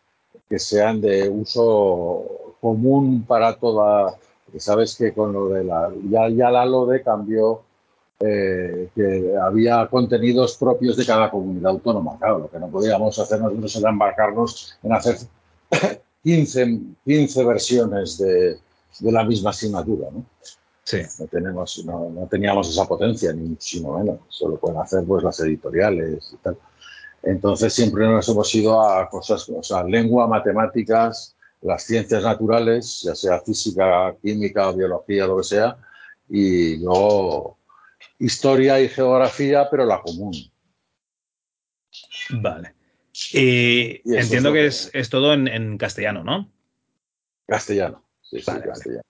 que 0.49 0.59
sean 0.59 0.99
de 0.99 1.29
uso 1.29 2.55
común 2.59 3.23
para 3.27 3.55
toda. 3.55 4.17
Sabes 4.57 4.95
que 4.95 5.13
con 5.13 5.31
lo 5.31 5.49
de 5.49 5.63
la. 5.63 5.89
Ya, 6.09 6.27
ya 6.29 6.51
la 6.51 6.65
LODE 6.65 7.01
cambió 7.01 7.61
eh, 8.19 8.89
que 8.93 9.35
había 9.41 9.87
contenidos 9.87 10.55
propios 10.55 10.95
de 10.95 11.05
cada 11.05 11.31
comunidad 11.31 11.71
autónoma. 11.71 12.17
Claro, 12.19 12.39
lo 12.39 12.51
que 12.51 12.59
no 12.59 12.67
podíamos 12.67 13.17
hacer 13.17 13.39
nosotros 13.41 13.75
era 13.77 13.89
embarcarnos 13.89 14.77
en 14.83 14.93
hacer 14.93 15.17
15, 16.23 16.79
15 17.03 17.45
versiones 17.45 18.17
de, 18.19 18.59
de, 18.99 19.11
la 19.11 19.23
misma 19.23 19.49
asignatura. 19.49 20.09
¿no? 20.11 20.23
Sí. 20.83 21.01
No, 21.19 21.27
tenemos, 21.27 21.85
no, 21.85 22.27
teníamos 22.29 22.69
esa 22.69 22.87
potencia, 22.87 23.31
ni 23.33 23.49
muchísimo 23.49 23.97
menos. 23.97 24.19
Solo 24.29 24.57
pueden 24.57 24.79
hacer 24.79 25.03
pues, 25.05 25.23
las 25.23 25.39
editoriales 25.39 26.31
y 26.33 26.37
tal. 26.37 26.57
Entonces 27.23 27.73
siempre 27.73 28.07
nos 28.07 28.27
hemos 28.29 28.53
ido 28.55 28.81
a 28.81 29.07
cosas, 29.09 29.47
o 29.49 29.61
sea, 29.61 29.83
lengua, 29.83 30.27
matemáticas, 30.27 31.35
las 31.61 31.83
ciencias 31.83 32.23
naturales, 32.23 33.01
ya 33.03 33.13
sea 33.13 33.39
física, 33.41 34.15
química, 34.21 34.71
biología, 34.71 35.27
lo 35.27 35.37
que 35.37 35.43
sea, 35.43 35.77
y 36.27 36.77
luego 36.77 37.59
historia 38.17 38.79
y 38.79 38.89
geografía, 38.89 39.67
pero 39.69 39.85
la 39.85 40.01
común. 40.01 40.33
Vale. 42.31 42.73
Y, 43.33 44.01
entiendo 44.17 44.53
que 44.53 44.65
es, 44.65 45.09
todo 45.09 45.33
en, 45.33 45.77
castellano, 45.77 46.23
¿no? 46.23 46.51
Castellano, 47.45 48.03
sí, 48.21 48.39
sí, 48.39 48.45
castellano. 48.45 49.03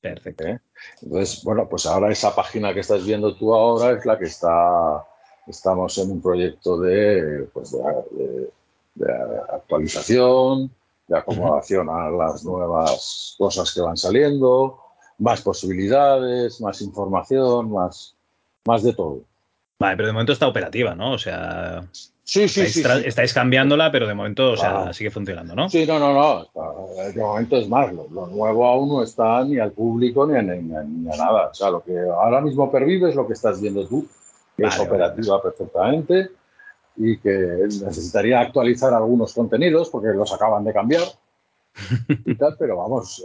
Perfecto. 0.00 0.44
¿Eh? 0.44 0.60
Entonces, 1.02 1.44
bueno, 1.44 1.68
pues 1.68 1.86
ahora 1.86 2.10
esa 2.10 2.34
página 2.34 2.72
que 2.72 2.80
estás 2.80 3.04
viendo 3.04 3.34
tú 3.36 3.54
ahora 3.54 3.98
es 3.98 4.06
la 4.06 4.18
que 4.18 4.24
está, 4.24 5.06
estamos 5.46 5.96
en 5.98 6.10
un 6.10 6.22
proyecto 6.22 6.80
de, 6.80 7.48
pues 7.52 7.72
de, 7.72 9.12
actualización, 9.52 10.70
de 11.06 11.18
acomodación 11.18 11.88
a 11.90 12.10
las 12.10 12.44
nuevas 12.44 13.34
cosas 13.38 13.72
que 13.74 13.80
van 13.80 13.96
saliendo, 13.96 14.80
más 15.18 15.42
posibilidades, 15.42 16.60
más 16.60 16.80
información, 16.80 17.70
más, 17.70 18.16
más 18.64 18.82
de 18.82 18.94
todo. 18.94 19.22
Vale, 19.78 19.96
pero 19.96 20.06
de 20.08 20.12
momento 20.12 20.32
está 20.32 20.46
operativa, 20.46 20.94
¿no? 20.94 21.12
O 21.12 21.18
sea, 21.18 21.82
sí, 22.30 22.48
sí, 22.48 22.60
estáis, 22.62 23.02
sí, 23.02 23.08
estáis 23.08 23.34
cambiándola, 23.34 23.90
pero 23.90 24.06
de 24.06 24.14
momento, 24.14 24.52
o 24.52 24.56
sea, 24.56 24.92
sigue 24.92 25.10
funcionando, 25.10 25.54
¿no? 25.54 25.68
Sí, 25.68 25.84
no, 25.86 25.98
no, 25.98 26.12
no. 26.12 26.46
de 27.12 27.20
momento 27.20 27.56
es 27.56 27.68
más. 27.68 27.92
Lo, 27.92 28.26
nuevo 28.26 28.66
aún 28.66 28.88
no 28.88 29.02
está 29.02 29.44
ni 29.44 29.58
al 29.58 29.72
público 29.72 30.26
ni 30.26 30.36
a, 30.36 30.42
nada. 30.42 31.48
O 31.48 31.54
sea, 31.54 31.70
lo 31.70 31.82
que 31.82 31.98
ahora 31.98 32.40
mismo 32.40 32.70
pervive 32.70 33.10
es 33.10 33.16
lo 33.16 33.26
que 33.26 33.32
estás 33.32 33.60
viendo 33.60 33.86
tú, 33.86 34.06
que 34.56 34.64
es 34.64 34.78
operativa 34.78 35.42
perfectamente 35.42 36.30
y 36.96 37.16
que 37.18 37.30
necesitaría 37.30 38.40
actualizar 38.40 38.92
algunos 38.94 39.34
contenidos 39.34 39.88
porque 39.88 40.08
los 40.08 40.32
acaban 40.32 40.64
de 40.64 40.72
cambiar 40.72 41.02
y 42.26 42.34
tal, 42.34 42.56
pero 42.58 42.76
vamos, 42.76 43.24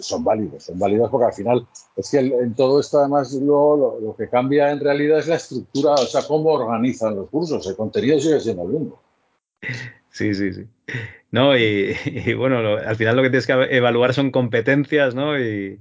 son 0.00 0.24
válidos, 0.24 0.64
son 0.64 0.78
válidos 0.78 1.10
porque 1.10 1.26
al 1.26 1.32
final 1.32 1.66
es 1.96 2.10
que 2.10 2.18
en 2.18 2.54
todo 2.54 2.80
esto 2.80 2.98
además 2.98 3.32
lo, 3.32 3.98
lo, 4.00 4.16
que 4.16 4.28
cambia 4.28 4.70
en 4.70 4.80
realidad 4.80 5.18
es 5.18 5.28
la 5.28 5.36
estructura, 5.36 5.94
o 5.94 6.06
sea, 6.06 6.22
cómo 6.26 6.50
organizan 6.50 7.16
los 7.16 7.28
cursos, 7.30 7.66
el 7.66 7.76
contenido 7.76 8.20
sigue 8.20 8.40
siendo 8.40 8.62
el 8.64 8.68
mismo. 8.68 9.02
Sí, 10.10 10.34
sí, 10.34 10.52
sí. 10.52 10.66
No, 11.30 11.56
y, 11.56 11.94
bueno, 12.34 12.76
al 12.76 12.96
final 12.96 13.16
lo 13.16 13.22
que 13.22 13.30
tienes 13.30 13.46
que 13.46 13.52
evaluar 13.52 14.14
son 14.14 14.30
competencias, 14.30 15.14
¿no? 15.14 15.38
Y, 15.38 15.78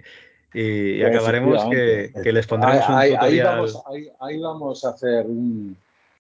y 0.54 1.04
acabaremos 1.04 1.64
que, 1.70 2.12
les 2.32 2.48
pondremos 2.48 2.90
un 2.90 2.96
tutorial. 2.96 3.18
Ahí 3.22 3.40
vamos, 3.40 3.84
ahí, 4.20 4.40
vamos 4.40 4.86
a 4.86 4.90
hacer 4.90 5.26
un, 5.26 5.78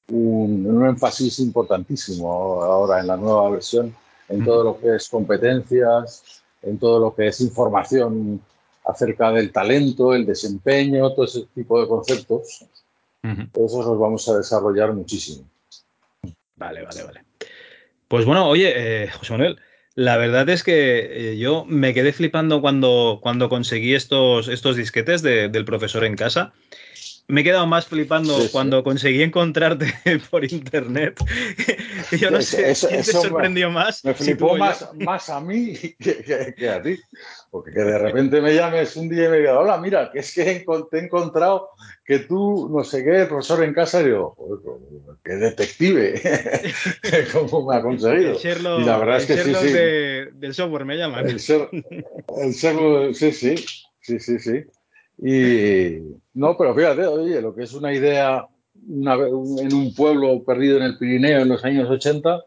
un, 0.10 0.68
un 0.68 0.88
énfasis 0.88 1.40
importantísimo 1.40 2.62
ahora 2.62 3.00
en 3.00 3.08
la 3.08 3.18
nueva 3.18 3.50
versión 3.50 3.94
en 4.30 4.44
todo 4.44 4.64
lo 4.64 4.80
que 4.80 4.96
es 4.96 5.10
competencias, 5.10 6.44
en 6.62 6.78
todo 6.78 7.00
lo 7.00 7.16
que 7.16 7.28
es 7.28 7.42
información 7.42 8.42
acerca 8.86 9.32
del 9.32 9.52
talento, 9.52 10.14
el 10.14 10.26
desempeño, 10.26 11.12
todo 11.14 11.26
ese 11.26 11.46
tipo 11.54 11.82
de 11.82 11.88
conceptos. 11.88 12.66
Esos 13.54 13.86
los 13.86 14.00
vamos 14.00 14.28
a 14.30 14.38
desarrollar 14.38 14.94
muchísimo. 14.94 15.48
Vale, 16.56 16.84
vale, 16.84 17.04
vale. 17.04 17.24
Pues 18.08 18.26
bueno, 18.26 18.48
oye, 18.48 18.74
eh, 18.76 19.10
José 19.10 19.34
Manuel, 19.34 19.60
La 19.96 20.18
verdad 20.18 20.48
es 20.50 20.64
que 20.64 21.32
eh, 21.32 21.38
yo 21.38 21.66
me 21.66 21.94
quedé 21.94 22.14
flipando 22.14 22.62
cuando, 22.62 23.20
cuando 23.22 23.50
conseguí 23.50 23.96
estos, 23.96 24.48
estos 24.48 24.76
disquetes 24.76 25.22
de, 25.24 25.50
del 25.50 25.66
profesor 25.66 26.04
en 26.04 26.16
casa 26.16 26.54
me 27.28 27.42
he 27.42 27.44
quedado 27.44 27.66
más 27.66 27.88
flipando 27.88 28.38
cuando 28.52 28.84
conseguí 28.84 29.24
encontrarte 29.24 29.94
por 30.30 30.46
internet. 30.46 31.20
Yo 32.20 32.30
no 32.30 32.42
sé, 32.42 32.76
¿quién 32.80 33.04
te 33.04 33.12
sorprendió 33.12 33.72
más? 33.72 34.06
Me 34.06 34.14
flipó 34.14 34.56
más, 34.58 34.88
más, 34.94 35.30
a 35.30 35.40
mí 35.40 35.74
que, 36.00 36.70
a 36.70 36.82
ti. 36.82 37.00
Porque 37.50 37.72
que 37.72 37.82
de 37.82 37.98
repente 37.98 38.42
me 38.42 38.54
llames 38.54 38.96
un 38.96 39.10
día 39.10 39.26
y 39.26 39.30
me 39.30 39.38
digas, 39.40 39.56
hola, 39.58 39.78
mira, 39.78 40.12
que 40.12 40.20
es 40.20 40.34
que 40.34 40.66
te 40.92 40.98
he 40.98 41.04
encontrado 41.04 41.70
que 42.06 42.20
tú, 42.20 42.70
no 42.70 42.84
sé 42.84 43.04
qué, 43.04 43.26
profesor 43.26 43.64
en 43.64 43.74
casa, 43.74 44.02
y 44.02 44.12
joder, 44.12 44.60
qué 45.24 45.34
detective, 45.34 46.22
cómo 47.34 47.68
me 47.68 47.78
ha 47.78 47.82
conseguido. 47.82 48.38
y 48.80 48.84
la 48.84 48.98
verdad 49.00 49.18
es 49.18 49.26
que 49.26 49.38
sí, 49.38 49.56
sí. 49.56 50.38
del 50.38 50.54
software 50.54 50.86
me 50.86 50.98
llaman. 50.98 51.28
El, 51.28 51.40
ser, 51.40 51.70
el 51.72 52.54
sí, 53.16 53.32
sí, 53.32 53.56
sí, 54.02 54.20
sí, 54.20 54.40
sí. 54.40 54.66
Y 55.18 56.00
no, 56.34 56.58
pero 56.58 56.76
fíjate, 56.76 57.06
oye, 57.06 57.42
lo 57.42 57.56
que 57.56 57.64
es 57.64 57.74
una 57.74 57.94
idea 57.94 58.48
en 58.88 59.74
un 59.74 59.94
pueblo 59.96 60.44
perdido 60.44 60.78
en 60.78 60.84
el 60.84 60.98
Pirineo 60.98 61.40
en 61.40 61.50
los 61.50 61.64
años 61.64 61.90
80, 61.90 62.44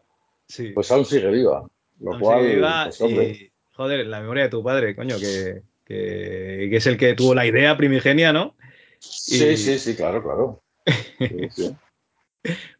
pues 0.73 0.91
aún 0.91 1.05
sigue 1.05 1.29
viva. 1.31 1.67
Lo 1.99 2.17
cual, 2.19 2.61
pues, 2.97 3.01
y, 3.01 3.51
joder, 3.73 4.05
la 4.07 4.21
memoria 4.21 4.43
de 4.43 4.49
tu 4.49 4.63
padre, 4.63 4.95
coño, 4.95 5.17
que, 5.17 5.63
que, 5.83 6.73
es 6.73 6.87
el 6.87 6.97
que 6.97 7.13
tuvo 7.13 7.35
la 7.35 7.45
idea 7.45 7.75
primigenia, 7.75 8.31
¿no? 8.31 8.55
Sí, 8.99 9.57
sí, 9.57 9.79
sí, 9.79 9.95
claro, 9.95 10.23
claro. 10.23 10.61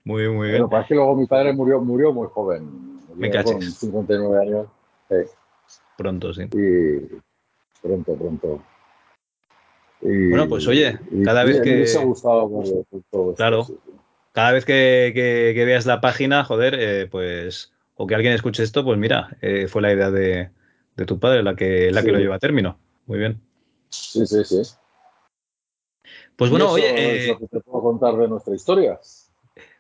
Muy 0.06 0.22
bien, 0.22 0.36
muy 0.36 0.48
bien. 0.48 0.62
Lo 0.62 0.70
que 0.70 0.86
que 0.88 0.96
luego 0.96 1.16
mi 1.18 1.28
padre 1.28 1.52
murió, 1.54 1.82
murió 1.82 2.14
muy 2.14 2.28
joven. 2.32 2.98
Me 3.14 3.30
con 3.44 3.62
59 3.62 4.42
años. 4.42 4.68
Pronto, 5.98 6.34
sí. 6.34 6.44
Y 6.44 7.20
pronto, 7.82 8.16
pronto 8.16 8.64
bueno, 10.02 10.48
pues 10.48 10.68
oye, 10.68 10.98
cada 11.26 11.44
vez 11.44 11.62
que. 11.62 11.86
Me 11.94 12.02
ha 12.02 12.06
gustado 12.06 12.64
todo 13.12 13.36
Claro. 13.36 13.68
Cada 14.32 14.52
vez 14.52 14.64
que, 14.64 15.54
veas 15.66 15.86
la 15.86 16.02
página, 16.02 16.44
joder, 16.44 16.76
eh, 16.78 17.08
pues. 17.08 17.74
O 17.96 18.08
que 18.08 18.16
alguien 18.16 18.34
escuche 18.34 18.64
esto, 18.64 18.86
pues 18.86 18.98
mira, 18.98 19.38
eh, 19.42 19.68
fue 19.68 19.82
la 19.82 19.92
idea 19.92 20.10
de, 20.10 20.52
tu 21.06 21.20
padre 21.20 21.44
la 21.44 21.56
que, 21.56 21.92
la 21.92 22.02
que 22.02 22.14
lo 22.14 22.20
lleva 22.20 22.36
a 22.36 22.40
término. 22.40 22.80
Muy 23.08 23.20
bien. 23.20 23.42
Sí, 23.90 24.26
sí, 24.26 24.46
sí. 24.46 24.62
Pues 26.38 26.50
bueno, 26.50 26.72
oye. 26.72 27.24
Es 27.24 27.28
lo 27.28 27.34
eh, 27.34 27.38
que 27.40 27.48
te 27.48 27.60
puedo 27.60 27.84
contar 27.84 28.16
de 28.16 28.30
nuestra 28.30 28.56
historia. 28.56 28.98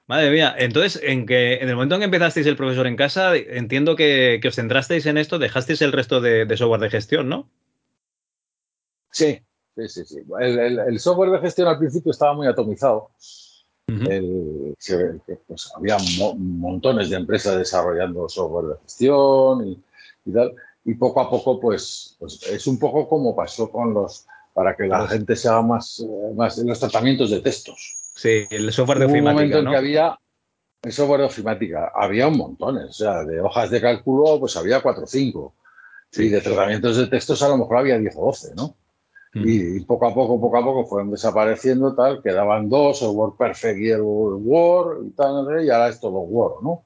Madre 0.07 0.31
mía, 0.31 0.53
entonces, 0.57 0.99
en 1.01 1.25
que 1.25 1.53
en 1.53 1.69
el 1.69 1.75
momento 1.75 1.95
en 1.95 2.01
que 2.01 2.05
empezasteis 2.05 2.47
el 2.47 2.57
profesor 2.57 2.87
en 2.87 2.97
casa, 2.97 3.37
entiendo 3.37 3.95
que, 3.95 4.41
os 4.45 4.55
centrasteis 4.55 5.05
en 5.05 5.17
esto, 5.17 5.39
dejasteis 5.39 5.81
el 5.81 5.93
resto 5.93 6.19
de 6.19 6.57
software 6.57 6.81
de 6.81 6.89
gestión, 6.89 7.29
¿no? 7.29 7.49
Sí, 9.11 9.43
Sí, 9.75 9.87
sí, 9.87 10.05
sí. 10.05 10.17
El, 10.39 10.99
software 10.99 11.31
de 11.31 11.39
gestión 11.39 11.67
al 11.67 11.77
principio 11.77 12.11
estaba 12.11 12.33
muy 12.33 12.47
atomizado. 12.47 13.11
Pues, 15.47 15.71
había 15.75 15.97
montones 16.37 17.09
de 17.09 17.17
empresas 17.17 17.57
desarrollando 17.57 18.29
software 18.29 18.65
de 18.65 18.81
gestión 18.83 19.67
y, 19.67 20.31
tal. 20.31 20.53
Y 20.85 20.93
poco 20.95 21.21
a 21.21 21.29
poco, 21.29 21.59
pues, 21.59 22.15
pues, 22.19 22.43
es 22.43 22.67
un 22.67 22.79
poco 22.79 23.07
como 23.07 23.35
pasó 23.35 23.71
con 23.71 23.93
los, 23.93 24.25
para 24.53 24.75
que 24.75 24.87
la 24.87 25.07
gente 25.07 25.35
se 25.35 25.47
haga 25.47 25.61
más, 25.61 26.05
más 26.35 26.57
en 26.57 26.67
los 26.67 26.79
tratamientos 26.79 27.29
de 27.31 27.41
textos. 27.41 27.95
Sí, 28.15 28.45
el 28.49 28.71
software 28.71 28.99
de 28.99 29.05
ofimática. 29.05 29.29
un 29.29 29.35
momento 29.35 29.59
en 29.59 29.69
que 29.69 29.77
había 29.77 30.19
el 30.81 30.91
software 30.91 31.21
de 31.21 31.25
ofimática, 31.25 31.91
había 31.93 32.27
un 32.27 32.37
montón, 32.37 32.77
o 32.77 32.91
sea, 32.91 33.23
de 33.25 33.41
hojas 33.41 33.69
de 33.69 33.81
cálculo, 33.81 34.39
pues 34.39 34.55
había 34.55 34.81
cuatro 34.81 35.03
o 35.03 35.07
cinco. 35.07 35.55
Y 36.13 36.29
de 36.29 36.41
tratamientos 36.41 36.97
de 36.97 37.07
textos 37.07 37.41
a 37.43 37.49
lo 37.49 37.57
mejor 37.57 37.77
había 37.77 37.97
10 37.97 38.15
o 38.17 38.25
12, 38.25 38.55
¿no? 38.55 38.75
Mm. 39.33 39.43
Y, 39.45 39.79
poco 39.81 40.07
a 40.07 40.13
poco, 40.13 40.39
poco 40.41 40.57
a 40.57 40.63
poco 40.63 40.85
fueron 40.85 41.11
desapareciendo, 41.11 41.93
tal, 41.93 42.21
quedaban 42.21 42.67
dos, 42.67 43.01
el 43.03 43.09
WordPerfect 43.09 43.79
y 43.79 43.89
el 43.89 44.01
Word, 44.01 45.05
y 45.05 45.09
tal, 45.11 45.63
y 45.63 45.69
ahora 45.69 45.89
es 45.89 45.99
todo 45.99 46.19
Word, 46.19 46.63
¿no? 46.63 46.83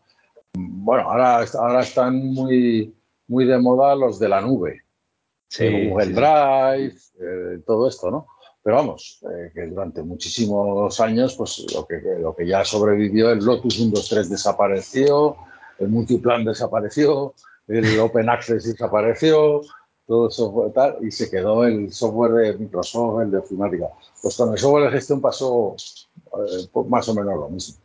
Bueno, 0.54 1.10
ahora, 1.10 1.46
ahora 1.58 1.82
están 1.82 2.18
muy, 2.18 2.94
muy 3.28 3.46
de 3.46 3.58
moda 3.58 3.96
los 3.96 4.20
de 4.20 4.30
la 4.30 4.42
nube, 4.42 4.82
Google 5.58 6.14
Drive, 6.14 6.96
eh, 7.20 7.60
todo 7.66 7.88
esto, 7.88 8.12
¿no? 8.12 8.28
Pero 8.62 8.78
vamos, 8.78 9.22
eh, 9.30 9.52
que 9.54 9.66
durante 9.68 10.04
muchísimos 10.04 11.00
años, 11.00 11.36
pues 11.36 11.66
lo 11.74 11.86
que, 11.86 12.02
lo 12.20 12.36
que 12.36 12.48
ya 12.48 12.64
sobrevivió, 12.64 13.32
el 13.32 13.40
Lotus 13.40 13.76
123 13.76 14.30
desapareció, 14.30 15.36
el 15.80 15.90
Multiplan 15.90 16.46
desapareció, 16.46 17.34
el 17.68 18.00
Open 18.00 18.30
Access 18.30 18.66
desapareció, 18.66 19.62
todo 20.08 20.30
software 20.30 20.72
tal, 20.74 20.98
y 21.02 21.12
se 21.12 21.30
quedó 21.30 21.64
el 21.66 21.92
software 21.94 22.32
de 22.34 22.58
Microsoft, 22.58 23.22
el 23.22 23.32
de 23.32 23.38
ofimática. 23.38 23.90
Pues 24.22 24.36
con 24.36 24.52
el 24.52 24.58
software 24.58 24.86
de 24.86 24.92
gestión 24.92 25.22
pasó 25.22 25.76
eh, 25.78 26.68
más 26.88 27.08
o 27.10 27.14
menos 27.14 27.36
lo 27.36 27.50
mismo. 27.50 27.78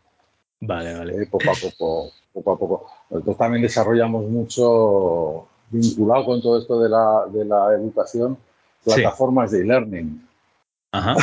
Vale, 0.61 0.95
vale. 0.95 1.23
Eh, 1.23 1.27
poco 1.31 1.51
a 1.51 1.55
poco, 1.55 2.11
poco 2.33 2.53
a 2.53 2.59
poco. 2.59 2.87
Nosotros 3.11 3.37
también 3.37 3.63
desarrollamos 3.63 4.25
mucho, 4.25 5.47
vinculado 5.71 6.25
con 6.25 6.43
todo 6.43 6.59
esto 6.59 6.81
de 6.81 6.89
la, 6.89 7.27
de 7.31 7.45
la 7.45 7.75
educación, 7.75 8.37
plataformas 8.85 9.53
de 9.53 9.61
e-learning. 9.61 10.29
Ajá. 10.91 11.15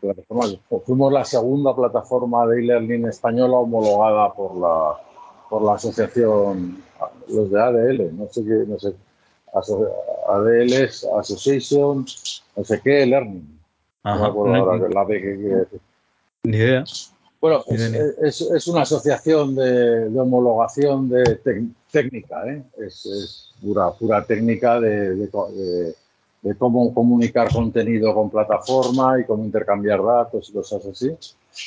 Fuimos 0.84 1.12
la 1.12 1.24
segunda 1.24 1.74
plataforma 1.74 2.46
de 2.46 2.60
e-learning 2.60 3.06
española 3.06 3.56
homologada 3.56 4.34
por 4.34 4.56
la, 4.56 5.00
por 5.48 5.62
la 5.62 5.74
asociación, 5.74 6.82
los 7.28 7.50
de 7.50 7.60
ADL, 7.60 8.16
no 8.16 8.28
sé 8.30 8.44
qué, 8.44 8.64
no 8.66 8.78
sé 8.78 8.94
ADLs, 9.52 11.04
Association, 11.18 12.06
no 12.56 12.64
sé 12.64 12.80
qué, 12.82 13.06
Learning. 13.06 13.60
no 14.04 14.18
me 14.18 14.26
acuerdo 14.26 14.54
ahora 14.54 14.88
la 14.88 15.04
B 15.04 15.20
que 15.20 15.36
quiere 15.36 15.56
decir. 15.56 15.80
Ni 16.44 16.56
idea. 16.56 16.84
Bueno, 17.40 17.64
es, 17.68 18.40
es, 18.40 18.68
una 18.68 18.82
asociación 18.82 19.56
de, 19.56 20.08
de 20.10 20.20
homologación 20.20 21.08
de 21.08 21.40
técnica, 21.90 22.46
¿eh? 22.46 22.62
es, 22.78 23.04
es, 23.04 23.52
pura, 23.60 23.90
pura 23.90 24.24
técnica 24.24 24.80
de, 24.80 25.16
de, 25.16 25.94
de, 26.42 26.54
cómo 26.56 26.94
comunicar 26.94 27.52
contenido 27.52 28.14
con 28.14 28.30
plataforma 28.30 29.20
y 29.20 29.24
cómo 29.24 29.44
intercambiar 29.44 30.04
datos 30.04 30.50
y 30.50 30.52
cosas 30.52 30.86
así. 30.86 31.16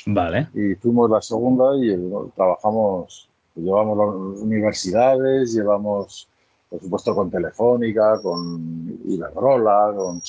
Vale. 0.06 0.48
Y 0.54 0.76
fuimos 0.76 1.10
la 1.10 1.22
segunda 1.22 1.76
y 1.78 1.94
trabajamos, 2.36 3.28
llevamos 3.56 3.98
las 3.98 4.42
universidades, 4.42 5.54
llevamos 5.54 6.30
por 6.76 6.84
supuesto 6.84 7.16
con 7.16 7.32
Telefónica, 7.32 8.20
con 8.22 9.00
Iberdrola, 9.06 9.94
con... 9.96 10.22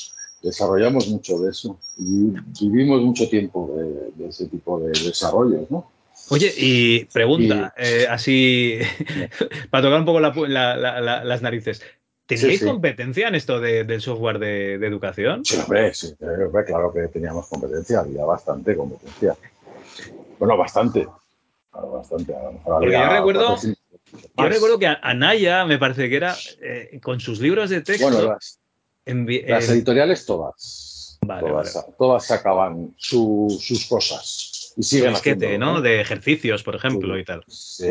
desarrollamos 0.43 1.09
mucho 1.09 1.41
de 1.41 1.51
eso 1.51 1.77
y 1.99 2.33
vivimos 2.69 3.03
mucho 3.03 3.29
tiempo 3.29 3.75
de, 4.17 4.29
ese 4.29 4.47
tipo 4.47 4.79
de 4.79 4.89
desarrollos, 4.91 5.69
¿no? 5.71 5.91
Oye, 6.31 6.53
y 6.57 7.05
pregunta, 7.07 7.75
eh, 7.77 8.07
así, 8.09 8.79
para 9.71 9.83
tocar 9.83 10.01
un 10.01 10.07
poco 10.07 10.21
las 10.21 11.43
narices, 11.43 11.83
¿teníais 12.27 12.65
competencia 12.65 13.29
en 13.29 13.35
esto 13.35 13.61
del 13.61 14.01
software 14.01 14.39
de, 14.39 14.75
educación? 14.75 15.45
Sí, 15.45 15.59
hombre, 15.59 15.95
sí, 15.95 16.15
claro 16.17 16.93
que 16.93 17.09
teníamos 17.09 17.49
competencia, 17.49 18.01
había 18.01 18.25
bastante 18.25 18.77
competencia. 18.77 19.37
Bueno, 20.39 20.57
bastante. 20.57 21.07
Bastante. 21.73 22.33
yo 22.33 23.09
recuerdo, 23.11 23.57
yo 24.37 24.49
recuerdo 24.49 24.79
que 24.79 24.87
Anaya, 24.87 25.65
me 25.65 25.79
parece 25.79 26.09
que 26.09 26.17
era, 26.17 26.37
eh, 26.61 27.01
con 27.03 27.21
sus 27.21 27.41
libros 27.41 27.71
de 27.71 27.81
texto. 27.83 28.11
Bueno, 28.11 28.37
las, 29.07 29.69
editoriales 29.69 30.27
todas. 30.27 31.19
todas, 31.21 31.87
todas 31.99 32.27
sacaban 32.27 32.95
sus 32.97 33.87
cosas. 33.89 34.75
Y 34.77 34.83
siguen 34.83 35.15
haciendo. 35.15 35.59
¿no? 35.59 35.81
De 35.81 36.01
ejercicios, 36.01 36.63
por 36.63 36.77
ejemplo, 36.77 37.19
y 37.19 37.25
tal. 37.25 37.43
Sí, 37.49 37.91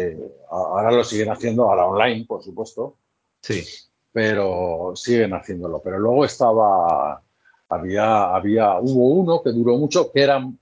ahora 0.50 0.92
lo 0.92 1.04
siguen 1.04 1.32
haciendo, 1.32 1.64
ahora 1.64 1.86
online, 1.86 2.26
por 2.28 2.44
supuesto. 2.44 2.98
Sí. 3.42 3.66
Pero 4.12 4.94
siguen 4.96 5.34
haciéndolo. 5.34 5.82
Pero 5.84 6.00
luego 6.00 6.26
estaba, 6.26 7.22
había, 7.70 8.36
había, 8.36 8.80
hubo 8.80 9.08
uno 9.10 9.42
que 9.42 9.52
duró 9.52 9.78
mucho, 9.78 10.12
que 10.12 10.22
eran 10.22 10.60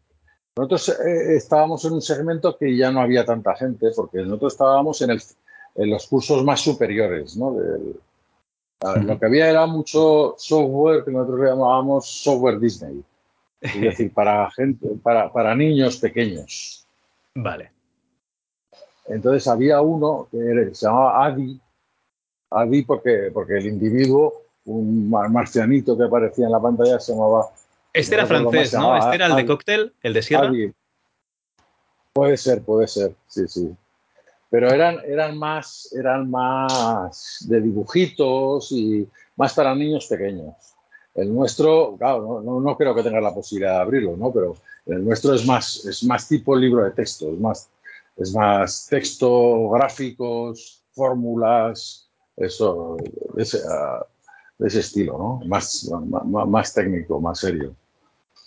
nosotros 0.56 0.90
eh, 0.90 1.36
estábamos 1.36 1.84
en 1.86 1.94
un 1.94 2.02
segmento 2.02 2.56
que 2.58 2.76
ya 2.78 2.92
no 2.92 3.02
había 3.02 3.26
tanta 3.26 3.56
gente, 3.56 3.88
porque 3.96 4.20
nosotros 4.20 4.54
estábamos 4.54 5.02
en, 5.02 5.10
el, 5.10 5.24
en 5.76 5.90
los 5.90 6.08
cursos 6.08 6.44
más 6.44 6.62
superiores, 6.62 7.36
¿no? 7.38 7.56
Lo 9.02 9.20
que 9.20 9.26
había 9.26 9.50
era 9.50 9.66
mucho 9.66 10.36
software 10.38 11.06
que 11.06 11.12
nosotros 11.12 11.50
llamábamos 11.50 12.08
software 12.08 12.60
Disney, 12.60 13.04
es 13.62 13.74
decir, 13.82 14.14
para 14.14 14.50
gente, 14.52 14.88
para, 15.02 15.32
para 15.32 15.56
niños 15.56 15.98
pequeños. 15.98 16.86
Vale. 17.36 17.72
Entonces 19.08 19.48
había 19.48 19.82
uno 19.82 20.28
que 20.32 20.70
se 20.74 20.86
llamaba 20.86 21.26
Adi, 21.26 21.60
Adi 22.52 22.84
porque, 22.84 23.32
porque 23.34 23.58
el 23.58 23.68
individuo, 23.68 24.44
un 24.66 25.10
marcianito 25.10 25.98
que 25.98 26.04
aparecía 26.04 26.46
en 26.46 26.52
la 26.52 26.62
pantalla, 26.62 27.00
se 27.00 27.14
llamaba 27.14 27.50
este 27.94 28.16
era 28.16 28.26
francés, 28.26 28.74
¿no? 28.74 28.98
Este 28.98 29.16
era 29.16 29.28
el 29.28 29.36
de 29.36 29.46
cóctel, 29.46 29.94
el 30.02 30.14
de 30.14 30.22
Sierra. 30.24 30.52
Puede 32.12 32.38
ser, 32.38 32.64
puede 32.64 32.88
ser, 32.88 33.16
sí, 33.28 33.48
sí. 33.48 33.76
Pero 34.54 34.72
eran, 34.72 35.00
eran, 35.08 35.36
más, 35.36 35.92
eran 35.98 36.30
más 36.30 37.44
de 37.50 37.60
dibujitos 37.60 38.72
y 38.72 39.10
más 39.36 39.52
para 39.56 39.74
niños 39.74 40.06
pequeños. 40.06 40.54
El 41.16 41.34
nuestro, 41.34 41.96
claro, 41.98 42.40
no, 42.46 42.60
no, 42.60 42.78
creo 42.78 42.94
que 42.94 43.02
tenga 43.02 43.20
la 43.20 43.34
posibilidad 43.34 43.78
de 43.78 43.82
abrirlo, 43.82 44.16
¿no? 44.16 44.32
pero 44.32 44.56
el 44.86 45.04
nuestro 45.04 45.34
es 45.34 45.44
más, 45.48 45.84
es 45.88 46.04
más 46.04 46.28
tipo 46.28 46.56
libro 46.56 46.84
de 46.84 46.92
texto, 46.92 47.32
es 47.32 47.40
más, 47.40 47.68
es 48.16 48.32
más 48.36 48.86
texto, 48.88 49.70
gráficos, 49.70 50.84
fórmulas, 50.92 52.08
eso, 52.38 52.98
de 53.34 53.42
ese, 53.42 53.58
ah, 53.68 54.06
ese 54.60 54.82
estilo, 54.82 55.18
¿no? 55.18 55.48
Más, 55.48 55.90
más, 56.06 56.48
más, 56.48 56.74
técnico, 56.76 57.20
más 57.20 57.40
serio. 57.40 57.74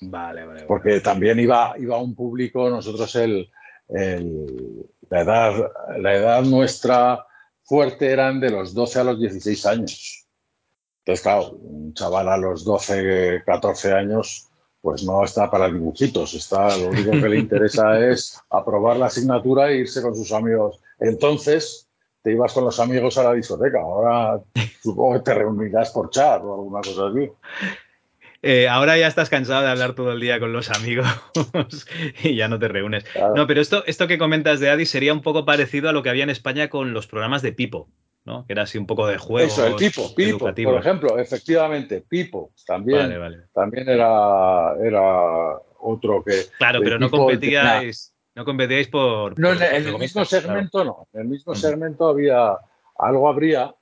Vale, 0.03 0.47
vale. 0.47 0.63
Porque 0.69 1.01
también 1.01 1.41
iba, 1.41 1.75
iba 1.81 1.99
un 1.99 2.15
público, 2.15 2.71
nosotros 2.71 3.13
el, 3.17 3.51
la, 3.89 5.21
edad, 5.21 5.73
la 5.99 6.15
edad 6.15 6.43
nuestra 6.43 7.27
fuerte 7.63 8.11
eran 8.11 8.41
de 8.41 8.51
los 8.51 8.75
12 8.75 9.01
a 9.01 9.05
los 9.05 9.21
16 9.21 9.67
años. 9.67 10.27
Entonces, 11.05 11.23
claro, 11.23 11.51
un 11.51 11.95
chaval 11.95 12.29
a 12.29 12.37
los 12.37 12.65
12, 12.65 13.43
14 13.45 13.93
años, 13.93 14.49
pues 14.81 15.05
no 15.05 15.25
está 15.25 15.51
para 15.51 15.69
dibujitos, 15.69 16.35
está, 16.35 16.77
lo 16.77 16.89
único 16.89 17.13
que 17.13 17.29
le 17.29 17.39
interesa 17.39 17.99
es 18.11 18.41
aprobar 18.51 18.97
la 18.97 19.07
asignatura 19.07 19.71
e 19.71 19.79
irse 19.79 20.03
con 20.03 20.17
sus 20.17 20.33
amigos. 20.33 20.81
Entonces, 20.99 21.89
te 22.23 22.33
ibas 22.33 22.53
con 22.53 22.65
los 22.65 22.81
amigos 22.81 23.17
a 23.19 23.23
la 23.23 23.35
discoteca, 23.35 23.81
ahora 23.81 24.43
supongo 24.83 25.15
que 25.15 25.21
te 25.21 25.35
reunirás 25.35 25.91
por 25.91 26.11
chat 26.11 26.43
o 26.43 26.55
alguna 26.55 26.81
cosa 26.81 27.07
así. 27.07 27.31
Eh, 28.47 28.69
ahora 28.69 28.97
ya 28.97 29.09
estás 29.09 29.29
cansado 29.29 29.63
de 29.63 29.71
hablar 29.71 29.95
todo 29.95 30.13
el 30.13 30.21
día 30.21 30.39
con 30.39 30.53
los 30.53 30.71
amigos 30.71 31.07
y 32.23 32.37
ya 32.37 32.47
no 32.47 32.61
te 32.61 32.69
reúnes. 32.69 33.05
No, 33.35 33.47
pero 33.49 33.61
esto, 33.61 33.85
esto 33.87 34.07
que 34.07 34.19
comentas 34.19 34.61
de 34.61 34.71
Adi 34.71 34.87
sería 34.87 35.13
un 35.13 35.21
poco 35.21 35.45
parecido 35.45 35.89
a 35.89 35.93
lo 35.93 36.05
que 36.05 36.11
había 36.11 36.23
en 36.23 36.31
España 36.31 36.69
con 36.69 36.93
los 36.93 37.09
programas 37.09 37.43
de 37.43 37.53
Pipo, 37.53 37.89
¿no? 38.25 38.47
Que 38.47 38.53
era 38.53 38.63
así 38.63 38.79
un 38.79 38.87
poco 38.87 39.09
de 39.09 39.19
juego. 39.19 39.49
Eso, 39.49 39.67
el 39.67 39.75
Pipo, 39.75 40.15
Pipo, 40.15 40.39
por 40.39 40.79
ejemplo, 40.79 41.19
efectivamente, 41.19 42.05
Pipo 42.09 42.53
también, 42.67 43.19
también 43.53 43.89
era, 43.89 44.75
era 44.81 45.57
otro 45.81 46.23
que. 46.25 46.43
Claro, 46.57 46.81
pero 46.85 47.01
no 47.01 47.11
competíais, 47.11 48.15
no 48.37 48.45
competíais 48.45 48.87
por. 48.87 49.37
No, 49.41 49.55
en, 49.55 49.63
el 49.63 49.99
mismo 49.99 50.25
segmento 50.25 50.85
no. 50.85 51.09
En 51.15 51.23
el 51.23 51.27
mismo 51.27 51.53
segmento 51.57 52.07
había 52.07 52.57
algo 52.99 53.29
habría, 53.29 53.75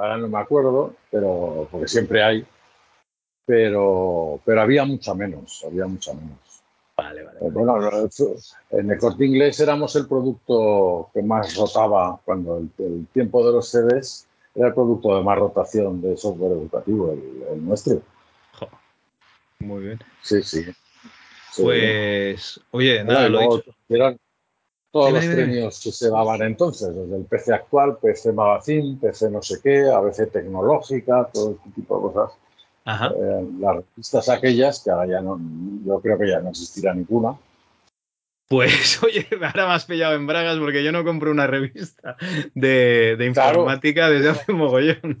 ahora 0.00 0.16
no 0.16 0.28
me 0.28 0.38
acuerdo, 0.38 0.94
pero 1.10 1.68
porque 1.70 1.88
siempre 1.88 2.22
hay 2.22 2.46
pero, 3.48 4.42
pero 4.44 4.60
había 4.60 4.84
mucha 4.84 5.14
menos, 5.14 5.64
había 5.66 5.86
mucha 5.86 6.12
menos. 6.12 6.36
Vale, 6.94 7.22
vale. 7.22 7.38
Bueno, 7.50 7.78
en 8.70 8.90
el 8.90 8.98
corte 8.98 9.24
inglés 9.24 9.58
éramos 9.60 9.96
el 9.96 10.06
producto 10.06 11.08
que 11.14 11.22
más 11.22 11.56
rotaba 11.56 12.20
cuando 12.26 12.58
el, 12.58 13.06
tiempo 13.06 13.46
de 13.46 13.52
los 13.52 13.70
CDs 13.70 14.26
era 14.54 14.68
el 14.68 14.74
producto 14.74 15.16
de 15.16 15.24
más 15.24 15.38
rotación 15.38 16.02
de 16.02 16.14
software 16.18 16.52
educativo, 16.52 17.12
el, 17.50 17.64
nuestro. 17.64 18.02
Muy 19.60 19.82
bien. 19.82 19.98
Sí, 20.20 20.42
sí. 20.42 20.66
pues, 21.56 22.60
oye, 22.72 23.02
nada, 23.02 23.30
lo 23.30 23.40
dicho. 23.40 23.74
Eran 23.88 24.18
todos 24.90 25.10
los 25.10 25.24
premios 25.24 25.80
que 25.82 25.90
se 25.90 26.10
daban 26.10 26.42
entonces, 26.42 26.94
desde 26.94 27.16
el 27.16 27.24
PC 27.24 27.54
actual, 27.54 27.96
PC 27.96 28.30
Magazine, 28.32 28.98
PC 29.00 29.30
no 29.30 29.40
sé 29.40 29.58
qué, 29.62 29.88
a 29.88 30.00
veces 30.00 30.30
tecnológica, 30.30 31.30
todo 31.32 31.52
este 31.52 31.70
tipo 31.70 31.96
de 31.96 32.12
cosas. 32.12 32.38
Eh, 32.88 33.46
las 33.60 33.76
revistas 33.76 34.28
aquellas, 34.30 34.82
que 34.82 34.90
ahora 34.90 35.06
ya 35.06 35.20
no, 35.20 35.38
yo 35.84 36.00
creo 36.00 36.18
que 36.18 36.28
ya 36.28 36.40
no 36.40 36.48
existirá 36.48 36.94
ninguna. 36.94 37.36
Pues, 38.48 39.02
oye, 39.02 39.26
ahora 39.42 39.66
me 39.66 39.74
has 39.74 39.84
pillado 39.84 40.14
en 40.14 40.26
bragas 40.26 40.58
porque 40.58 40.82
yo 40.82 40.90
no 40.90 41.04
compro 41.04 41.30
una 41.30 41.46
revista 41.46 42.16
de, 42.54 43.18
informática 43.26 44.08
desde 44.08 44.30
hace 44.30 44.52
un 44.52 44.58
mogollón. 44.58 45.18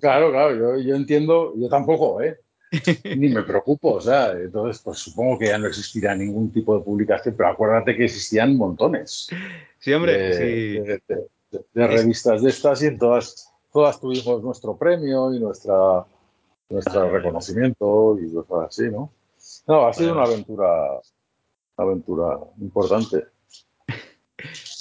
Claro, 0.00 0.30
claro, 0.30 0.78
yo, 0.78 0.94
entiendo, 0.94 1.54
yo 1.56 1.68
tampoco, 1.68 2.22
¿eh? 2.22 2.38
Ni 3.16 3.28
me 3.30 3.42
preocupo, 3.42 3.94
o 3.94 4.00
sea, 4.00 4.30
entonces, 4.30 4.80
pues 4.80 4.98
supongo 4.98 5.40
que 5.40 5.46
ya 5.46 5.58
no 5.58 5.66
existirá 5.66 6.14
ningún 6.14 6.52
tipo 6.52 6.78
de 6.78 6.84
publicación, 6.84 7.34
pero 7.36 7.48
acuérdate 7.48 7.96
que 7.96 8.04
existían 8.04 8.56
montones. 8.56 9.28
Sí, 9.80 9.92
hombre, 9.92 10.16
de, 10.16 11.00
sí. 11.08 11.16
de, 11.74 11.86
revistas 11.88 12.42
de 12.42 12.50
estas 12.50 12.80
y 12.82 12.86
en 12.86 12.98
todas, 12.98 13.50
todas 13.72 14.00
tuvimos 14.00 14.40
nuestro 14.44 14.76
premio 14.76 15.34
y 15.34 15.40
nuestra 15.40 16.04
nuestro 16.70 17.10
reconocimiento 17.10 18.16
y 18.20 18.32
cosas 18.32 18.68
así, 18.68 18.90
¿no? 18.90 19.12
No, 19.66 19.86
ha 19.86 19.92
sido 19.92 20.12
una 20.12 20.24
aventura, 20.24 21.00
una 21.76 21.88
aventura 21.90 22.38
importante. 22.60 23.24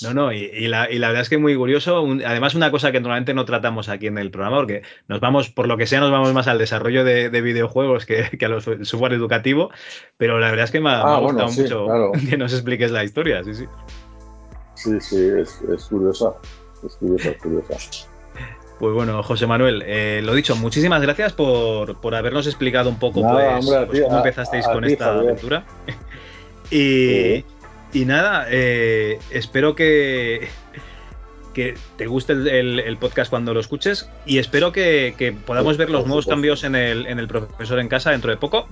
No, 0.01 0.13
no, 0.13 0.31
y, 0.31 0.69
la, 0.69 0.87
verdad 0.87 1.19
es 1.19 1.27
que 1.27 1.37
muy 1.37 1.57
curioso. 1.57 2.07
además, 2.25 2.55
una 2.55 2.71
cosa 2.71 2.93
que 2.93 3.01
normalmente 3.01 3.33
no 3.33 3.43
tratamos 3.43 3.89
aquí 3.89 4.07
en 4.07 4.17
el 4.17 4.31
programa, 4.31 4.55
porque 4.55 4.83
nos 5.09 5.19
vamos, 5.19 5.49
por 5.49 5.67
lo 5.67 5.75
que 5.75 5.87
sea, 5.87 5.99
nos 5.99 6.11
vamos 6.11 6.31
más 6.31 6.47
al 6.47 6.57
desarrollo 6.57 7.03
de, 7.03 7.29
videojuegos 7.41 8.05
que, 8.05 8.29
a 8.41 8.47
los 8.47 8.63
software 8.63 9.11
educativo, 9.11 9.71
pero 10.15 10.39
la 10.39 10.51
verdad 10.51 10.63
es 10.63 10.71
que 10.71 10.79
me 10.79 10.91
ha, 10.91 11.01
ah, 11.01 11.19
gustado 11.19 11.51
mucho 11.51 12.11
que 12.29 12.37
nos 12.37 12.53
expliques 12.53 12.91
la 12.91 13.03
historia, 13.03 13.43
sí, 13.43 13.53
sí. 13.53 13.65
Sí, 14.75 15.01
sí, 15.01 15.29
es, 15.37 15.61
es 15.63 15.85
curiosa, 15.87 16.33
es 16.85 16.95
curiosa, 16.95 17.31
es 17.31 17.41
curiosa. 17.41 18.07
Pues 18.79 18.93
bueno, 18.93 19.21
José 19.23 19.45
Manuel, 19.45 19.83
eh, 19.85 20.21
lo 20.23 20.33
dicho, 20.33 20.55
muchísimas 20.55 21.01
gracias 21.01 21.33
por, 21.33 21.97
habernos 22.15 22.47
explicado 22.47 22.89
un 22.89 22.97
poco 22.97 23.21
pues, 23.21 23.65
pues, 23.87 24.01
cómo 24.03 24.17
empezasteis 24.17 24.65
con 24.65 24.85
esta 24.85 25.15
aventura. 25.15 25.65
y, 26.71 27.43
nada, 28.05 28.47
eh, 28.49 29.19
espero 29.31 29.75
que, 29.75 30.47
que 31.53 31.75
te 31.97 32.07
guste 32.07 32.31
el, 32.31 32.97
podcast 33.01 33.29
cuando 33.29 33.53
lo 33.53 33.59
escuches 33.59 34.09
y 34.25 34.37
espero 34.37 34.71
que, 34.71 35.35
podamos 35.45 35.75
ver 35.75 35.89
los 35.89 36.05
nuevos 36.05 36.25
cambios 36.25 36.63
en 36.63 36.75
el, 36.75 37.05
en 37.05 37.19
el 37.19 37.27
profesor 37.27 37.79
en 37.79 37.89
casa 37.89 38.11
dentro 38.11 38.31
de 38.31 38.37
poco. 38.37 38.69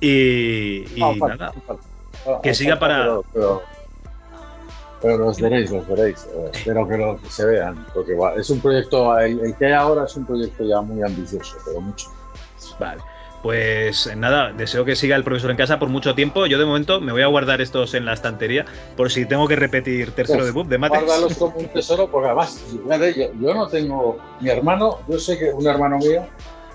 Y, 0.00 0.84
nada, 0.96 1.52
que 2.42 2.54
siga 2.54 2.78
para... 2.78 3.18
Pero 3.34 3.62
los 5.16 5.40
veréis, 5.40 5.70
los 5.70 5.86
veréis. 5.86 6.26
Eh, 6.34 6.50
espero 6.52 6.88
que, 6.88 6.96
lo, 6.96 7.18
se 7.28 7.44
vean, 7.44 7.86
porque 7.94 8.16
es 8.36 8.50
un 8.50 8.60
proyecto, 8.60 9.18
el, 9.18 9.54
que 9.56 9.66
hay 9.66 9.72
ahora 9.72 10.04
es 10.04 10.16
un 10.16 10.26
proyecto 10.26 10.64
ya 10.64 10.80
muy 10.80 11.02
ambicioso, 11.02 11.56
pero 11.64 11.80
mucho. 11.80 12.08
Vale. 12.78 13.02
Pues 13.42 14.10
nada, 14.16 14.52
deseo 14.52 14.84
que 14.84 14.96
siga 14.96 15.14
el 15.14 15.22
profesor 15.22 15.52
en 15.52 15.56
casa 15.56 15.78
por 15.78 15.88
mucho 15.88 16.16
tiempo. 16.16 16.46
Yo 16.46 16.58
de 16.58 16.64
momento 16.64 17.00
me 17.00 17.12
voy 17.12 17.22
a 17.22 17.28
guardar 17.28 17.60
estos 17.60 17.94
en 17.94 18.04
la 18.04 18.14
estantería 18.14 18.64
por 18.96 19.12
si 19.12 19.24
tengo 19.24 19.46
que 19.46 19.54
repetir 19.54 20.10
tercero 20.12 20.40
pues, 20.40 20.46
debut 20.46 20.66
de 20.66 20.78
mates. 20.78 21.04
Guárdalos 21.04 21.36
como 21.36 21.56
un 21.56 21.68
tesoro 21.68 22.10
porque 22.10 22.26
además, 22.26 22.60
yo, 22.74 23.54
no 23.54 23.68
tengo, 23.68 24.18
mi 24.40 24.50
hermano, 24.50 24.98
yo 25.06 25.18
sé 25.20 25.38
que 25.38 25.52
un 25.52 25.64
hermano 25.64 25.98
mío 25.98 26.26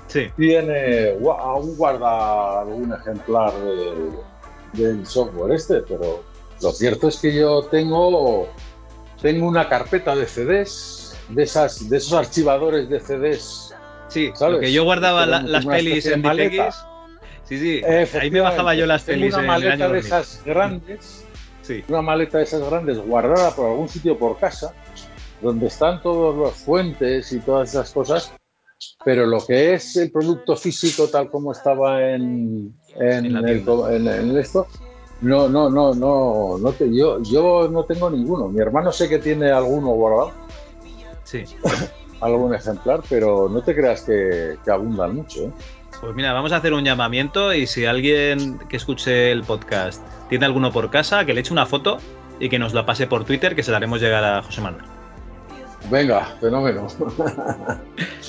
sí. 0.07 0.29
tiene, 0.37 1.17
aún 1.39 1.75
guarda 1.75 2.61
algún 2.61 2.93
ejemplar 2.93 3.51
del 4.71 5.05
software 5.05 5.51
este, 5.53 5.81
pero 5.81 6.23
lo 6.61 6.71
cierto 6.71 7.07
es 7.07 7.17
que 7.17 7.33
yo 7.33 7.63
tengo, 7.63 8.47
tengo 9.21 9.47
una 9.47 9.67
carpeta 9.67 10.15
de 10.15 10.25
CDs, 10.25 11.17
de, 11.29 11.43
esas, 11.43 11.89
de 11.89 11.97
esos 11.97 12.13
archivadores 12.13 12.89
de 12.89 12.99
CDs. 12.99 13.73
Sí, 14.09 14.31
¿sabes? 14.35 14.59
que 14.59 14.71
yo 14.71 14.83
guardaba 14.83 15.25
las 15.25 15.65
pelis 15.65 16.05
en 16.05 16.21
DPX. 16.21 16.75
Sí, 17.43 17.57
sí, 17.57 17.81
ahí 17.83 18.31
me 18.31 18.41
bajaba 18.41 18.75
yo 18.75 18.85
las 18.85 19.03
pelis. 19.03 19.33
Una 19.33 19.43
maleta 19.43 19.89
de 19.89 19.99
esas 19.99 20.41
grandes, 20.45 21.25
sí. 21.61 21.83
una 21.87 22.01
maleta 22.01 22.37
de 22.37 22.43
esas 22.43 22.61
grandes 22.69 22.97
guardada 22.99 23.55
por 23.55 23.69
algún 23.69 23.89
sitio 23.89 24.17
por 24.17 24.37
casa, 24.37 24.73
donde 25.41 25.67
están 25.67 26.01
todos 26.01 26.35
los 26.37 26.53
fuentes 26.53 27.31
y 27.31 27.39
todas 27.39 27.69
esas 27.69 27.91
cosas, 27.91 28.33
pero 29.03 29.25
lo 29.25 29.45
que 29.45 29.73
es 29.73 29.95
el 29.97 30.11
producto 30.11 30.55
físico 30.55 31.07
tal 31.07 31.29
como 31.29 31.51
estaba 31.51 32.01
en, 32.11 32.73
en, 32.95 33.25
el, 33.25 33.67
en 33.67 34.37
esto, 34.37 34.67
no, 35.21 35.47
no, 35.47 35.69
no, 35.69 35.93
no, 35.93 36.57
no 36.59 36.71
te, 36.71 36.93
yo, 36.93 37.21
yo 37.21 37.69
no 37.69 37.83
tengo 37.83 38.09
ninguno. 38.09 38.49
Mi 38.49 38.59
hermano 38.59 38.91
sé 38.91 39.07
que 39.07 39.19
tiene 39.19 39.51
alguno 39.51 39.89
guardado. 39.89 40.31
Sí. 41.23 41.43
Algún 42.21 42.53
ejemplar, 42.53 43.01
pero 43.09 43.49
no 43.49 43.61
te 43.61 43.75
creas 43.75 44.01
que, 44.01 44.57
abundan 44.71 45.15
mucho. 45.15 45.41
¿eh? 45.41 45.51
Pues 46.01 46.15
mira, 46.15 46.33
vamos 46.33 46.51
a 46.51 46.57
hacer 46.57 46.73
un 46.73 46.83
llamamiento 46.83 47.53
y 47.53 47.65
si 47.67 47.85
alguien 47.85 48.59
que 48.69 48.77
escuche 48.77 49.31
el 49.31 49.43
podcast 49.43 50.03
tiene 50.29 50.45
alguno 50.45 50.71
por 50.71 50.89
casa, 50.91 51.25
que 51.25 51.33
le 51.33 51.41
eche 51.41 51.53
una 51.53 51.65
foto 51.65 51.97
y 52.39 52.49
que 52.49 52.59
nos 52.59 52.73
la 52.73 52.85
pase 52.85 53.07
por 53.07 53.23
Twitter, 53.23 53.55
que 53.55 53.63
se 53.63 53.71
la 53.71 53.77
haremos 53.77 54.01
llegar 54.01 54.23
a 54.23 54.43
José 54.43 54.61
Manuel. 54.61 54.85
Venga, 55.89 56.25
fenómeno. 56.39 56.87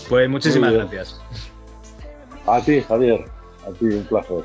Pues 0.08 0.28
muchísimas 0.28 0.72
gracias. 0.74 1.18
A 2.46 2.60
ti, 2.60 2.82
Javier. 2.82 3.24
A 3.66 3.70
ti, 3.72 3.86
un 3.86 4.04
placer. 4.04 4.44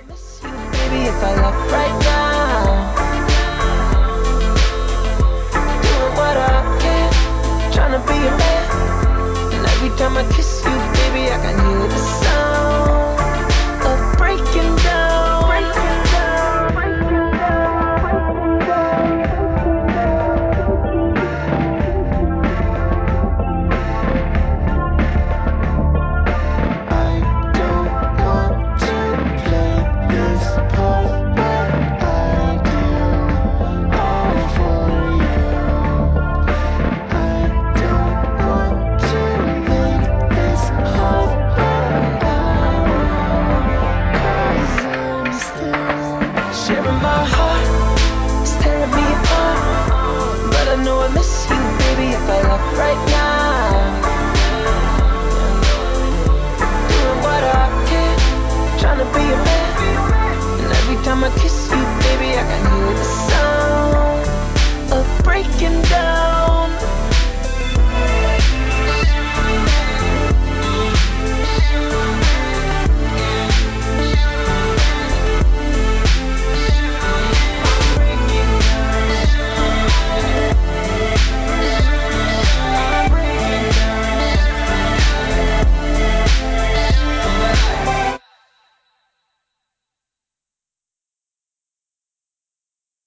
Be 8.08 8.18
a. 8.28 8.34
And 9.53 9.66
every 9.74 9.89
time 9.97 10.18
I 10.18 10.24
kiss 10.36 10.57